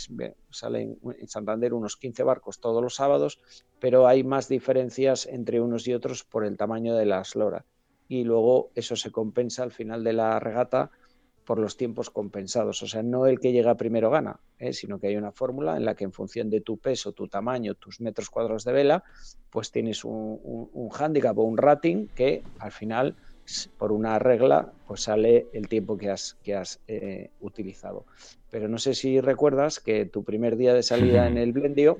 salen 0.51 0.99
en 1.17 1.27
Santander 1.27 1.73
unos 1.73 1.97
15 1.97 2.21
barcos 2.21 2.59
todos 2.59 2.83
los 2.83 2.93
sábados, 2.93 3.41
pero 3.79 4.05
hay 4.05 4.23
más 4.23 4.47
diferencias 4.47 5.25
entre 5.25 5.59
unos 5.59 5.87
y 5.87 5.93
otros 5.95 6.23
por 6.23 6.45
el 6.45 6.55
tamaño 6.55 6.93
de 6.95 7.07
la 7.07 7.21
eslora. 7.21 7.65
Y 8.07 8.25
luego 8.25 8.69
eso 8.75 8.95
se 8.95 9.09
compensa 9.09 9.63
al 9.63 9.71
final 9.71 10.03
de 10.03 10.13
la 10.13 10.39
regata 10.39 10.91
por 11.43 11.57
los 11.57 11.77
tiempos 11.77 12.11
compensados. 12.11 12.83
O 12.83 12.87
sea, 12.87 13.01
no 13.01 13.25
el 13.25 13.39
que 13.39 13.51
llega 13.51 13.75
primero 13.75 14.11
gana, 14.11 14.39
¿eh? 14.59 14.71
sino 14.73 14.99
que 14.99 15.07
hay 15.07 15.15
una 15.15 15.31
fórmula 15.31 15.77
en 15.77 15.85
la 15.85 15.95
que 15.95 16.03
en 16.03 16.13
función 16.13 16.51
de 16.51 16.61
tu 16.61 16.77
peso, 16.77 17.11
tu 17.13 17.27
tamaño, 17.27 17.73
tus 17.73 18.01
metros 18.01 18.29
cuadrados 18.29 18.65
de 18.65 18.71
vela, 18.71 19.03
pues 19.49 19.71
tienes 19.71 20.05
un, 20.05 20.39
un, 20.43 20.69
un 20.73 20.89
handicap 20.93 21.35
o 21.39 21.41
un 21.41 21.57
rating 21.57 22.05
que 22.13 22.43
al 22.59 22.71
final 22.71 23.15
por 23.77 23.91
una 23.91 24.19
regla, 24.19 24.71
pues 24.87 25.01
sale 25.03 25.47
el 25.53 25.67
tiempo 25.67 25.97
que 25.97 26.09
has, 26.09 26.37
que 26.43 26.55
has 26.55 26.79
eh, 26.87 27.31
utilizado. 27.39 28.05
Pero 28.49 28.67
no 28.67 28.77
sé 28.77 28.93
si 28.93 29.19
recuerdas 29.21 29.79
que 29.79 30.05
tu 30.05 30.23
primer 30.23 30.57
día 30.57 30.73
de 30.73 30.83
salida 30.83 31.27
en 31.27 31.37
el 31.37 31.53
Blendio, 31.53 31.99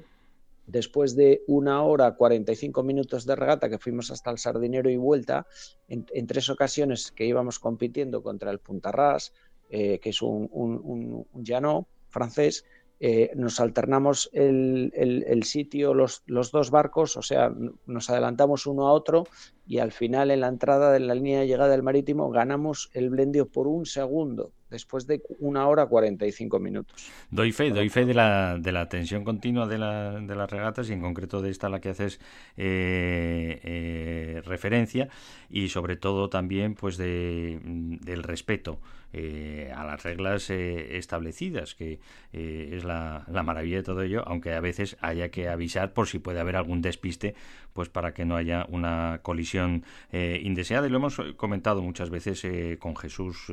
después 0.68 1.16
de 1.16 1.44
una 1.48 1.84
hora 1.84 2.16
45 2.16 2.84
minutos 2.84 3.26
de 3.26 3.36
regata 3.36 3.70
que 3.70 3.78
fuimos 3.78 4.12
hasta 4.12 4.32
el 4.32 4.38
Sardinero 4.38 4.90
y 4.90 4.98
vuelta, 4.98 5.48
en, 5.88 6.28
tres 6.28 6.50
ocasiones 6.50 7.12
que 7.12 7.26
íbamos 7.26 7.60
compitiendo 7.60 8.22
contra 8.22 8.52
el 8.52 8.60
Puntarrás, 8.60 9.34
eh, 9.70 10.00
que 10.00 10.10
es 10.10 10.22
un, 10.22 10.50
un, 10.52 11.26
un 11.32 11.46
llano 11.46 11.88
francés, 12.10 12.66
eh, 13.04 13.32
nos 13.36 13.60
alternamos 13.60 14.30
el, 14.32 15.42
sitio, 15.44 15.96
los, 15.96 16.22
dos 16.28 16.70
barcos, 16.70 17.18
o 17.18 17.24
sea, 17.24 17.52
nos 17.88 18.12
adelantamos 18.12 18.68
uno 18.68 18.88
a 18.88 18.92
otro 18.92 19.24
y 19.66 19.80
al 19.80 19.92
final 19.92 20.30
en 20.30 20.42
la 20.42 20.48
entrada 20.48 20.92
de 20.92 21.00
la 21.00 21.16
línea 21.16 21.40
de 21.40 21.48
llegada 21.48 21.72
del 21.72 21.82
marítimo 21.82 22.30
ganamos 22.30 22.92
el 22.94 23.10
blendio 23.10 23.48
por 23.48 23.68
un 23.68 23.88
segundo, 23.88 24.52
después 24.70 25.08
de 25.08 25.24
una 25.40 25.68
hora 25.68 25.88
45 25.88 26.60
minutos. 26.60 27.08
Doy 27.32 27.52
fe, 27.52 27.72
doy 27.72 27.90
fe 27.90 28.06
de 28.06 28.14
la, 28.14 28.60
de 28.60 28.72
la 28.72 28.88
tensión 28.88 29.24
continua 29.24 29.66
de, 29.66 29.80
la, 29.80 30.20
de 30.20 30.36
las 30.36 30.52
regatas 30.52 30.88
y 30.92 30.94
en 30.94 31.02
concreto 31.02 31.42
de 31.42 31.50
esta 31.50 31.66
a 31.66 31.70
la 31.72 31.82
que 31.82 31.90
haces 31.90 32.20
eh, 32.56 33.62
eh, 33.64 34.42
referencia 34.46 35.10
y 35.50 35.70
sobre 35.70 35.98
todo 35.98 36.30
también 36.30 36.76
pues 36.76 36.98
de, 36.98 37.60
del 37.64 38.22
respeto 38.22 38.80
eh, 39.14 39.72
a 39.76 39.84
las 39.84 40.04
reglas 40.04 40.50
eh, 40.50 40.98
establecidas, 40.98 41.76
que 41.76 42.00
es 42.32 42.84
la, 42.84 43.26
la, 43.28 43.44
maravilla 43.44 43.78
de 43.78 43.84
todo 43.84 44.02
ello, 44.02 44.24
aunque 44.26 44.54
a 44.54 44.60
veces 44.60 44.98
haya 45.02 45.30
que 45.30 45.50
avisar 45.50 45.94
por 45.94 46.08
si 46.08 46.20
puede 46.20 46.40
haber 46.40 46.56
algún 46.56 46.82
despiste, 46.82 47.36
pues 47.74 47.90
para 47.90 48.14
que 48.14 48.26
no 48.26 48.36
haya 48.36 48.66
una 48.70 49.20
colisión 49.22 49.84
indeseada. 50.12 50.88
Y 50.88 50.90
lo 50.90 50.98
hemos 50.98 51.22
comentado 51.36 51.82
muchas 51.82 52.10
veces 52.10 52.46
con 52.80 52.96
Jesús, 52.96 53.52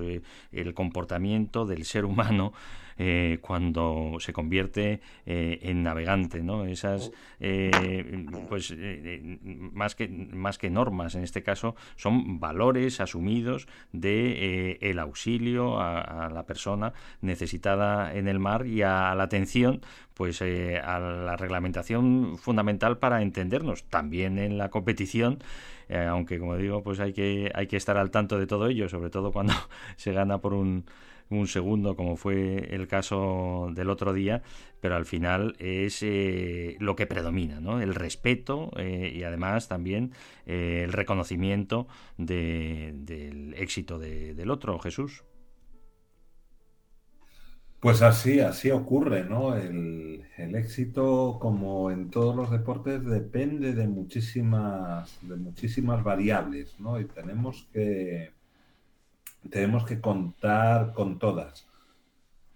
el 0.52 0.74
comportamiento 0.74 1.66
del 1.66 1.84
ser 1.84 2.04
humano. 2.04 2.52
Eh, 3.00 3.38
cuando 3.40 4.16
se 4.18 4.32
convierte 4.32 5.00
eh, 5.24 5.60
en 5.62 5.84
navegante, 5.84 6.42
¿no? 6.42 6.64
Esas, 6.64 7.12
eh, 7.38 8.26
pues, 8.48 8.74
más, 9.72 9.94
que, 9.94 10.08
más 10.08 10.58
que 10.58 10.68
normas, 10.68 11.14
en 11.14 11.22
este 11.22 11.44
caso, 11.44 11.76
son 11.94 12.40
valores 12.40 13.00
asumidos 13.00 13.68
de 13.92 14.78
el 14.80 14.98
auxilio 14.98 15.80
a, 15.80 16.28
la 16.28 16.44
persona 16.44 16.92
necesitada 17.20 18.14
en 18.14 18.26
el 18.26 18.40
mar 18.40 18.66
y 18.66 18.82
a 18.82 19.14
la 19.14 19.22
atención 19.22 19.80
pues 20.14 20.42
a 20.42 20.98
la 20.98 21.36
reglamentación 21.36 22.36
fundamental 22.38 22.98
para 22.98 23.22
entendernos 23.22 23.84
también 23.84 24.38
en 24.38 24.58
la 24.58 24.68
competición 24.68 25.38
aunque 26.08 26.38
como 26.38 26.56
digo 26.56 26.82
pues 26.82 26.98
hay 27.00 27.12
que 27.12 27.50
hay 27.54 27.66
que 27.66 27.76
estar 27.76 27.96
al 27.96 28.10
tanto 28.10 28.38
de 28.38 28.46
todo 28.46 28.66
ello 28.66 28.88
sobre 28.88 29.10
todo 29.10 29.30
cuando 29.32 29.54
se 29.96 30.12
gana 30.12 30.38
por 30.38 30.54
un 30.54 30.84
un 31.30 31.46
segundo, 31.46 31.96
como 31.96 32.16
fue 32.16 32.74
el 32.74 32.88
caso 32.88 33.70
del 33.74 33.90
otro 33.90 34.12
día, 34.12 34.42
pero 34.80 34.96
al 34.96 35.06
final 35.06 35.56
es 35.58 36.02
eh, 36.02 36.76
lo 36.80 36.96
que 36.96 37.06
predomina, 37.06 37.60
¿no? 37.60 37.80
El 37.80 37.94
respeto 37.94 38.70
eh, 38.76 39.12
y 39.14 39.22
además 39.24 39.68
también 39.68 40.12
eh, 40.46 40.82
el 40.84 40.92
reconocimiento 40.92 41.88
del 42.16 43.54
éxito 43.56 43.98
del 43.98 44.50
otro, 44.50 44.78
Jesús. 44.78 45.24
Pues 47.80 48.02
así, 48.02 48.40
así 48.40 48.72
ocurre, 48.72 49.22
¿no? 49.22 49.56
El, 49.56 50.24
el, 50.36 50.56
éxito, 50.56 51.38
como 51.40 51.92
en 51.92 52.10
todos 52.10 52.34
los 52.34 52.50
deportes, 52.50 53.04
depende 53.04 53.72
de 53.72 53.86
muchísimas, 53.86 55.16
de 55.22 55.36
muchísimas 55.36 56.02
variables, 56.02 56.74
¿no? 56.80 56.98
Y 56.98 57.04
tenemos 57.04 57.68
que, 57.72 58.32
tenemos 59.50 59.84
que 59.84 60.00
contar 60.00 60.92
con 60.92 61.18
todas. 61.18 61.68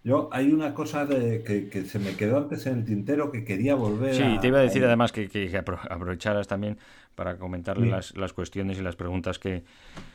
Yo, 0.05 0.29
hay 0.33 0.53
una 0.53 0.75
cosa 0.75 1.07
de, 1.07 1.45
que, 1.45 1.85
se 1.85 2.01
me 2.01 2.17
quedó 2.17 2.37
antes 2.37 2.67
en 2.67 2.79
el 2.79 2.85
tintero 2.85 3.31
que 3.31 3.45
quería 3.45 3.77
volver 3.77 4.15
Sí, 4.15 4.39
te 4.41 4.49
iba 4.49 4.59
a 4.59 4.63
decir 4.63 4.85
además 4.85 5.13
que, 5.13 5.29
que, 5.29 5.57
aprovecharas 5.57 6.49
también 6.49 6.77
para 7.15 7.39
comentarle 7.39 7.89
las, 7.89 8.17
las, 8.17 8.33
cuestiones 8.33 8.79
y 8.79 8.83
las 8.83 8.97
preguntas 8.97 9.39
que, 9.39 9.63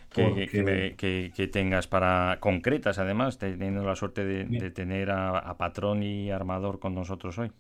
que, 0.10 1.50
tengas 1.54 1.88
para 1.88 2.38
concretas, 2.42 3.00
además, 3.00 3.38
teniendo 3.38 3.84
la 3.84 3.96
suerte 3.96 4.26
de, 4.26 4.72
tener 4.72 5.10
a, 5.10 5.58
Patrón 5.58 6.04
y 6.04 6.32
Armador 6.32 6.80
con 6.80 6.94
nosotros 6.94 7.38
hoy. 7.38 7.52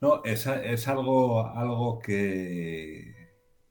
No, 0.00 0.22
es, 0.24 0.46
es 0.46 0.86
algo, 0.86 1.48
algo 1.48 1.98
que, 1.98 3.12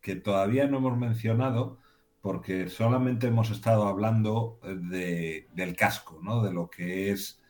que 0.02 0.16
todavía 0.16 0.68
no 0.68 0.80
hemos 0.80 0.98
mencionado 0.98 1.78
porque 2.24 2.70
solamente 2.70 3.28
hemos 3.28 3.52
estado 3.52 3.86
hablando 3.86 4.58
de, 4.64 5.50
del 5.54 5.76
casco, 5.76 6.22
¿no? 6.24 6.42
De 6.42 6.54
lo 6.54 6.70
que 6.70 7.12
es 7.12 7.42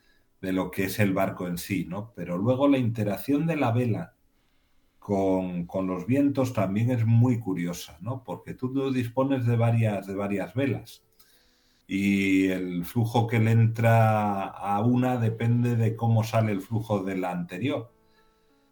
de 0.41 0.51
lo 0.51 0.71
que 0.71 0.85
es 0.85 0.97
el 0.97 1.13
barco 1.13 1.47
en 1.47 1.59
sí, 1.59 1.85
¿no? 1.87 2.11
Pero 2.15 2.39
luego 2.39 2.67
la 2.67 2.79
interacción 2.79 3.45
de 3.45 3.55
la 3.55 3.71
vela 3.71 4.15
con, 4.97 5.67
los 5.85 6.07
vientos 6.07 6.53
también 6.53 6.89
es 6.89 7.05
muy 7.05 7.39
curiosa, 7.39 7.99
¿no? 8.01 8.23
Porque 8.23 8.55
tú 8.55 8.91
dispones 8.91 9.45
de 9.45 9.57
varias, 9.57 10.07
de 10.07 10.15
varias 10.15 10.55
velas 10.55 11.03
y 11.85 12.47
el 12.47 12.83
flujo 12.83 13.27
que 13.27 13.39
le 13.39 13.51
entra 13.51 14.47
a 14.47 14.81
una 14.81 15.17
depende 15.17 15.75
de 15.75 15.95
cómo 15.95 16.23
sale 16.23 16.51
el 16.51 16.61
flujo 16.61 17.03
de 17.03 17.15
la 17.15 17.29
anterior. 17.29 17.93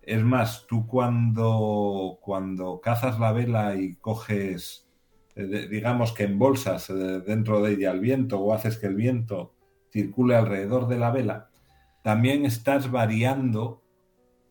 Es 0.02 0.24
más, 0.24 0.66
tú 0.68 0.88
cuando, 0.88 2.18
cuando 2.22 2.82
cazas 2.82 3.20
la 3.20 3.34
vela 3.34 3.76
y 3.76 3.96
coges 3.98 4.88
eh, 4.88 4.91
digamos 5.36 6.14
que 6.14 6.24
embolsas 6.24 6.90
eh, 6.90 6.94
dentro 7.26 7.62
de 7.62 7.74
ella 7.74 7.92
el 7.92 8.00
viento 8.00 8.40
o 8.40 8.54
haces 8.54 8.78
que 8.78 8.88
el 8.88 8.96
viento 8.96 9.54
circule 9.92 10.36
alrededor 10.36 10.88
de 10.88 10.98
la 10.98 11.12
vela, 11.12 11.50
también 12.04 12.46
estás 12.46 12.92
variando 12.92 13.84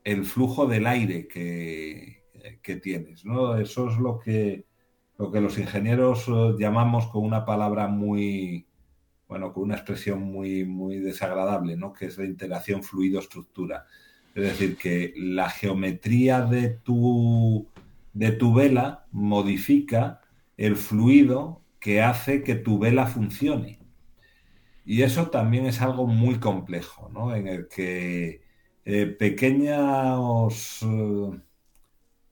el 0.05 0.25
flujo 0.25 0.67
del 0.67 0.87
aire 0.87 1.27
que, 1.29 2.25
que 2.63 2.77
tienes. 2.77 3.25
¿no? 3.25 3.57
Eso 3.57 3.91
es 3.91 3.99
lo 3.99 4.19
que, 4.19 4.67
lo 5.19 5.31
que 5.31 5.41
los 5.41 5.59
ingenieros 5.59 6.27
eh, 6.29 6.55
llamamos 6.59 7.07
con 7.09 7.25
una 7.25 7.45
palabra 7.45 7.89
muy, 7.89 8.67
bueno, 9.29 9.53
con 9.53 9.65
una 9.65 9.77
expresión 9.77 10.23
muy, 10.23 10.65
muy 10.65 10.99
desagradable, 10.99 11.77
¿no? 11.77 11.93
que 11.93 12.07
es 12.07 12.19
la 12.19 12.25
interacción 12.25 12.83
fluido-estructura. 12.83 13.87
Es 14.35 14.45
decir, 14.45 14.77
que 14.77 15.13
la 15.17 15.51
geometría 15.51 16.43
de 16.43 16.69
tu, 16.69 17.67
de 18.13 18.33
tu 18.33 18.55
vela 18.55 19.07
modifica 19.11 20.20
el 20.61 20.77
fluido 20.77 21.63
que 21.81 22.03
hace 22.03 22.43
que 22.43 22.55
tu 22.55 22.79
vela 22.79 23.07
funcione. 23.07 23.79
Y 24.85 25.03
eso 25.03 25.31
también 25.31 25.65
es 25.65 25.81
algo 25.81 26.07
muy 26.07 26.39
complejo, 26.39 27.09
¿no? 27.15 27.35
En 27.35 27.49
el 27.49 27.67
que 27.67 28.43
eh, 28.85 29.07
pequeños, 29.07 30.83
eh, 30.83 31.39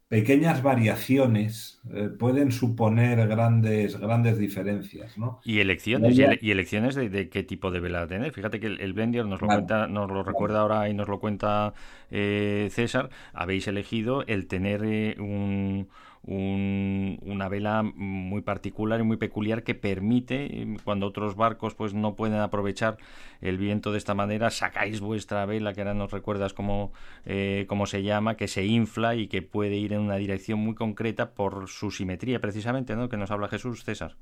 pequeñas 0.08 0.62
variaciones 0.62 1.80
eh, 1.94 2.10
pueden 2.18 2.52
suponer 2.52 3.26
grandes, 3.28 3.98
grandes 3.98 4.36
diferencias, 4.36 5.16
¿no? 5.16 5.40
Y 5.42 5.60
elecciones, 5.60 6.18
y, 6.18 6.50
elecciones 6.50 6.96
de, 6.96 7.30
qué 7.30 7.42
tipo 7.44 7.70
de 7.70 7.80
vela 7.80 8.06
tener. 8.06 8.34
Fíjate 8.34 8.60
que 8.60 8.66
el, 8.66 8.80
el 8.80 8.94
nos 9.26 9.40
lo 9.40 9.46
cuenta, 9.46 9.86
nos 9.86 10.10
lo 10.10 10.22
recuerda 10.22 10.60
ahora 10.60 10.90
y 10.90 10.92
nos 10.92 11.08
lo 11.08 11.18
cuenta 11.18 11.72
César. 12.10 13.08
Habéis 13.32 13.68
elegido 13.68 14.26
el 14.26 14.48
tener 14.48 14.82
un 15.18 15.88
una 16.30 17.48
vela 17.48 17.82
muy 17.82 18.42
particular 18.42 19.00
y 19.00 19.02
muy 19.02 19.16
peculiar 19.16 19.62
que 19.62 19.74
permite, 19.74 20.76
cuando 20.84 21.06
otros 21.06 21.36
barcos 21.36 21.74
pues 21.74 21.94
no 21.94 22.16
pueden 22.16 22.38
aprovechar 22.38 22.98
el 23.40 23.56
viento 23.56 23.92
de 23.92 23.98
esta 23.98 24.14
manera, 24.14 24.50
sacáis 24.50 25.00
vuestra 25.00 25.46
vela, 25.46 25.72
que 25.72 25.80
ahora 25.80 25.94
nos 25.94 26.10
recuerdas 26.10 26.52
cómo, 26.52 26.92
eh, 27.24 27.64
cómo 27.66 27.86
se 27.86 28.02
llama, 28.02 28.36
que 28.36 28.46
se 28.46 28.66
infla 28.66 29.14
y 29.14 29.28
que 29.28 29.40
puede 29.40 29.76
ir 29.76 29.94
en 29.94 30.00
una 30.00 30.16
dirección 30.16 30.58
muy 30.58 30.74
concreta 30.74 31.30
por 31.30 31.68
su 31.68 31.90
simetría, 31.90 32.40
precisamente, 32.40 32.94
¿no? 32.94 33.08
Que 33.08 33.16
nos 33.16 33.30
habla 33.30 33.48
Jesús 33.48 33.84
César. 33.84 34.16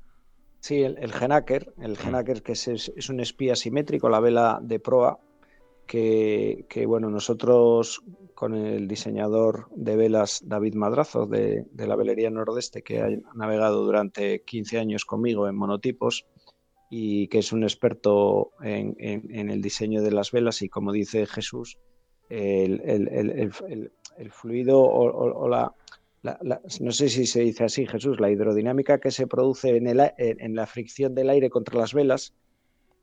Sí, 0.61 0.83
el, 0.83 0.97
el 0.99 1.11
Genaker, 1.11 1.73
el 1.81 1.91
mm. 1.91 1.95
Genaker 1.95 2.41
que 2.41 2.53
es, 2.53 2.67
es, 2.67 3.09
un 3.09 3.19
espía 3.19 3.55
simétrico, 3.55 4.07
la 4.07 4.21
vela 4.21 4.59
de 4.61 4.79
proa, 4.79 5.19
que, 5.85 6.65
que, 6.69 6.85
bueno, 6.85 7.09
nosotros 7.09 8.01
con 8.37 8.53
el 8.53 8.87
diseñador 8.87 9.67
de 9.75 9.95
velas 9.95 10.43
David 10.45 10.75
Madrazo 10.75 11.25
de, 11.25 11.65
la 11.75 11.95
Velería 11.95 12.29
Nordeste, 12.29 12.83
que 12.83 13.01
ha 13.01 13.09
navegado 13.33 13.83
durante 13.83 14.43
15 14.43 14.77
años 14.77 15.05
conmigo 15.05 15.47
en 15.47 15.55
monotipos 15.55 16.27
y 16.91 17.29
que 17.29 17.39
es 17.39 17.51
un 17.51 17.63
experto 17.63 18.51
en, 18.61 18.95
el 19.49 19.59
diseño 19.59 20.03
de 20.03 20.11
las 20.11 20.31
velas. 20.31 20.61
Y 20.61 20.69
como 20.69 20.91
dice 20.91 21.25
Jesús, 21.25 21.79
el, 22.29 23.51
fluido 24.29 24.81
o, 24.81 25.49
la, 25.49 25.73
no 26.79 26.91
sé 26.91 27.09
si 27.09 27.25
se 27.25 27.39
dice 27.39 27.63
así 27.63 27.87
Jesús, 27.87 28.19
la 28.19 28.29
hidrodinámica 28.29 28.99
que 28.99 29.09
se 29.09 29.25
produce 29.25 29.75
en, 29.77 29.87
en 29.87 30.55
la 30.55 30.67
fricción 30.67 31.15
del 31.15 31.31
aire 31.31 31.49
contra 31.49 31.79
las 31.79 31.91
velas, 31.95 32.35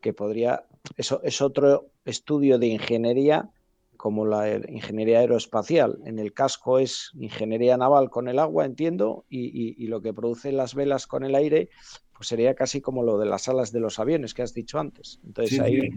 que 0.01 0.13
podría, 0.13 0.65
eso 0.97 1.21
es 1.25 1.43
otro 1.43 1.89
estudio 2.05 2.57
de 2.61 2.69
ingeniería 2.69 3.51
como 3.97 4.27
la 4.27 4.57
ingeniería 4.69 5.21
aeroespacial. 5.21 5.99
En 6.05 6.19
el 6.19 6.33
casco 6.33 6.79
es 6.79 7.11
ingeniería 7.15 7.77
naval 7.77 8.11
con 8.11 8.29
el 8.29 8.39
agua, 8.39 8.65
entiendo, 8.65 9.25
y, 9.29 9.87
lo 9.87 10.01
que 10.01 10.13
producen 10.13 10.57
las 10.57 10.75
velas 10.75 11.07
con 11.07 11.25
el 11.25 11.35
aire, 11.35 11.69
pues 12.17 12.29
sería 12.29 12.55
casi 12.55 12.81
como 12.81 13.03
lo 13.03 13.19
de 13.19 13.27
las 13.27 13.49
alas 13.49 13.73
de 13.73 13.81
los 13.81 13.99
aviones 13.99 14.35
que 14.35 14.43
has 14.43 14.55
dicho 14.55 14.79
antes. 14.79 15.21
Entonces 15.25 15.61
ahí 15.61 15.89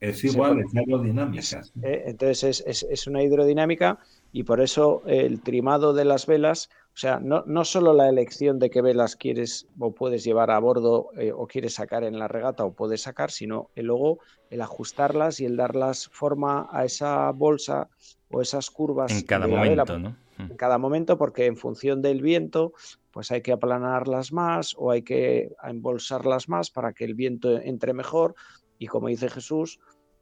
es 0.00 0.24
igual, 0.24 0.60
es. 1.38 1.52
Eh, 1.82 2.02
entonces 2.06 2.64
es, 2.66 3.06
una 3.06 3.22
hidrodinámica 3.22 4.00
y 4.32 4.42
por 4.42 4.60
eso 4.60 5.02
el 5.06 5.40
trimado 5.40 5.94
de 5.94 6.04
las 6.04 6.26
velas, 6.26 6.70
o 6.94 6.96
sea, 6.96 7.20
no, 7.20 7.42
no 7.46 7.64
solo 7.64 7.94
la 7.94 8.08
elección 8.08 8.58
de 8.58 8.68
qué 8.68 8.82
velas 8.82 9.16
quieres 9.16 9.66
o 9.78 9.94
puedes 9.94 10.24
llevar 10.24 10.50
a 10.50 10.58
bordo 10.58 11.08
eh, 11.16 11.32
o 11.32 11.46
quieres 11.46 11.74
sacar 11.74 12.04
en 12.04 12.18
la 12.18 12.28
regata 12.28 12.64
o 12.64 12.74
puedes 12.74 13.00
sacar, 13.00 13.30
sino 13.30 13.70
el, 13.74 13.86
luego 13.86 14.18
el 14.50 14.60
ajustarlas 14.60 15.40
y 15.40 15.46
el 15.46 15.56
darlas 15.56 16.08
forma 16.12 16.68
a 16.70 16.84
esa 16.84 17.30
bolsa 17.30 17.88
o 18.30 18.42
esas 18.42 18.70
curvas. 18.70 19.10
En 19.10 19.22
cada 19.22 19.46
momento, 19.46 19.98
¿no? 19.98 20.16
En 20.38 20.56
cada 20.56 20.76
momento, 20.76 21.16
porque 21.16 21.46
en 21.46 21.56
función 21.56 22.02
del 22.02 22.20
viento, 22.20 22.74
pues 23.10 23.30
hay 23.30 23.40
que 23.40 23.52
aplanarlas 23.52 24.32
más 24.32 24.74
o 24.76 24.90
hay 24.90 25.02
que 25.02 25.54
embolsarlas 25.62 26.48
más 26.48 26.70
para 26.70 26.92
que 26.92 27.04
el 27.04 27.14
viento 27.14 27.58
entre 27.58 27.94
mejor. 27.94 28.34
Y 28.78 28.86
como 28.86 29.08
dice 29.08 29.30
Jesús, 29.30 29.78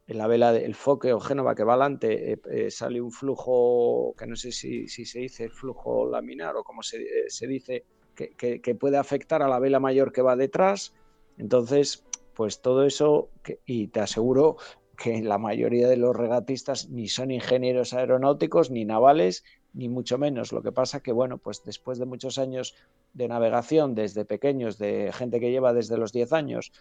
en 0.07 0.17
la 0.17 0.27
vela 0.27 0.51
del 0.51 0.75
foque 0.75 1.13
o 1.13 1.19
Génova 1.19 1.55
que 1.55 1.63
va 1.63 1.73
adelante 1.73 2.33
eh, 2.33 2.41
eh, 2.49 2.71
sale 2.71 3.01
un 3.01 3.11
flujo, 3.11 4.13
que 4.17 4.27
no 4.27 4.35
sé 4.35 4.51
si, 4.51 4.87
se 4.87 5.19
dice 5.19 5.49
flujo 5.49 6.09
laminar 6.09 6.55
o 6.55 6.63
como 6.63 6.83
se, 6.83 6.97
eh, 6.97 7.47
dice, 7.47 7.85
que, 8.15 8.75
puede 8.79 8.97
afectar 8.97 9.41
a 9.41 9.47
la 9.47 9.59
vela 9.59 9.79
mayor 9.79 10.11
que 10.11 10.21
va 10.21 10.35
detrás. 10.35 10.93
Entonces, 11.37 12.03
pues 12.35 12.61
todo 12.61 12.85
eso, 12.85 13.29
y 13.65 13.87
te 13.87 13.99
aseguro 13.99 14.57
que 14.97 15.21
la 15.21 15.37
mayoría 15.37 15.87
de 15.87 15.97
los 15.97 16.15
regatistas 16.15 16.89
ni 16.89 17.07
son 17.07 17.31
ingenieros 17.31 17.93
aeronáuticos 17.93 18.69
ni 18.69 18.85
navales, 18.85 19.43
ni 19.73 19.89
mucho 19.89 20.17
menos. 20.17 20.51
Lo 20.51 20.61
que 20.61 20.71
pasa 20.71 21.01
que, 21.01 21.11
bueno, 21.11 21.37
pues 21.37 21.63
después 21.63 21.97
de 21.97 22.05
muchos 22.05 22.37
años 22.37 22.75
de 23.13 23.27
navegación 23.27 23.95
desde 23.95 24.25
pequeños, 24.25 24.77
de 24.77 25.11
gente 25.13 25.39
que 25.39 25.51
lleva 25.51 25.73
desde 25.73 25.97
los 25.97 26.11
10 26.11 26.33
años 26.33 26.71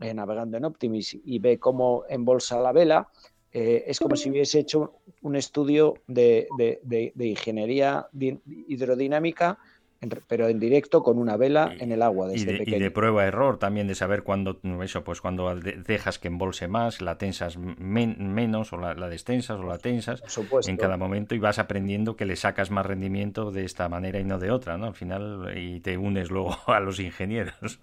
eh, 0.00 0.14
navegando 0.14 0.56
en 0.56 0.64
Optimis 0.64 1.18
y 1.24 1.38
ve 1.38 1.58
cómo 1.58 2.04
embolsa 2.08 2.60
la 2.60 2.72
vela, 2.72 3.08
eh, 3.52 3.84
es 3.86 3.98
como 3.98 4.16
si 4.16 4.30
hubiese 4.30 4.60
hecho 4.60 4.94
un 5.20 5.36
estudio 5.36 5.94
de, 6.06 6.48
de 6.56 7.26
ingeniería 7.26 8.08
hidrodinámica 8.12 9.58
pero 10.26 10.48
en 10.48 10.58
directo 10.58 11.02
con 11.02 11.18
una 11.18 11.36
vela 11.36 11.74
en 11.78 11.92
el 11.92 12.02
agua 12.02 12.28
desde 12.28 12.50
y 12.50 12.52
de, 12.52 12.58
pequeño. 12.58 12.76
Y 12.76 12.80
de 12.80 12.90
prueba 12.90 13.24
error 13.24 13.58
también 13.58 13.86
de 13.86 13.94
saber 13.94 14.22
cuándo 14.22 14.60
eso 14.82 15.04
pues 15.04 15.20
cuando 15.20 15.54
dejas 15.54 16.18
que 16.18 16.28
embolse 16.28 16.68
más, 16.68 17.00
la 17.00 17.18
tensas 17.18 17.56
menos 17.56 18.72
o 18.72 18.76
la, 18.78 18.94
la, 18.94 19.08
destensas 19.08 19.60
o 19.60 19.64
la 19.64 19.78
tensas 19.78 20.22
en 20.66 20.76
cada 20.76 20.96
momento 20.96 21.34
y 21.34 21.38
vas 21.38 21.58
aprendiendo 21.58 22.16
que 22.16 22.26
le 22.26 22.36
sacas 22.36 22.70
más 22.70 22.86
rendimiento 22.86 23.50
de 23.50 23.64
esta 23.64 23.88
manera 23.88 24.18
y 24.18 24.24
no 24.24 24.38
de 24.38 24.50
otra, 24.50 24.76
¿no? 24.76 24.86
Al 24.86 24.94
final 24.94 25.52
y 25.56 25.80
te 25.80 25.96
unes 25.96 26.30
luego 26.30 26.56
a 26.66 26.80
los 26.80 26.98
ingenieros. 26.98 27.80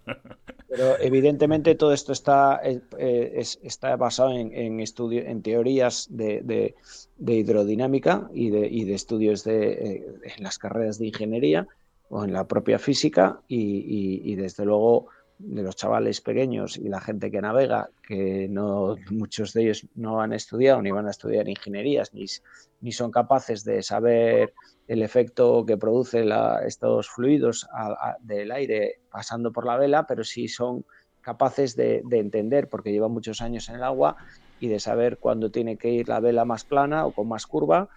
Pero 0.69 0.99
evidentemente 0.99 1.73
todo 1.73 1.93
esto 1.93 2.11
está 2.11 2.61
eh, 2.63 3.43
está 3.63 3.95
basado 3.95 4.31
en, 4.31 4.53
en 4.53 4.79
en 4.79 5.41
teorías 5.41 6.07
de, 6.11 6.75
de, 7.17 7.33
hidrodinámica 7.33 8.29
y 8.33 8.51
de, 8.51 8.67
y 8.67 8.85
de 8.85 8.93
estudios 8.93 9.43
de, 9.43 9.71
eh, 9.71 10.05
en 10.37 10.43
las 10.43 10.59
carreras 10.59 10.99
de 10.99 11.07
ingeniería 11.07 11.67
o 12.09 12.23
en 12.23 12.33
la 12.33 12.47
propia 12.47 12.77
física 12.77 13.41
y, 13.47 14.35
desde 14.35 14.65
luego 14.65 15.07
de 15.39 15.63
los 15.63 15.75
chavales 15.75 16.21
pequeños 16.21 16.77
y 16.77 16.89
la 16.89 16.99
gente 16.99 17.31
que 17.31 17.41
navega, 17.41 17.89
que 18.05 18.47
no 18.49 18.97
muchos 19.09 19.53
de 19.53 19.63
ellos 19.63 19.87
no 19.95 20.21
han 20.21 20.33
estudiado 20.33 20.81
ni 20.81 20.91
van 20.91 21.07
a 21.07 21.11
estudiar 21.11 21.47
ingenierías, 21.47 22.13
ni, 22.13 22.25
ni 22.81 22.91
son 22.91 23.09
capaces 23.09 23.63
de 23.63 23.81
saber 23.81 24.53
el 24.89 25.01
efecto 25.01 25.65
que 25.65 25.77
produce 25.77 26.25
estos 26.65 27.09
fluidos 27.09 27.65
del 28.21 28.51
aire 28.51 28.99
pasando 29.09 29.53
por 29.53 29.65
la 29.65 29.77
vela, 29.77 30.05
pero 30.05 30.25
sí 30.25 30.49
son 30.49 30.83
capaces 31.21 31.77
de, 31.77 32.01
de, 32.03 32.19
entender, 32.19 32.67
porque 32.67 32.91
llevan 32.91 33.11
muchos 33.11 33.41
años 33.41 33.69
en 33.69 33.75
el 33.75 33.83
agua, 33.83 34.17
y 34.59 34.67
de 34.67 34.79
saber 34.79 35.17
cuándo 35.17 35.51
tiene 35.51 35.77
que 35.77 35.89
ir 35.89 36.09
la 36.09 36.19
vela 36.19 36.43
más 36.43 36.65
plana 36.65 37.05
o 37.05 37.11
con 37.11 37.27
más 37.27 37.45
curva, 37.45 37.89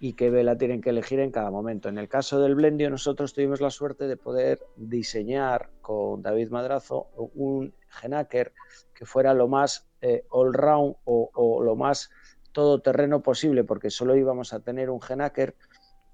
y 0.00 0.12
qué 0.12 0.28
vela 0.28 0.58
tienen 0.58 0.82
que 0.82 0.90
elegir 0.90 1.18
en 1.20 1.30
cada 1.30 1.50
momento. 1.50 1.88
En 1.88 1.96
el 1.96 2.08
caso 2.08 2.38
del 2.38 2.54
Blendio, 2.54 2.90
nosotros 2.90 3.32
tuvimos 3.32 3.62
la 3.62 3.70
suerte 3.70 4.06
de 4.06 4.18
poder 4.18 4.60
diseñar 4.76 5.70
con 5.80 6.20
David 6.20 6.50
Madrazo 6.50 7.08
un 7.16 7.72
Genaker 7.88 8.52
que 8.94 9.06
fuera 9.06 9.32
lo 9.32 9.48
más 9.48 9.86
eh, 10.02 10.24
all-round 10.28 10.96
o, 11.04 11.62
lo 11.62 11.74
más 11.74 12.10
todoterreno 12.52 13.22
posible, 13.22 13.64
porque 13.64 13.88
solo 13.88 14.14
íbamos 14.14 14.52
a 14.52 14.60
tener 14.60 14.90
un 14.90 15.00
Genaker. 15.00 15.54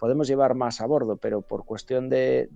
Podemos 0.00 0.26
llevar 0.26 0.54
más 0.54 0.80
a 0.80 0.86
bordo, 0.86 1.18
pero 1.18 1.42
por 1.42 1.64
cuestión 1.64 2.08
de, 2.08 2.48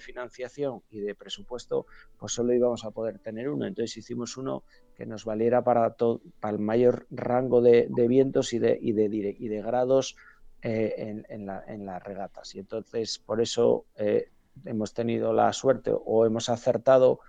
financiación 0.00 0.82
y 0.88 1.00
de 1.00 1.14
presupuesto, 1.14 1.84
pues 2.16 2.32
solo 2.32 2.54
íbamos 2.54 2.84
a 2.84 2.92
poder 2.92 3.18
tener 3.18 3.50
uno. 3.50 3.66
Entonces 3.66 3.98
hicimos 3.98 4.38
uno 4.38 4.62
que 4.94 5.04
nos 5.04 5.26
valiera 5.26 5.62
para, 5.62 5.90
todo, 5.94 6.22
para 6.40 6.54
el 6.54 6.60
mayor 6.60 7.06
rango 7.10 7.60
de, 7.60 7.88
vientos 8.08 8.52
y 8.52 8.60
de, 8.60 8.78
y 8.80 8.92
de 8.92 9.62
grados 9.62 10.16
eh, 10.62 11.24
en, 11.28 11.86
las 11.86 12.02
regatas. 12.04 12.54
Y 12.54 12.58
entonces, 12.58 13.18
por 13.18 13.40
eso 13.40 13.86
eh, 13.96 14.28
hemos 14.66 14.92
tenido 14.92 15.32
la 15.32 15.50
suerte 15.54 15.90
o 15.92 16.26
hemos 16.26 16.50
acertado 16.50 17.20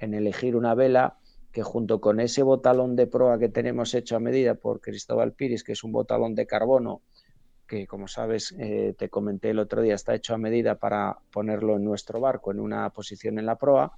en 0.00 0.12
elegir 0.12 0.56
una 0.56 0.74
vela 0.74 1.16
que 1.52 1.62
junto 1.62 2.00
con 2.00 2.18
ese 2.18 2.42
botalón 2.42 2.96
de 2.96 3.06
proa 3.06 3.38
que 3.38 3.48
tenemos 3.48 3.94
hecho 3.94 4.16
a 4.16 4.20
medida 4.20 4.56
por 4.56 4.80
Cristóbal 4.80 5.32
Piris, 5.32 5.62
que 5.62 5.72
es 5.72 5.84
un 5.84 5.92
botalón 5.92 6.34
de 6.34 6.46
carbono, 6.46 7.02
que 7.70 7.86
como 7.86 8.08
sabes, 8.08 8.52
eh, 8.58 8.94
te 8.98 9.08
comenté 9.08 9.50
el 9.50 9.60
otro 9.60 9.80
día, 9.80 9.94
está 9.94 10.12
hecho 10.12 10.34
a 10.34 10.38
medida 10.38 10.74
para 10.74 11.18
ponerlo 11.32 11.76
en 11.76 11.84
nuestro 11.84 12.18
barco 12.18 12.50
en 12.50 12.58
una 12.58 12.90
posición 12.90 13.38
en 13.38 13.46
la 13.46 13.56
proa, 13.56 13.92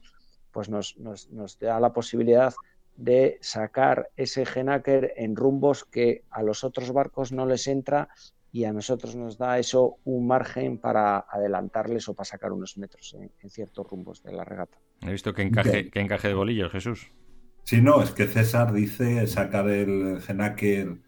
pues 0.51 0.69
nos, 0.69 0.99
nos, 0.99 1.31
nos 1.31 1.59
da 1.59 1.81
la 1.81 1.95
posibilidad 1.95 2.53
de 2.97 3.39
sacar 3.41 4.11
ese 4.15 4.45
genaker 4.45 5.15
en 5.17 5.35
rumbos 5.37 5.87
que 5.87 6.23
a 6.31 6.43
los 6.43 6.65
otros 6.65 6.93
barcos 6.93 7.33
no 7.33 7.47
les 7.47 7.67
entra 7.67 8.11
y 8.53 8.65
a 8.65 8.75
nosotros 8.75 9.17
nos 9.17 9.39
da 9.39 9.59
eso 9.59 9.97
un 10.05 10.27
margen 10.27 10.77
para 10.77 11.21
adelantarles 11.21 12.07
o 12.11 12.15
para 12.15 12.27
sacar 12.27 12.53
unos 12.53 12.77
metros 12.77 13.17
en, 13.19 13.51
ciertos 13.51 13.87
rumbos 13.89 14.23
de 14.23 14.33
la 14.33 14.45
regata. 14.45 14.77
He 15.01 15.13
visto 15.13 15.33
que 15.33 15.41
encaje, 15.41 15.89
que 15.89 16.01
encaje 16.01 16.29
de 16.29 16.35
bolillo, 16.35 16.69
Jesús. 16.69 17.11
Sí, 17.65 17.81
no, 17.81 18.03
es 18.03 18.11
que 18.11 18.27
César 18.27 18.75
dice 18.75 19.27
sacar 19.27 19.71
el 19.71 20.21
Genaker 20.21 20.99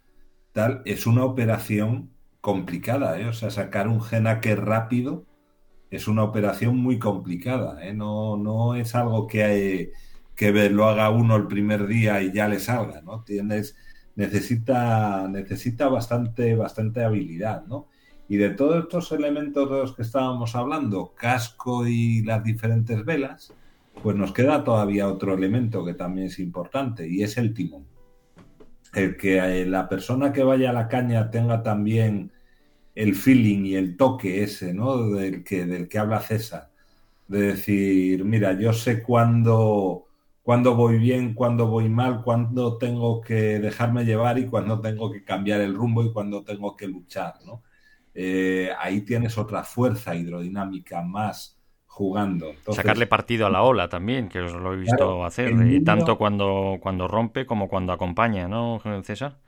tal, 0.53 0.81
es 0.87 1.07
una 1.07 1.27
operación 1.27 2.14
complicada, 2.45 3.19
¿eh? 3.19 3.27
o 3.27 3.33
sea, 3.33 3.51
sacar 3.51 3.89
un 3.89 4.03
Genaker 4.03 4.67
rápido 4.67 5.25
es 5.91 6.09
una 6.09 6.25
operación 6.25 6.77
muy 6.77 6.99
complicada, 6.99 7.83
¿eh? 7.83 7.95
no, 7.95 8.37
no 8.37 8.75
es 8.75 8.95
algo 8.95 9.27
que, 9.27 9.93
que 10.37 10.53
lo 10.69 10.87
haga 10.87 11.09
uno 11.09 11.37
el 11.37 11.47
primer 11.47 11.87
día 11.87 12.21
y 12.21 12.35
ya 12.35 12.47
le 12.47 12.61
salga, 12.61 13.01
¿no? 13.01 13.23
Tienes 13.23 13.77
necesita, 14.15 15.27
necesita 15.27 15.89
bastante, 15.89 16.55
bastante 16.55 17.03
habilidad, 17.03 17.65
¿no? 17.65 17.89
Y 18.29 18.37
de 18.37 18.51
todos 18.51 18.85
estos 18.85 19.11
elementos 19.13 19.71
de 19.71 19.79
los 19.79 19.97
que 19.97 20.03
estábamos 20.03 20.55
hablando, 20.55 21.15
casco 21.17 21.87
y 21.87 22.23
las 22.25 22.45
diferentes 22.45 23.07
velas, 23.07 23.55
pues 24.03 24.17
nos 24.17 24.35
queda 24.35 24.65
todavía 24.65 25.09
otro 25.09 25.33
elemento 25.33 25.83
que 25.83 25.95
también 25.95 26.27
es 26.27 26.39
importante 26.39 27.09
y 27.09 27.23
es 27.23 27.39
el 27.39 27.55
timón. 27.55 27.87
El 28.93 29.17
que 29.17 29.39
eh, 29.39 29.65
la 29.65 29.89
persona 29.89 30.31
que 30.31 30.45
vaya 30.45 30.69
a 30.69 30.75
la 30.75 30.89
caña 30.89 31.31
tenga 31.31 31.63
también 31.63 32.34
el 32.95 33.15
feeling 33.15 33.65
y 33.65 33.75
el 33.77 33.97
toque 33.97 34.43
ese, 34.43 34.73
¿no? 34.75 35.11
Del 35.11 35.45
que, 35.45 35.67
del 35.67 35.89
que 35.89 35.99
habla 35.99 36.21
César. 36.21 36.71
De 37.29 37.41
decir, 37.41 38.25
mira, 38.25 38.59
yo 38.59 38.73
sé 38.73 39.03
cuándo 39.03 40.05
cuándo 40.45 40.77
voy 40.77 40.99
bien, 40.99 41.33
cuándo 41.33 41.67
voy 41.67 41.89
mal, 41.89 42.23
cuándo 42.23 42.77
tengo 42.77 43.23
que 43.23 43.59
dejarme 43.59 44.05
llevar 44.05 44.39
y 44.39 44.47
cuándo 44.47 44.79
tengo 44.81 45.11
que 45.11 45.25
cambiar 45.25 45.63
el 45.63 45.75
rumbo 45.75 46.05
y 46.05 46.13
cuándo 46.13 46.45
tengo 46.45 46.77
que 46.77 46.87
luchar, 46.87 47.37
¿no? 47.47 47.63
Eh, 48.15 48.71
ahí 48.79 49.01
tienes 49.01 49.39
otra 49.39 49.65
fuerza 49.65 50.15
hidrodinámica 50.15 51.03
más 51.03 51.59
jugando. 51.87 52.53
Sacarle 52.71 53.07
partido 53.07 53.47
a 53.47 53.51
la 53.51 53.63
ola 53.63 53.89
también, 53.89 54.29
que 54.29 54.41
os 54.41 54.53
lo 54.53 54.75
he 54.75 54.77
visto 54.77 55.25
hacer, 55.25 55.51
eh, 55.51 55.81
tanto 55.81 56.19
cuando, 56.19 56.79
cuando 56.81 57.09
rompe 57.09 57.47
como 57.47 57.67
cuando 57.67 57.95
acompaña, 57.95 58.47
¿no, 58.47 58.81
César? 59.03 59.39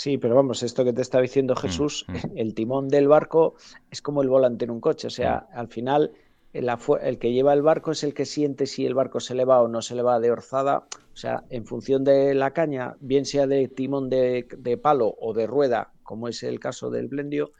Sí, 0.00 0.16
pero 0.16 0.36
vamos, 0.36 0.62
esto 0.62 0.84
que 0.84 0.92
te 0.92 1.02
está 1.02 1.20
diciendo 1.20 1.54
mm, 1.54 1.56
Jesús, 1.56 2.06
mm. 2.06 2.12
el 2.36 2.54
timón 2.54 2.86
del 2.86 3.08
barco 3.08 3.56
es 3.90 4.00
como 4.00 4.22
el 4.22 4.28
volante 4.28 4.64
en 4.64 4.70
un 4.70 4.80
coche, 4.80 5.08
o 5.08 5.10
sea, 5.10 5.48
mm. 5.50 5.58
al 5.58 5.66
final 5.66 6.12
el, 6.52 7.18
que 7.18 7.32
lleva 7.32 7.52
el 7.52 7.62
barco 7.62 7.90
es 7.90 8.04
el 8.04 8.14
que 8.14 8.24
siente 8.24 8.66
si 8.66 8.86
el 8.86 8.94
barco 8.94 9.18
se 9.18 9.34
le 9.34 9.44
va 9.44 9.60
o 9.60 9.66
no 9.66 9.82
se 9.82 9.96
le 9.96 10.02
va 10.02 10.20
de 10.20 10.30
orzada. 10.30 10.86
O 11.12 11.16
sea, 11.16 11.42
en 11.50 11.66
función 11.66 12.04
de 12.04 12.32
la 12.36 12.52
caña, 12.52 12.94
bien 13.00 13.24
sea 13.24 13.48
de 13.48 13.66
timón 13.66 14.08
de, 14.08 14.46
palo 14.80 15.16
o 15.20 15.34
de 15.34 15.48
rueda, 15.48 15.90
como 16.04 16.28
es 16.28 16.44
el 16.44 16.60
caso 16.60 16.90
del 16.90 17.08
Blendio, 17.08 17.50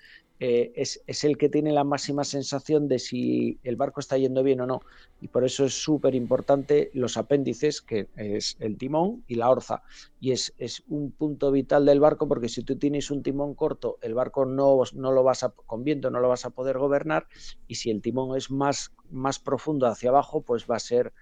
eh, 0.40 0.72
es, 0.76 1.24
el 1.24 1.36
que 1.36 1.48
tiene 1.48 1.72
la 1.72 1.82
máxima 1.82 2.22
sensación 2.22 2.86
de 2.86 3.00
si 3.00 3.58
el 3.64 3.74
barco 3.74 4.00
está 4.00 4.16
yendo 4.18 4.42
bien 4.42 4.60
o 4.60 4.66
no. 4.66 4.80
Y 5.20 5.28
por 5.28 5.44
eso 5.44 5.64
es 5.64 5.74
súper 5.74 6.14
importante 6.14 6.90
los 6.94 7.16
apéndices, 7.16 7.82
que 7.82 8.08
es 8.16 8.56
el 8.60 8.78
timón 8.78 9.24
y 9.26 9.34
la 9.34 9.50
orza. 9.50 9.82
Y 10.20 10.30
es, 10.30 10.54
es, 10.58 10.84
un 10.88 11.10
punto 11.10 11.50
vital 11.50 11.86
del 11.86 11.98
barco 11.98 12.28
porque 12.28 12.48
si 12.48 12.62
tú 12.62 12.76
tienes 12.76 13.10
un 13.10 13.22
timón 13.22 13.54
corto, 13.54 13.98
el 14.00 14.14
barco 14.14 14.44
no, 14.44 14.80
no 14.94 15.12
lo 15.12 15.24
vas 15.24 15.42
a, 15.42 15.50
con 15.50 15.82
viento 15.82 16.10
no 16.10 16.20
lo 16.20 16.28
vas 16.28 16.44
a 16.44 16.50
poder 16.50 16.78
gobernar. 16.78 17.26
Y 17.66 17.74
si 17.76 17.90
el 17.90 18.00
timón 18.00 18.36
es 18.36 18.50
más, 18.50 18.92
más 19.10 19.40
profundo 19.40 19.86
hacia 19.86 20.10
abajo, 20.10 20.42
pues 20.42 20.66
va 20.70 20.76
a 20.76 20.80
ser 20.80 21.12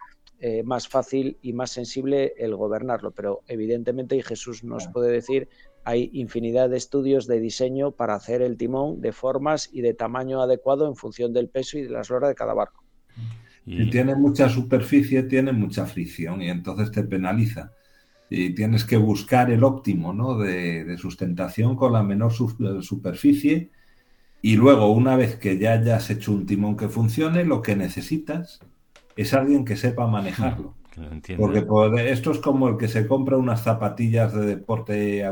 eh, 0.41 0.63
más 0.63 0.87
fácil 0.89 1.39
y 1.41 1.55
más 1.55 1.71
sensible 1.71 2.35
el 2.37 2.55
gobernarlo. 2.55 3.13
Pero 3.13 3.43
evidentemente, 3.47 4.15
y 4.17 4.23
Jesús 4.23 4.63
nos 4.63 4.89
puede 4.89 5.11
decir, 5.11 5.49
hay 5.87 6.11
infinidad 6.15 6.69
de 6.69 6.77
estudios 6.77 7.29
de 7.29 7.39
diseño 7.39 7.93
para 7.93 8.17
hacer 8.17 8.43
el 8.43 8.57
timón 8.57 9.01
de 9.01 9.13
formas 9.13 9.71
y 9.73 9.83
de 9.83 9.95
tamaño 9.95 10.43
adecuado 10.43 10.89
en 10.89 10.97
función 10.97 11.33
del 11.33 11.49
peso 11.49 11.79
y 11.79 11.83
de 11.83 11.91
la 11.91 12.01
eslora 12.01 12.27
de 12.27 12.35
cada 12.35 12.55
barco. 12.55 12.83
Y 13.65 13.89
tiene 13.89 14.17
mucha 14.17 14.49
superficie, 14.49 15.23
tiene 15.23 15.53
mucha 15.53 15.87
fricción 15.87 16.43
y 16.43 16.51
entonces 16.51 16.91
te 16.91 17.05
penaliza. 17.05 17.71
Y 18.29 18.51
tienes 18.51 18.85
que 18.85 18.97
buscar 18.97 19.49
el 19.53 19.63
óptimo 19.63 20.13
¿no? 20.13 20.37
de, 20.37 20.97
sustentación 20.99 21.77
con 21.77 21.93
la 21.93 22.03
menor 22.03 22.33
superficie. 22.33 23.71
Y 24.43 24.57
luego, 24.57 24.91
una 24.91 25.15
vez 25.15 25.37
que 25.37 25.57
ya 25.57 25.75
hayas 25.75 26.11
hecho 26.11 26.33
un 26.33 26.47
timón 26.47 26.77
que 26.77 26.89
funcione, 26.89 27.45
lo 27.45 27.63
que 27.63 27.77
necesitas 27.77 28.59
es 29.15 29.35
alguien 29.35 29.65
que 29.65 29.77
sepa 29.77 30.09
manejarlo. 30.09 30.75
Porque 31.37 31.67
esto 32.11 32.31
es 32.31 32.39
como 32.39 32.69
el 32.69 32.77
que 32.77 32.89
se 32.89 33.07
compra 33.07 33.37
unas 33.37 33.63
zapatillas 33.63 34.33
de 34.33 34.47
deporte 34.47 35.25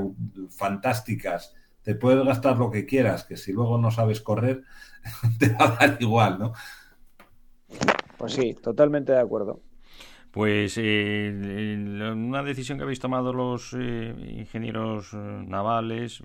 fantásticas. 0.50 1.54
Te 1.82 1.94
puedes 1.94 2.24
gastar 2.24 2.58
lo 2.58 2.70
que 2.70 2.86
quieras, 2.86 3.24
que 3.24 3.36
si 3.36 3.52
luego 3.52 3.78
no 3.78 3.90
sabes 3.90 4.20
correr, 4.20 4.62
te 5.38 5.50
va 5.50 5.64
a 5.64 5.76
dar 5.86 5.96
igual, 6.00 6.38
¿no? 6.38 6.52
Pues 8.18 8.32
sí, 8.32 8.54
totalmente 8.54 9.12
de 9.12 9.20
acuerdo. 9.20 9.60
Pues 10.30 10.76
una 10.78 12.42
decisión 12.42 12.78
que 12.78 12.84
habéis 12.84 13.00
tomado 13.00 13.32
los 13.32 13.72
ingenieros 13.72 15.14
navales, 15.14 16.22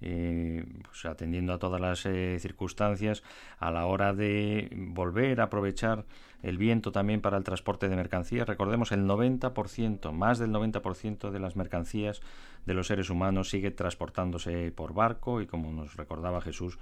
pues 0.00 1.04
atendiendo 1.06 1.52
a 1.52 1.58
todas 1.58 1.80
las 1.80 2.00
circunstancias, 2.40 3.22
a 3.58 3.70
la 3.70 3.86
hora 3.86 4.12
de 4.12 4.68
volver 4.72 5.40
a 5.40 5.44
aprovechar 5.44 6.04
el 6.42 6.56
viento 6.56 6.92
también 6.92 7.20
para 7.20 7.36
el 7.36 7.44
transporte 7.44 7.88
de 7.88 7.96
mercancías. 7.96 8.46
Recordemos, 8.46 8.92
el 8.92 9.06
90%, 9.06 10.12
más 10.12 10.38
del 10.38 10.50
90% 10.50 11.30
de 11.30 11.40
las 11.40 11.56
mercancías 11.56 12.20
de 12.64 12.74
los 12.74 12.86
seres 12.86 13.10
humanos 13.10 13.48
sigue 13.48 13.70
transportándose 13.70 14.70
por 14.70 14.94
barco 14.94 15.40
y 15.40 15.46
como 15.46 15.72
nos 15.72 15.96
recordaba 15.96 16.40
Jesús, 16.40 16.78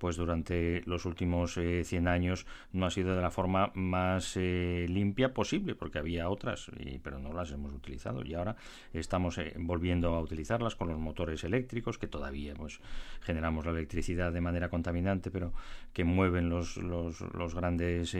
pues 0.00 0.16
durante 0.16 0.80
los 0.86 1.04
últimos 1.04 1.52
100 1.52 1.84
eh, 2.06 2.10
años 2.10 2.46
no 2.72 2.86
ha 2.86 2.90
sido 2.90 3.14
de 3.14 3.20
la 3.20 3.30
forma 3.30 3.70
más 3.74 4.34
eh, 4.38 4.86
limpia 4.88 5.34
posible, 5.34 5.74
porque 5.74 5.98
había 5.98 6.30
otras, 6.30 6.70
pero 7.02 7.18
no 7.18 7.34
las 7.34 7.52
hemos 7.52 7.74
utilizado. 7.74 8.24
Y 8.24 8.32
ahora 8.32 8.56
estamos 8.94 9.36
eh, 9.36 9.52
volviendo 9.58 10.14
a 10.14 10.22
utilizarlas 10.22 10.74
con 10.74 10.88
los 10.88 10.98
motores 10.98 11.44
eléctricos, 11.44 11.98
que 11.98 12.06
todavía 12.06 12.54
pues 12.54 12.80
generamos 13.20 13.66
la 13.66 13.72
electricidad 13.72 14.32
de 14.32 14.40
manera 14.40 14.70
contaminante, 14.70 15.30
pero 15.30 15.52
que 15.92 16.04
mueven 16.04 16.48
los, 16.48 16.78
los, 16.78 17.20
los 17.34 17.54
grandes 17.54 18.16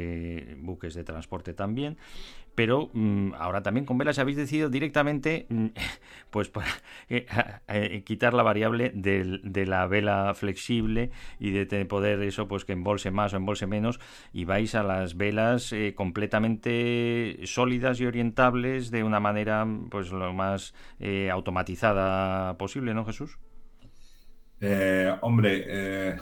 buques 0.59 0.93
de 0.93 1.03
transporte 1.03 1.55
también 1.55 1.97
pero 2.61 2.91
mm, 2.93 3.33
ahora 3.39 3.63
también 3.63 3.87
con 3.87 3.97
velas 3.97 4.19
habéis 4.19 4.37
decidido 4.37 4.69
directamente 4.69 5.47
mm, 5.49 5.69
pues 6.31 6.53
eh, 7.09 7.25
eh, 7.69 8.03
quitar 8.05 8.35
la 8.35 8.43
variable 8.43 8.93
de, 8.95 9.65
la 9.65 9.87
vela 9.87 10.35
flexible 10.35 11.11
y 11.39 11.53
de 11.53 11.87
poder 11.87 12.23
eso 12.23 12.49
pues 12.49 12.67
que 12.67 12.75
embolse 12.75 13.11
más 13.11 13.33
o 13.33 13.39
embolse 13.39 13.67
menos 13.67 13.99
y 14.35 14.45
vais 14.45 14.75
a 14.75 14.83
las 14.83 15.17
velas 15.17 15.73
eh, 15.73 15.95
completamente 15.97 17.41
sólidas 17.45 17.99
y 17.99 18.05
orientables 18.05 18.91
de 18.91 19.05
una 19.05 19.21
manera 19.21 19.67
pues 19.91 20.13
lo 20.13 20.35
más 20.35 20.75
automatizada 21.33 22.59
posible, 22.59 22.93
¿no 22.93 23.07
Jesús? 23.07 23.39
hombre, 25.23 26.19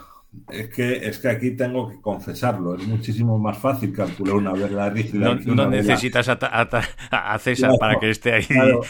es 0.51 0.69
que, 0.69 1.07
es 1.07 1.17
que 1.19 1.27
aquí 1.27 1.51
tengo 1.51 1.89
que 1.89 1.99
confesarlo, 2.01 2.75
es 2.75 2.87
muchísimo 2.87 3.39
más 3.39 3.57
fácil 3.57 3.91
calcular 3.93 4.35
una 4.35 4.53
vela 4.53 4.89
rígida. 4.89 5.35
No, 5.45 5.67
necesitas 5.67 6.29
a, 6.29 7.39
César 7.39 7.71
para 7.79 7.99
que 7.99 8.11
esté 8.11 8.33
ahí 8.33 8.45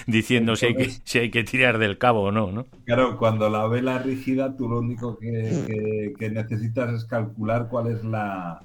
diciendo 0.06 0.56
si 0.56 0.68
hay, 0.68 0.76
que, 0.76 0.90
si 1.04 1.20
hay 1.20 1.32
que 1.32 1.44
tirar 1.44 1.78
del 1.78 1.98
cabo 1.98 2.24
o 2.24 2.32
no, 2.32 2.52
¿no? 2.52 2.66
Claro, 2.86 3.18
cuando 3.18 3.50
la 3.50 3.68
vela 3.68 4.00
rígida, 4.00 4.56
tú 4.56 4.68
lo 4.68 4.80
único 4.80 5.18
que, 5.18 6.14
necesitas 6.32 6.94
es 6.94 7.06
calcular 7.06 7.68
cuál 7.70 7.88
es 7.88 8.04
la 8.04 8.62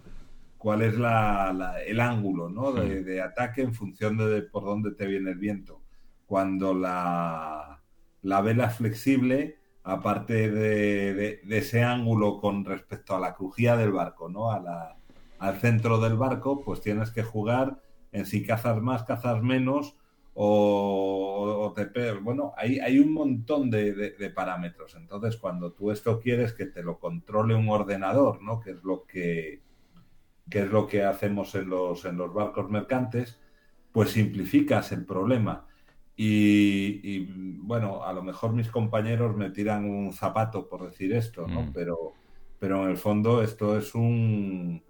cuál 0.59 0.81
es 0.81 0.97
la, 0.97 1.77
el 1.87 2.01
ángulo 2.01 2.49
¿no? 2.49 2.73
de, 2.73 3.05
de, 3.05 3.21
ataque 3.21 3.61
en 3.61 3.75
función 3.75 4.17
de, 4.17 4.41
por 4.41 4.65
dónde 4.65 4.93
te 4.93 5.07
viene 5.07 5.33
el 5.33 5.39
viento. 5.39 5.83
Cuando 6.25 6.73
la, 6.73 7.83
la 8.23 8.41
vela 8.41 8.69
es 8.69 8.77
flexible, 8.77 9.59
aparte 9.85 10.51
de, 10.51 11.41
ese 11.51 11.83
ángulo 11.83 12.41
con 12.41 12.65
respecto 12.65 13.15
a 13.15 13.21
la 13.21 13.35
crujía 13.35 13.77
del 13.77 13.93
barco, 13.93 14.29
¿no? 14.29 14.51
A 14.51 14.97
al 15.39 15.61
centro 15.61 16.01
del 16.01 16.17
barco, 16.17 16.65
pues 16.65 16.81
tienes 16.81 17.11
que 17.11 17.23
jugar 17.23 17.83
en 18.13 18.25
si 18.25 18.47
cazas 18.47 18.81
más, 18.81 19.03
cazas 19.03 19.43
menos, 19.43 19.97
o, 20.33 21.73
te 21.77 22.13
Bueno, 22.15 22.53
hay, 22.57 22.79
hay 22.81 22.99
un 22.99 23.13
montón 23.13 23.71
de, 23.71 24.33
parámetros. 24.35 24.95
Entonces, 24.97 25.37
cuando 25.37 25.73
tú 25.73 25.91
esto 25.91 26.19
quieres 26.19 26.53
que 26.55 26.67
te 26.67 26.83
lo 26.83 26.99
controle 26.99 27.55
un 27.55 27.69
ordenador, 27.69 28.43
¿no? 28.43 28.61
Que 28.61 28.73
es 28.73 28.83
lo 28.83 29.05
que, 29.05 29.63
que 30.51 30.61
es 30.61 30.71
lo 30.71 30.87
que 30.87 31.05
hacemos 31.05 31.55
en 31.55 31.69
los, 31.69 32.05
en 32.05 32.17
los 32.17 32.33
barcos 32.33 32.71
mercantes, 32.71 33.39
pues 33.93 34.11
simplificas 34.11 34.93
el 34.93 35.05
problema 35.05 35.67
y, 36.17 37.27
bueno, 37.59 38.05
a 38.05 38.13
lo 38.13 38.23
mejor 38.23 38.53
mis 38.53 38.69
compañeros 38.69 39.37
me 39.37 39.51
tiran 39.51 39.85
un 39.85 40.13
zapato 40.13 40.69
por 40.69 40.85
decir 40.85 41.13
esto, 41.13 41.47
¿no? 41.49 41.63
Mm. 41.63 41.73
Pero, 41.73 42.13
pero 42.59 42.85
en 42.85 42.91
el 42.91 42.97
fondo 42.97 43.43
esto 43.43 43.77
es 43.77 43.95
un, 43.95 44.83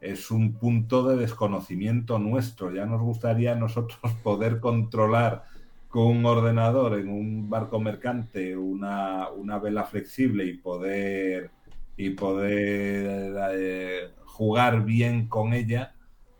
es 0.00 0.30
un 0.30 0.54
punto 0.54 1.06
de 1.06 1.16
desconocimiento 1.16 2.18
nuestro. 2.18 2.72
Ya 2.72 2.86
nos 2.86 3.02
gustaría 3.02 3.52
a 3.52 3.56
nosotros 3.56 4.00
poder 4.22 4.60
controlar 4.60 5.44
con 5.88 6.06
un 6.06 6.26
ordenador 6.26 6.98
en 6.98 7.08
un 7.08 7.48
barco 7.48 7.78
mercante 7.78 8.56
una, 8.56 9.30
una 9.30 9.58
vela 9.58 9.84
flexible 9.84 10.44
y 10.44 10.54
poder, 10.54 11.50
y 11.96 12.10
poder 12.10 13.36
eh, 13.52 14.10
jugar 14.24 14.84
bien 14.84 15.28
con 15.28 15.52
ella, 15.52 15.94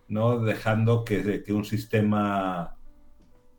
¿no? 0.09 0.41
Dejando 0.41 1.05
que, 1.05 1.43
que 1.45 1.53
un 1.53 1.64
sistema 1.64 2.74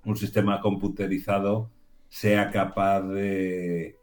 un 0.06 0.16
sistema 0.16 0.62
computerizado 0.62 1.70
sea 2.10 2.50
capaz 2.50 3.02
de, 3.02 3.98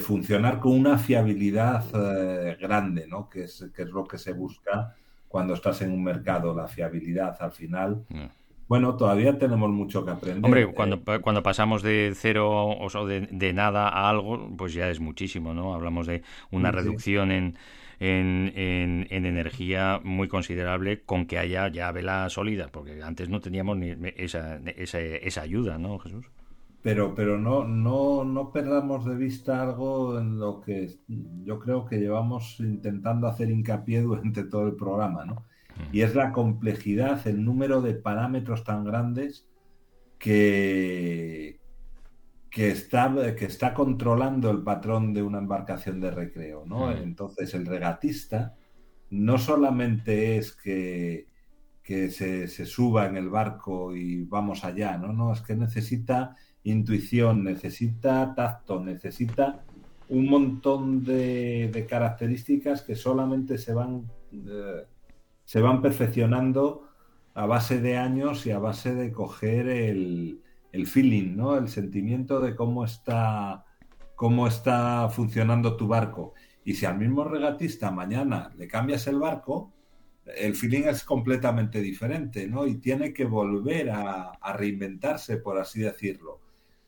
funcionar 0.00 0.58
con 0.58 0.72
una 0.72 0.98
fiabilidad 0.98 1.84
eh, 1.94 2.56
grande, 2.60 3.06
¿no? 3.06 3.28
Que 3.28 3.44
es, 3.44 3.70
que 3.74 3.82
es 3.82 3.88
lo 3.90 4.04
que 4.04 4.18
se 4.18 4.32
busca 4.32 4.96
cuando 5.28 5.54
estás 5.54 5.82
en 5.82 5.92
un 5.92 6.02
mercado, 6.02 6.54
la 6.54 6.66
fiabilidad 6.66 7.36
al 7.40 7.52
final. 7.52 8.04
Bueno, 8.68 8.96
todavía 8.96 9.38
tenemos 9.38 9.70
mucho 9.70 10.04
que 10.04 10.10
aprender. 10.10 10.44
Hombre, 10.44 10.66
cuando, 10.72 11.02
cuando 11.22 11.42
pasamos 11.42 11.82
de 11.82 12.12
cero 12.16 12.50
o 12.50 13.06
de, 13.06 13.28
de, 13.30 13.52
nada 13.52 13.88
a 13.88 14.08
algo, 14.08 14.50
pues 14.56 14.72
ya 14.72 14.90
es 14.90 14.98
muchísimo, 14.98 15.54
¿no? 15.54 15.74
Hablamos 15.74 16.06
de 16.06 16.22
una 16.50 16.72
reducción 16.72 17.30
en 17.30 17.56
en, 17.98 18.52
en, 18.56 19.26
energía 19.26 20.00
muy 20.04 20.28
considerable 20.28 21.02
con 21.02 21.26
que 21.26 21.38
haya 21.38 21.68
ya 21.68 21.90
vela 21.92 22.28
sólida, 22.28 22.68
porque 22.70 23.02
antes 23.02 23.28
no 23.28 23.40
teníamos 23.40 23.76
ni 23.78 23.94
esa, 24.16 24.56
esa, 24.76 25.00
esa 25.00 25.42
ayuda, 25.42 25.78
¿no, 25.78 25.98
Jesús? 25.98 26.26
Pero, 26.82 27.14
pero 27.14 27.38
no, 27.38 27.64
no, 27.64 28.24
no 28.24 28.52
perdamos 28.52 29.04
de 29.06 29.16
vista 29.16 29.62
algo 29.62 30.20
en 30.20 30.38
lo 30.38 30.60
que 30.60 30.94
yo 31.42 31.58
creo 31.58 31.84
que 31.84 31.98
llevamos 31.98 32.60
intentando 32.60 33.26
hacer 33.26 33.50
hincapié 33.50 34.02
durante 34.02 34.44
todo 34.44 34.68
el 34.68 34.76
programa, 34.76 35.24
¿no? 35.24 35.44
Y 35.92 36.02
es 36.02 36.14
la 36.14 36.32
complejidad, 36.32 37.26
el 37.26 37.44
número 37.44 37.82
de 37.82 37.94
parámetros 37.94 38.64
tan 38.64 38.84
grandes 38.84 39.46
que, 40.18 41.58
que 42.50 42.70
está, 42.70 43.14
que 43.36 43.44
está 43.44 43.74
controlando 43.74 44.50
el 44.50 44.62
patrón 44.62 45.12
de 45.12 45.22
una 45.22 45.38
embarcación 45.38 46.00
de 46.00 46.10
recreo, 46.10 46.64
¿no? 46.66 46.88
Mm. 46.88 47.02
Entonces 47.02 47.52
el 47.54 47.66
regatista 47.66 48.54
no 49.10 49.38
solamente 49.38 50.36
es 50.38 50.52
que, 50.52 51.26
que 51.82 52.10
se, 52.10 52.48
suba 52.66 53.06
en 53.06 53.16
el 53.16 53.28
barco 53.28 53.94
y 53.94 54.24
vamos 54.24 54.64
allá, 54.64 54.98
¿no? 54.98 55.12
No, 55.12 55.32
es 55.32 55.40
que 55.40 55.54
necesita 55.54 56.36
intuición, 56.64 57.44
necesita 57.44 58.34
tacto, 58.34 58.82
necesita 58.82 59.64
un 60.08 60.28
montón 60.28 61.04
de, 61.04 61.86
características 61.88 62.82
que 62.82 62.96
solamente 62.96 63.58
se 63.58 63.74
van, 63.74 64.10
eh, 64.32 64.84
se 65.44 65.60
van 65.60 65.80
perfeccionando 65.80 66.88
a 67.34 67.46
base 67.46 67.80
de 67.80 67.98
años 67.98 68.46
y 68.46 68.50
a 68.50 68.58
base 68.58 68.94
de 68.94 69.12
coger 69.12 69.68
el, 69.68 70.40
el 70.76 70.86
feeling, 70.86 71.36
¿no? 71.36 71.56
El 71.56 71.68
sentimiento 71.68 72.40
de 72.40 72.54
cómo 72.54 72.84
está, 72.84 73.64
cómo 74.14 74.46
está 74.46 75.08
funcionando 75.08 75.76
tu 75.76 75.88
barco. 75.88 76.34
Y 76.64 76.74
si 76.74 76.84
al 76.84 76.98
mismo 76.98 77.24
regatista 77.24 77.90
mañana 77.90 78.52
le 78.56 78.68
cambias 78.68 79.06
el 79.06 79.18
barco, 79.18 79.72
el 80.26 80.54
feeling 80.54 80.82
es 80.82 81.02
completamente 81.04 81.80
diferente, 81.80 82.46
¿no? 82.46 82.66
Y 82.66 82.76
tiene 82.76 83.14
que 83.14 83.24
volver 83.24 83.90
a, 83.90 84.32
reinventarse, 84.54 85.38
por 85.38 85.58
así 85.58 85.80
decirlo. 85.80 86.40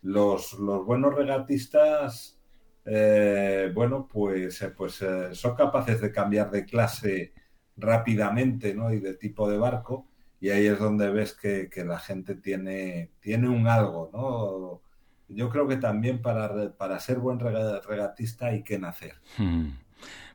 Los, 0.03 0.53
los 0.55 0.85
buenos 0.85 1.15
regatistas, 1.15 2.39
eh, 2.85 3.73
bueno, 3.75 4.07
pues, 4.13 4.61
eh, 4.63 4.71
pues 4.71 5.01
eh, 5.03 5.35
son 5.35 5.55
capaces 5.55 6.01
de 6.01 6.13
cambiar 6.13 6.51
de 6.51 6.65
clase 6.67 7.33
rápidamente, 7.77 8.75
¿no? 8.75 8.93
Y 8.93 9.01
de 9.01 9.15
tipo 9.15 9.49
de 9.49 9.57
barco 9.57 10.08
y 10.41 10.51
ahí 10.51 10.67
es 10.67 10.79
donde 10.79 11.11
ves 11.11 11.35
que, 11.35 11.71
la 11.85 11.99
gente 11.99 12.35
tiene, 12.35 13.11
tiene 13.21 13.49
un 13.49 13.67
algo, 13.67 14.11
¿no? 14.13 14.81
Yo 15.29 15.51
creo 15.51 15.69
que 15.69 15.77
también 15.77 16.23
para, 16.23 16.73
para 16.73 16.99
ser 17.01 17.19
buen 17.19 17.39
regatista 17.39 18.47
hay 18.47 18.63
que 18.63 18.79
nacer. 18.79 19.17
Hmm. 19.37 19.69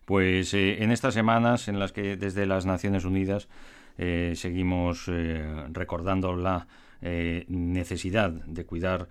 Pues 0.05 0.53
eh, 0.53 0.83
en 0.83 0.91
estas 0.91 1.13
semanas 1.13 1.67
en 1.67 1.79
las 1.79 1.93
que 1.93 2.17
desde 2.17 2.45
las 2.45 2.65
Naciones 2.65 3.05
Unidas 3.05 3.47
eh, 3.97 4.33
seguimos 4.35 5.05
eh, 5.07 5.65
recordando 5.71 6.35
la 6.35 6.67
eh, 7.05 7.43
necesidad 7.49 8.31
de 8.31 8.65
cuidar 8.65 9.09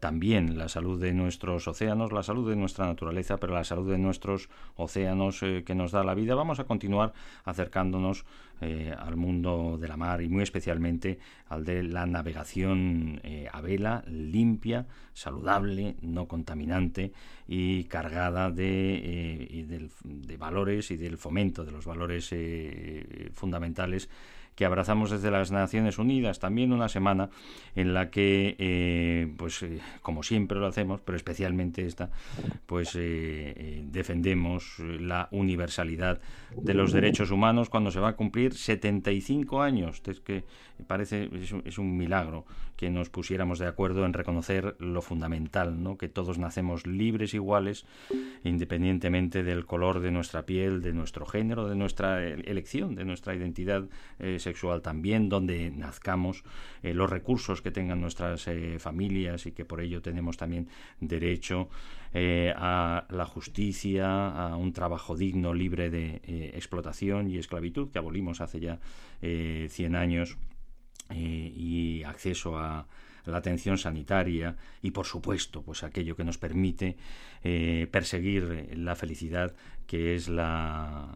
también 0.00 0.56
la 0.56 0.70
salud 0.70 0.98
de 0.98 1.12
nuestros 1.12 1.68
océanos, 1.68 2.10
la 2.10 2.22
salud 2.22 2.48
de 2.48 2.56
nuestra 2.56 2.86
naturaleza, 2.86 3.36
pero 3.36 3.52
la 3.52 3.64
salud 3.64 3.90
de 3.90 3.98
nuestros 3.98 4.48
océanos 4.76 5.42
eh, 5.42 5.62
que 5.62 5.74
nos 5.74 5.92
da 5.92 6.02
la 6.04 6.14
vida. 6.14 6.34
Vamos 6.34 6.58
a 6.58 6.64
continuar 6.64 7.12
acercándonos 7.44 8.24
eh, 8.62 8.94
al 8.98 9.16
mundo 9.16 9.76
de 9.78 9.88
la 9.88 9.98
mar 9.98 10.22
y 10.22 10.30
muy 10.30 10.42
especialmente 10.42 11.18
al 11.50 11.66
de 11.66 11.82
la 11.82 12.06
navegación 12.06 13.20
a 13.52 13.60
vela 13.60 14.02
limpia, 14.06 14.86
saludable, 15.12 15.96
no 16.00 16.26
contaminante 16.26 17.12
y 17.46 17.84
cargada 17.84 18.50
de, 18.50 19.86
de 20.02 20.36
valores 20.38 20.90
y 20.90 20.96
del 20.96 21.18
fomento 21.18 21.62
de 21.62 21.72
los 21.72 21.84
valores 21.84 22.34
fundamentales 23.34 24.08
que 24.54 24.64
abrazamos 24.64 25.10
desde 25.10 25.30
las 25.30 25.50
Naciones 25.50 25.98
Unidas, 25.98 26.38
también 26.38 26.72
una 26.72 26.88
semana 26.88 27.30
en 27.74 27.94
la 27.94 28.10
que, 28.10 28.56
eh, 28.58 29.32
pues 29.36 29.62
eh, 29.62 29.80
como 30.02 30.22
siempre 30.22 30.58
lo 30.58 30.66
hacemos, 30.66 31.00
pero 31.00 31.16
especialmente 31.16 31.84
esta, 31.86 32.10
pues 32.66 32.92
eh, 32.94 33.82
defendemos 33.86 34.78
la 34.78 35.28
universalidad 35.32 36.20
de 36.56 36.74
los 36.74 36.92
derechos 36.92 37.30
humanos 37.30 37.68
cuando 37.68 37.90
se 37.90 38.00
va 38.00 38.10
a 38.10 38.16
cumplir 38.16 38.54
75 38.54 39.62
años. 39.62 40.02
Es 40.06 40.20
que 40.20 40.44
parece 40.86 41.28
es 41.64 41.78
un, 41.78 41.96
milagro 41.96 42.44
que 42.76 42.90
nos 42.90 43.10
pusiéramos 43.10 43.58
de 43.58 43.66
acuerdo 43.66 44.04
en 44.04 44.12
reconocer 44.12 44.76
lo 44.78 45.02
fundamental, 45.02 45.82
¿no? 45.82 45.98
que 45.98 46.08
todos 46.08 46.38
nacemos 46.38 46.86
libres 46.86 47.34
iguales, 47.34 47.86
independientemente 48.42 49.42
del 49.42 49.66
color 49.66 50.00
de 50.00 50.10
nuestra 50.10 50.46
piel, 50.46 50.82
de 50.82 50.92
nuestro 50.92 51.26
género, 51.26 51.68
de 51.68 51.76
nuestra 51.76 52.24
elección, 52.24 52.94
de 52.94 53.04
nuestra 53.04 53.34
identidad 53.34 53.84
sexual 54.38 54.82
también, 54.82 55.28
donde 55.28 55.70
nazcamos, 55.70 56.44
los 56.82 57.10
recursos 57.10 57.62
que 57.62 57.70
tengan 57.70 58.00
nuestras 58.00 58.46
eh, 58.48 58.78
familias 58.78 59.46
y 59.46 59.52
que 59.52 59.64
por 59.64 59.80
ello 59.80 60.02
tenemos 60.02 60.36
también 60.36 60.68
derecho 61.00 61.68
eh, 62.12 62.52
a 62.56 63.06
la 63.10 63.26
justicia, 63.26 64.28
a 64.28 64.56
un 64.56 64.72
trabajo 64.72 65.16
digno, 65.16 65.52
libre 65.52 65.90
de 65.90 66.20
eh, 66.24 66.52
explotación 66.54 67.28
y 67.30 67.38
esclavitud, 67.38 67.90
que 67.90 67.98
abolimos 67.98 68.40
hace 68.40 68.60
ya 68.60 68.78
100 69.20 69.96
años, 69.96 70.36
y 71.10 72.02
acceso 72.04 72.58
a, 72.58 72.86
la 73.26 73.38
atención 73.38 73.78
sanitaria 73.78 74.56
y 74.82 74.90
por 74.90 75.06
supuesto 75.06 75.62
pues 75.62 75.82
aquello 75.82 76.16
que 76.16 76.24
nos 76.24 76.38
permite 76.38 76.96
eh, 77.42 77.88
perseguir 77.90 78.72
la 78.76 78.94
felicidad 78.96 79.54
que 79.86 80.14
es 80.14 80.28
la, 80.28 81.08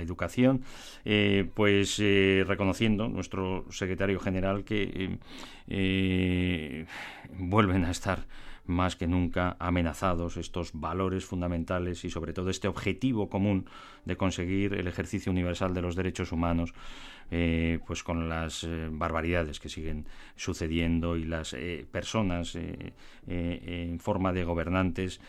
educación. 0.00 0.62
Eh, 1.04 1.48
pues 1.54 1.98
eh, 2.00 2.44
reconociendo 2.46 3.08
nuestro 3.08 3.66
secretario 3.70 4.18
general 4.20 4.64
que 4.64 5.18
vuelven 7.38 7.84
a 7.84 7.90
estar 7.90 8.26
más 8.66 8.96
que 8.96 9.06
nunca 9.06 9.56
amenazados 9.58 10.36
estos 10.36 10.70
valores 10.72 11.24
fundamentales 11.24 12.04
y 12.04 12.10
sobre 12.10 12.32
todo 12.32 12.50
este 12.50 12.68
objetivo 12.68 13.28
común 13.28 13.66
de 14.04 14.16
conseguir 14.16 14.74
el 14.74 14.86
ejercicio 14.86 15.32
universal 15.32 15.74
de 15.74 15.82
los 15.82 15.96
derechos 15.96 16.32
humanos 16.32 16.72
eh, 17.32 17.78
pues 17.86 18.02
con 18.02 18.28
las 18.28 18.64
eh, 18.64 18.88
barbaridades 18.90 19.60
que 19.60 19.68
siguen 19.68 20.06
sucediendo 20.34 21.16
y 21.16 21.24
las 21.24 21.52
eh, 21.52 21.86
personas 21.90 22.58
en 23.26 24.00
forma 24.00 24.32
de 24.32 24.42
gobernantes 24.42 25.20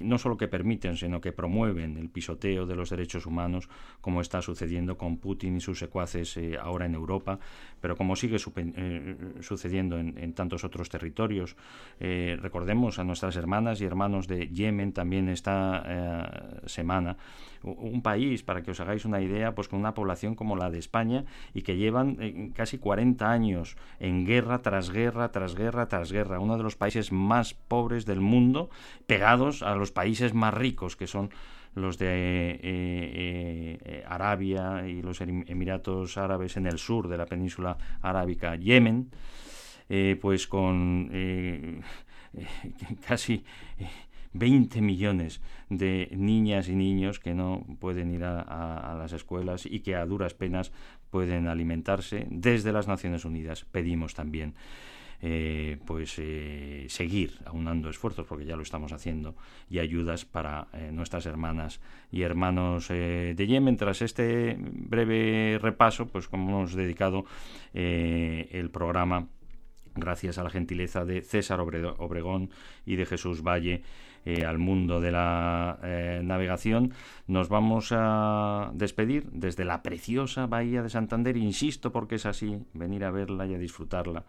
no 0.00 0.18
solo 0.18 0.36
que 0.36 0.48
permiten 0.48 0.96
sino 0.96 1.20
que 1.20 1.32
promueven 1.32 1.96
el 1.98 2.08
pisoteo 2.08 2.66
de 2.66 2.74
los 2.74 2.90
derechos 2.90 3.26
humanos 3.26 3.68
como 4.00 4.20
está 4.20 4.42
sucediendo 4.42 4.96
con 4.96 5.18
Putin 5.18 5.58
y 5.58 5.60
sus 5.60 5.78
secuaces 5.78 6.38
ahora 6.60 6.86
en 6.86 6.94
Europa 6.94 7.38
pero 7.80 7.96
como 7.96 8.16
sigue 8.16 8.38
sucediendo 8.38 9.98
en, 9.98 10.18
en, 10.18 10.32
tantos 10.32 10.64
otros 10.64 10.88
territorios. 10.88 11.56
Recordemos 12.00 12.98
a 12.98 13.04
nuestras 13.04 13.36
hermanas 13.36 13.80
y 13.80 13.84
hermanos 13.84 14.26
de 14.26 14.48
Yemen 14.48 14.92
también 14.92 15.28
esta 15.28 16.62
semana 16.66 17.16
un 17.62 18.02
país, 18.02 18.42
para 18.42 18.62
que 18.62 18.70
os 18.70 18.80
hagáis 18.80 19.04
una 19.04 19.20
idea, 19.20 19.54
pues 19.54 19.68
con 19.68 19.78
una 19.78 19.94
población 19.94 20.34
como 20.34 20.56
la 20.56 20.70
de 20.70 20.78
España 20.78 21.24
y 21.54 21.62
que 21.62 21.76
llevan 21.76 22.16
eh, 22.20 22.50
casi 22.54 22.78
40 22.78 23.30
años 23.30 23.76
en 24.00 24.26
guerra 24.26 24.62
tras 24.62 24.90
guerra, 24.90 25.30
tras 25.32 25.54
guerra, 25.54 25.88
tras 25.88 26.12
guerra, 26.12 26.40
uno 26.40 26.56
de 26.56 26.62
los 26.62 26.76
países 26.76 27.12
más 27.12 27.54
pobres 27.54 28.06
del 28.06 28.20
mundo, 28.20 28.70
pegados 29.06 29.62
a 29.62 29.74
los 29.74 29.92
países 29.92 30.34
más 30.34 30.54
ricos, 30.54 30.96
que 30.96 31.06
son 31.06 31.30
los 31.74 31.98
de 31.98 32.06
eh, 32.08 32.58
eh, 32.62 34.04
Arabia 34.08 34.86
y 34.88 35.02
los 35.02 35.20
Emiratos 35.20 36.16
Árabes 36.16 36.56
en 36.56 36.66
el 36.66 36.78
sur 36.78 37.08
de 37.08 37.18
la 37.18 37.26
península 37.26 37.76
arábica, 38.00 38.56
Yemen, 38.56 39.10
pues 40.20 40.46
con 40.46 41.10
casi 43.06 43.44
20 44.38 44.80
millones 44.80 45.40
de 45.68 46.08
niñas 46.12 46.68
y 46.68 46.76
niños 46.76 47.18
que 47.18 47.34
no 47.34 47.66
pueden 47.80 48.12
ir 48.12 48.24
a, 48.24 48.96
las 48.98 49.12
escuelas 49.12 49.66
y 49.66 49.80
que 49.80 49.96
a 49.96 50.06
duras 50.06 50.34
penas 50.34 50.72
pueden 51.10 51.48
alimentarse. 51.48 52.26
Desde 52.30 52.72
las 52.72 52.88
Naciones 52.88 53.24
Unidas 53.24 53.64
pedimos 53.64 54.14
también 54.14 54.54
eh, 55.20 55.78
pues 55.84 56.14
eh, 56.18 56.86
seguir 56.88 57.40
aunando 57.44 57.90
esfuerzos 57.90 58.24
porque 58.24 58.44
ya 58.44 58.54
lo 58.54 58.62
estamos 58.62 58.92
haciendo 58.92 59.34
y 59.68 59.80
ayudas 59.80 60.24
para 60.24 60.68
eh, 60.72 60.90
nuestras 60.92 61.26
hermanas 61.26 61.80
y 62.12 62.22
hermanos 62.22 62.86
de 62.86 63.46
Yemen 63.48 63.76
tras 63.76 64.00
este 64.00 64.56
breve 64.60 65.58
repaso 65.60 66.06
pues 66.06 66.28
como 66.28 66.50
hemos 66.50 66.74
dedicado 66.74 67.24
el 67.74 68.70
programa 68.70 69.26
gracias 69.96 70.38
a 70.38 70.44
la 70.44 70.50
gentileza 70.50 71.04
de 71.04 71.22
César 71.22 71.60
Obregón 71.60 72.50
y 72.86 72.94
de 72.94 73.04
Jesús 73.04 73.42
Valle 73.42 73.82
eh, 74.24 74.44
al 74.44 74.58
mundo 74.58 75.00
de 75.00 75.10
la 75.10 75.78
eh, 75.82 76.20
navegación, 76.22 76.92
nos 77.26 77.48
vamos 77.48 77.88
a 77.92 78.70
despedir 78.74 79.30
desde 79.30 79.64
la 79.64 79.82
preciosa 79.82 80.46
bahía 80.46 80.82
de 80.82 80.90
Santander, 80.90 81.36
insisto 81.36 81.92
porque 81.92 82.16
es 82.16 82.26
así, 82.26 82.58
venir 82.74 83.04
a 83.04 83.10
verla 83.10 83.46
y 83.46 83.54
a 83.54 83.58
disfrutarla 83.58 84.24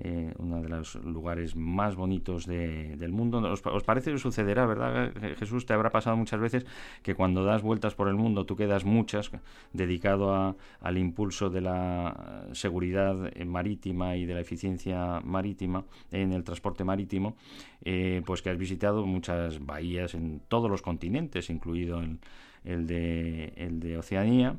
eh, 0.00 0.32
uno 0.38 0.62
de 0.62 0.68
los 0.68 0.94
lugares 0.96 1.56
más 1.56 1.96
bonitos 1.96 2.46
del 2.46 3.12
mundo. 3.12 3.40
¿Os, 3.50 3.84
parece 3.84 4.12
que 4.12 4.18
sucederá, 4.18 4.66
verdad, 4.66 5.12
Jesús? 5.38 5.66
Te 5.66 5.72
habrá 5.72 5.90
pasado 5.90 6.16
muchas 6.16 6.40
veces 6.40 6.66
que 7.02 7.14
cuando 7.14 7.44
das 7.44 7.62
vueltas 7.62 7.94
por 7.94 8.08
el 8.08 8.14
mundo, 8.14 8.46
tú 8.46 8.56
quedas 8.56 8.84
muchas 8.84 9.30
dedicado 9.72 10.56
al 10.80 10.98
impulso 10.98 11.50
de 11.50 11.60
la 11.62 12.46
seguridad 12.52 13.16
marítima 13.44 14.16
y 14.16 14.24
de 14.24 14.34
la 14.34 14.40
eficiencia 14.40 15.20
marítima 15.24 15.84
en 16.12 16.32
el 16.32 16.44
transporte 16.44 16.84
marítimo, 16.84 17.36
eh, 17.84 18.22
pues 18.24 18.42
que 18.42 18.50
has 18.50 18.58
visitado 18.58 19.04
muchas 19.04 19.64
bahías 19.64 20.14
en 20.14 20.40
todos 20.48 20.70
los 20.70 20.82
continentes, 20.82 21.50
incluido 21.50 22.00
el 22.64 22.86
de, 22.86 23.52
el 23.56 23.80
de 23.80 23.98
Oceanía 23.98 24.56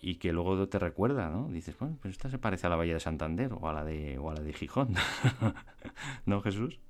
y 0.00 0.16
que 0.16 0.32
luego 0.32 0.68
te 0.68 0.78
recuerda, 0.78 1.28
¿no? 1.28 1.48
Dices, 1.48 1.76
bueno, 1.78 1.98
pues 2.00 2.12
esta 2.12 2.30
se 2.30 2.38
parece 2.38 2.66
a 2.66 2.70
la 2.70 2.76
Bahía 2.76 2.94
de 2.94 3.00
Santander 3.00 3.52
o 3.52 3.68
a 3.68 3.72
la 3.72 3.84
de, 3.84 4.18
o 4.18 4.30
a 4.30 4.34
la 4.34 4.40
de 4.40 4.52
Gijón, 4.52 4.94
¿no, 6.26 6.40
Jesús? 6.40 6.80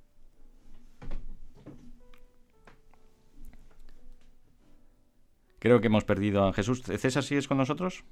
Creo 5.59 5.81
que 5.81 5.87
hemos 5.87 6.05
perdido 6.05 6.45
a 6.45 6.53
Jesús. 6.53 6.81
César, 6.83 7.23
¿sigues 7.23 7.47
con 7.47 7.57
nosotros? 7.57 8.05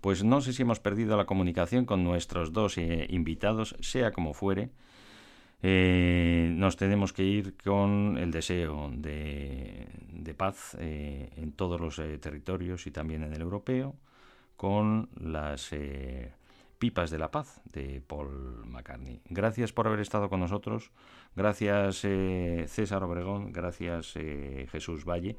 Pues 0.00 0.24
no 0.24 0.40
sé 0.40 0.52
si 0.52 0.62
hemos 0.62 0.80
perdido 0.80 1.16
la 1.16 1.26
comunicación 1.26 1.86
con 1.86 2.04
nuestros 2.04 2.52
dos 2.52 2.76
eh, 2.76 3.06
invitados, 3.08 3.76
sea 3.80 4.12
como 4.12 4.34
fuere. 4.34 4.70
Eh, 5.66 6.50
nos 6.50 6.76
tenemos 6.76 7.14
que 7.14 7.22
ir 7.22 7.56
con 7.56 8.18
el 8.18 8.30
deseo 8.30 8.90
de, 8.92 9.88
paz 10.36 10.76
eh, 10.78 11.30
en 11.36 11.52
todos 11.52 11.80
los 11.80 11.98
eh, 12.00 12.18
territorios 12.18 12.86
y 12.86 12.90
también 12.90 13.22
en 13.22 13.32
el 13.32 13.40
europeo, 13.40 13.94
con 14.58 15.08
las 15.18 15.70
pipas 16.78 17.10
de 17.10 17.16
la 17.16 17.30
paz 17.30 17.62
de 17.72 18.02
Paul 18.06 18.66
McCartney. 18.66 19.22
Gracias 19.30 19.72
por 19.72 19.86
haber 19.86 20.00
estado 20.00 20.28
con 20.28 20.40
nosotros, 20.40 20.90
gracias 21.34 21.96
César 21.96 23.02
Obregón, 23.02 23.50
gracias 23.50 24.12
Jesús 24.70 25.06
Valle. 25.06 25.36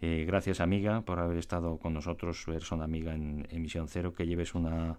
gracias 0.00 0.60
amiga 0.60 1.02
por 1.02 1.20
haber 1.20 1.38
estado 1.38 1.78
con 1.78 1.94
nosotros, 1.94 2.44
persona 2.46 2.82
amiga 2.82 3.14
en 3.14 3.46
Emisión 3.50 3.86
Cero, 3.86 4.12
que 4.12 4.26
lleves 4.26 4.56
una 4.56 4.98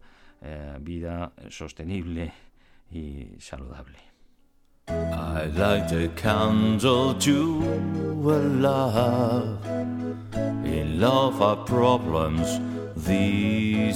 vida 0.80 1.34
sostenible 1.50 2.32
y 2.90 3.36
saludable. 3.40 4.17
I 4.90 5.46
light 5.56 5.92
a 5.92 6.08
candle 6.16 7.14
to 7.16 7.64
a 7.64 8.40
love. 8.68 9.66
In 10.66 11.00
love, 11.00 11.42
our 11.42 11.58
problems 11.58 12.60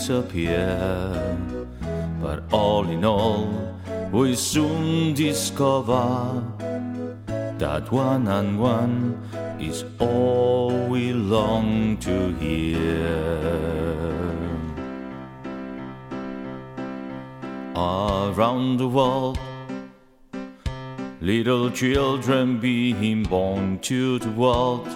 disappear. 0.01 1.37
But 2.21 2.43
all 2.51 2.89
in 2.89 3.05
all, 3.05 3.47
we 4.11 4.35
soon 4.35 5.13
discover 5.13 6.43
that 7.57 7.91
one 7.91 8.27
and 8.27 8.59
one 8.59 9.17
is 9.59 9.85
all 9.99 10.87
we 10.87 11.13
long 11.13 11.97
to 11.97 12.33
hear. 12.35 13.31
Around 17.75 18.77
the 18.77 18.87
world, 18.87 19.39
Little 21.23 21.69
children 21.69 22.59
being 22.59 23.21
born 23.21 23.77
to 23.81 24.17
the 24.17 24.31
world. 24.31 24.89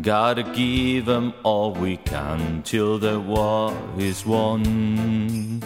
Gotta 0.00 0.42
give 0.42 1.04
them 1.04 1.34
all 1.42 1.74
we 1.74 1.98
can 1.98 2.62
till 2.62 2.98
the 2.98 3.20
war 3.20 3.76
is 3.98 4.24
won. 4.24 5.62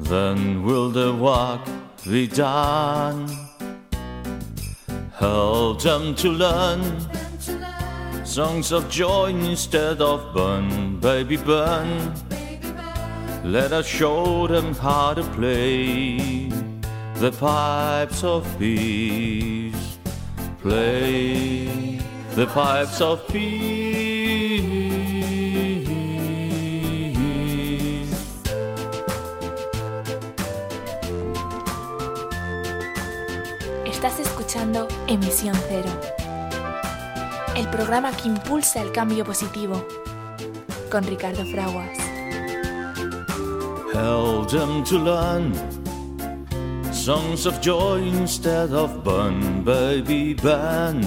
Then 0.00 0.64
will 0.64 0.90
the 0.90 1.14
work 1.14 1.60
be 2.04 2.26
done? 2.26 3.28
Help 5.14 5.80
them 5.80 6.16
to 6.16 6.28
learn 6.28 6.82
Songs 8.24 8.70
of 8.70 8.88
joy 8.88 9.30
instead 9.30 10.00
of 10.00 10.34
burn, 10.34 11.00
baby 11.00 11.36
burn. 11.36 12.14
Let 13.44 13.72
us 13.72 13.86
show 13.86 14.46
them 14.46 14.72
how 14.74 15.14
to 15.14 15.24
play 15.34 16.39
the 17.20 17.30
pipes 17.32 18.24
of 18.24 18.46
peace. 18.58 19.98
Play 20.62 22.00
the 22.34 22.46
pipes 22.46 23.02
of 23.02 23.20
peace. 23.28 24.64
Estás 33.84 34.18
escuchando 34.18 34.88
Emisión 35.06 35.54
Cero, 35.68 35.90
el 37.54 37.68
programa 37.68 38.12
que 38.12 38.28
impulsa 38.28 38.80
el 38.80 38.92
cambio 38.92 39.26
positivo, 39.26 39.86
con 40.90 41.04
Ricardo 41.04 41.44
Fraguas. 41.44 41.98
Held 43.92 44.48
them 44.48 44.82
to 44.84 44.98
learn 44.98 45.79
songs 47.00 47.46
of 47.46 47.62
joy 47.62 47.96
instead 48.02 48.72
of 48.72 49.02
burn, 49.02 49.64
baby 49.64 50.34
burn. 50.34 51.00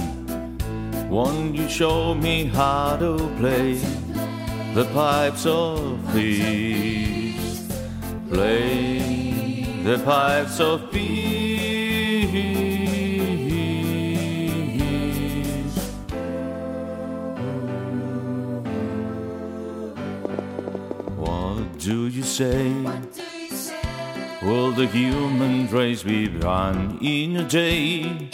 Won't 1.08 1.54
you 1.54 1.70
show 1.70 2.16
me 2.16 2.46
how 2.46 2.98
to 2.98 3.30
play 3.38 3.76
the 4.74 4.86
pipes 4.92 5.46
of 5.46 6.00
peace? 6.12 7.68
Play 8.28 9.68
the 9.84 10.00
pipes 10.04 10.60
of 10.60 10.92
peace. 10.92 11.04
What 21.18 21.78
do 21.78 22.08
you 22.08 22.24
say? 22.24 23.23
Will 24.44 24.74
the 24.74 24.88
human 24.88 25.70
race 25.70 26.04
be 26.04 26.28
run 26.28 26.98
in 27.02 27.38
a 27.38 27.48
day? 27.48 28.30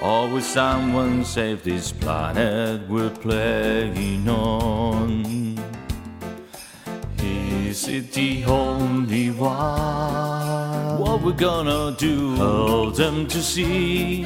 Or 0.00 0.30
will 0.30 0.40
someone 0.40 1.26
save 1.26 1.62
this 1.62 1.92
planet 1.92 2.88
we're 2.88 3.10
playing 3.10 4.26
on? 4.26 5.58
Is 7.18 7.86
it 7.86 8.12
the 8.12 8.46
only 8.46 9.30
one? 9.30 10.98
What 10.98 11.20
we're 11.20 11.32
gonna 11.32 11.94
do? 11.98 12.36
Help 12.36 12.96
them 12.96 13.26
to 13.26 13.42
see 13.42 14.22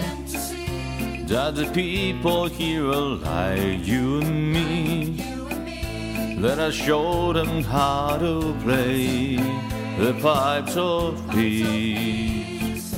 that 1.26 1.56
the 1.56 1.68
people 1.74 2.46
here 2.46 2.86
are 2.86 3.16
like 3.26 3.84
you 3.84 4.20
and 4.20 4.52
me. 4.52 6.36
Let 6.38 6.60
us 6.60 6.74
show 6.74 7.32
them 7.32 7.64
how 7.64 8.16
to 8.18 8.54
play 8.62 9.71
the 10.02 10.14
pipes 10.14 10.76
of 10.76 11.14
peace. 11.30 12.92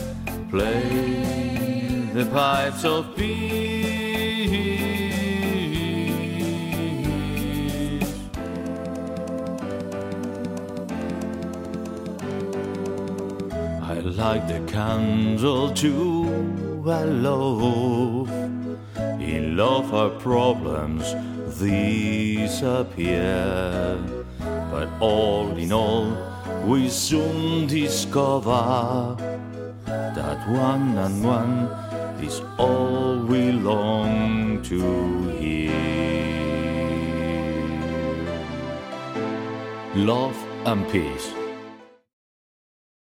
Play 0.49 2.09
the 2.15 2.25
pipes 2.33 2.83
of 2.87 3.15
peace. 3.15 3.45
I 13.83 14.01
like 14.23 14.49
the 14.49 14.61
candle 14.73 15.75
too. 15.75 16.83
I 16.87 17.05
love. 17.05 18.31
In 19.21 19.59
love, 19.59 19.93
our 19.93 20.09
problems 20.09 21.15
disappear. 21.59 23.19
But 24.71 24.89
all 25.01 25.55
in 25.59 25.71
all, 25.71 26.34
we 26.67 26.89
soon 26.89 27.67
discover 27.67 29.17
that 29.85 30.49
one 30.49 30.97
and 30.97 31.23
one 31.23 31.69
is 32.25 32.41
all 32.59 33.19
we 33.19 33.53
long 33.53 34.63
to 34.63 35.29
hear. 35.39 35.71
Love 39.95 40.37
and 40.65 40.89
peace. 40.91 41.44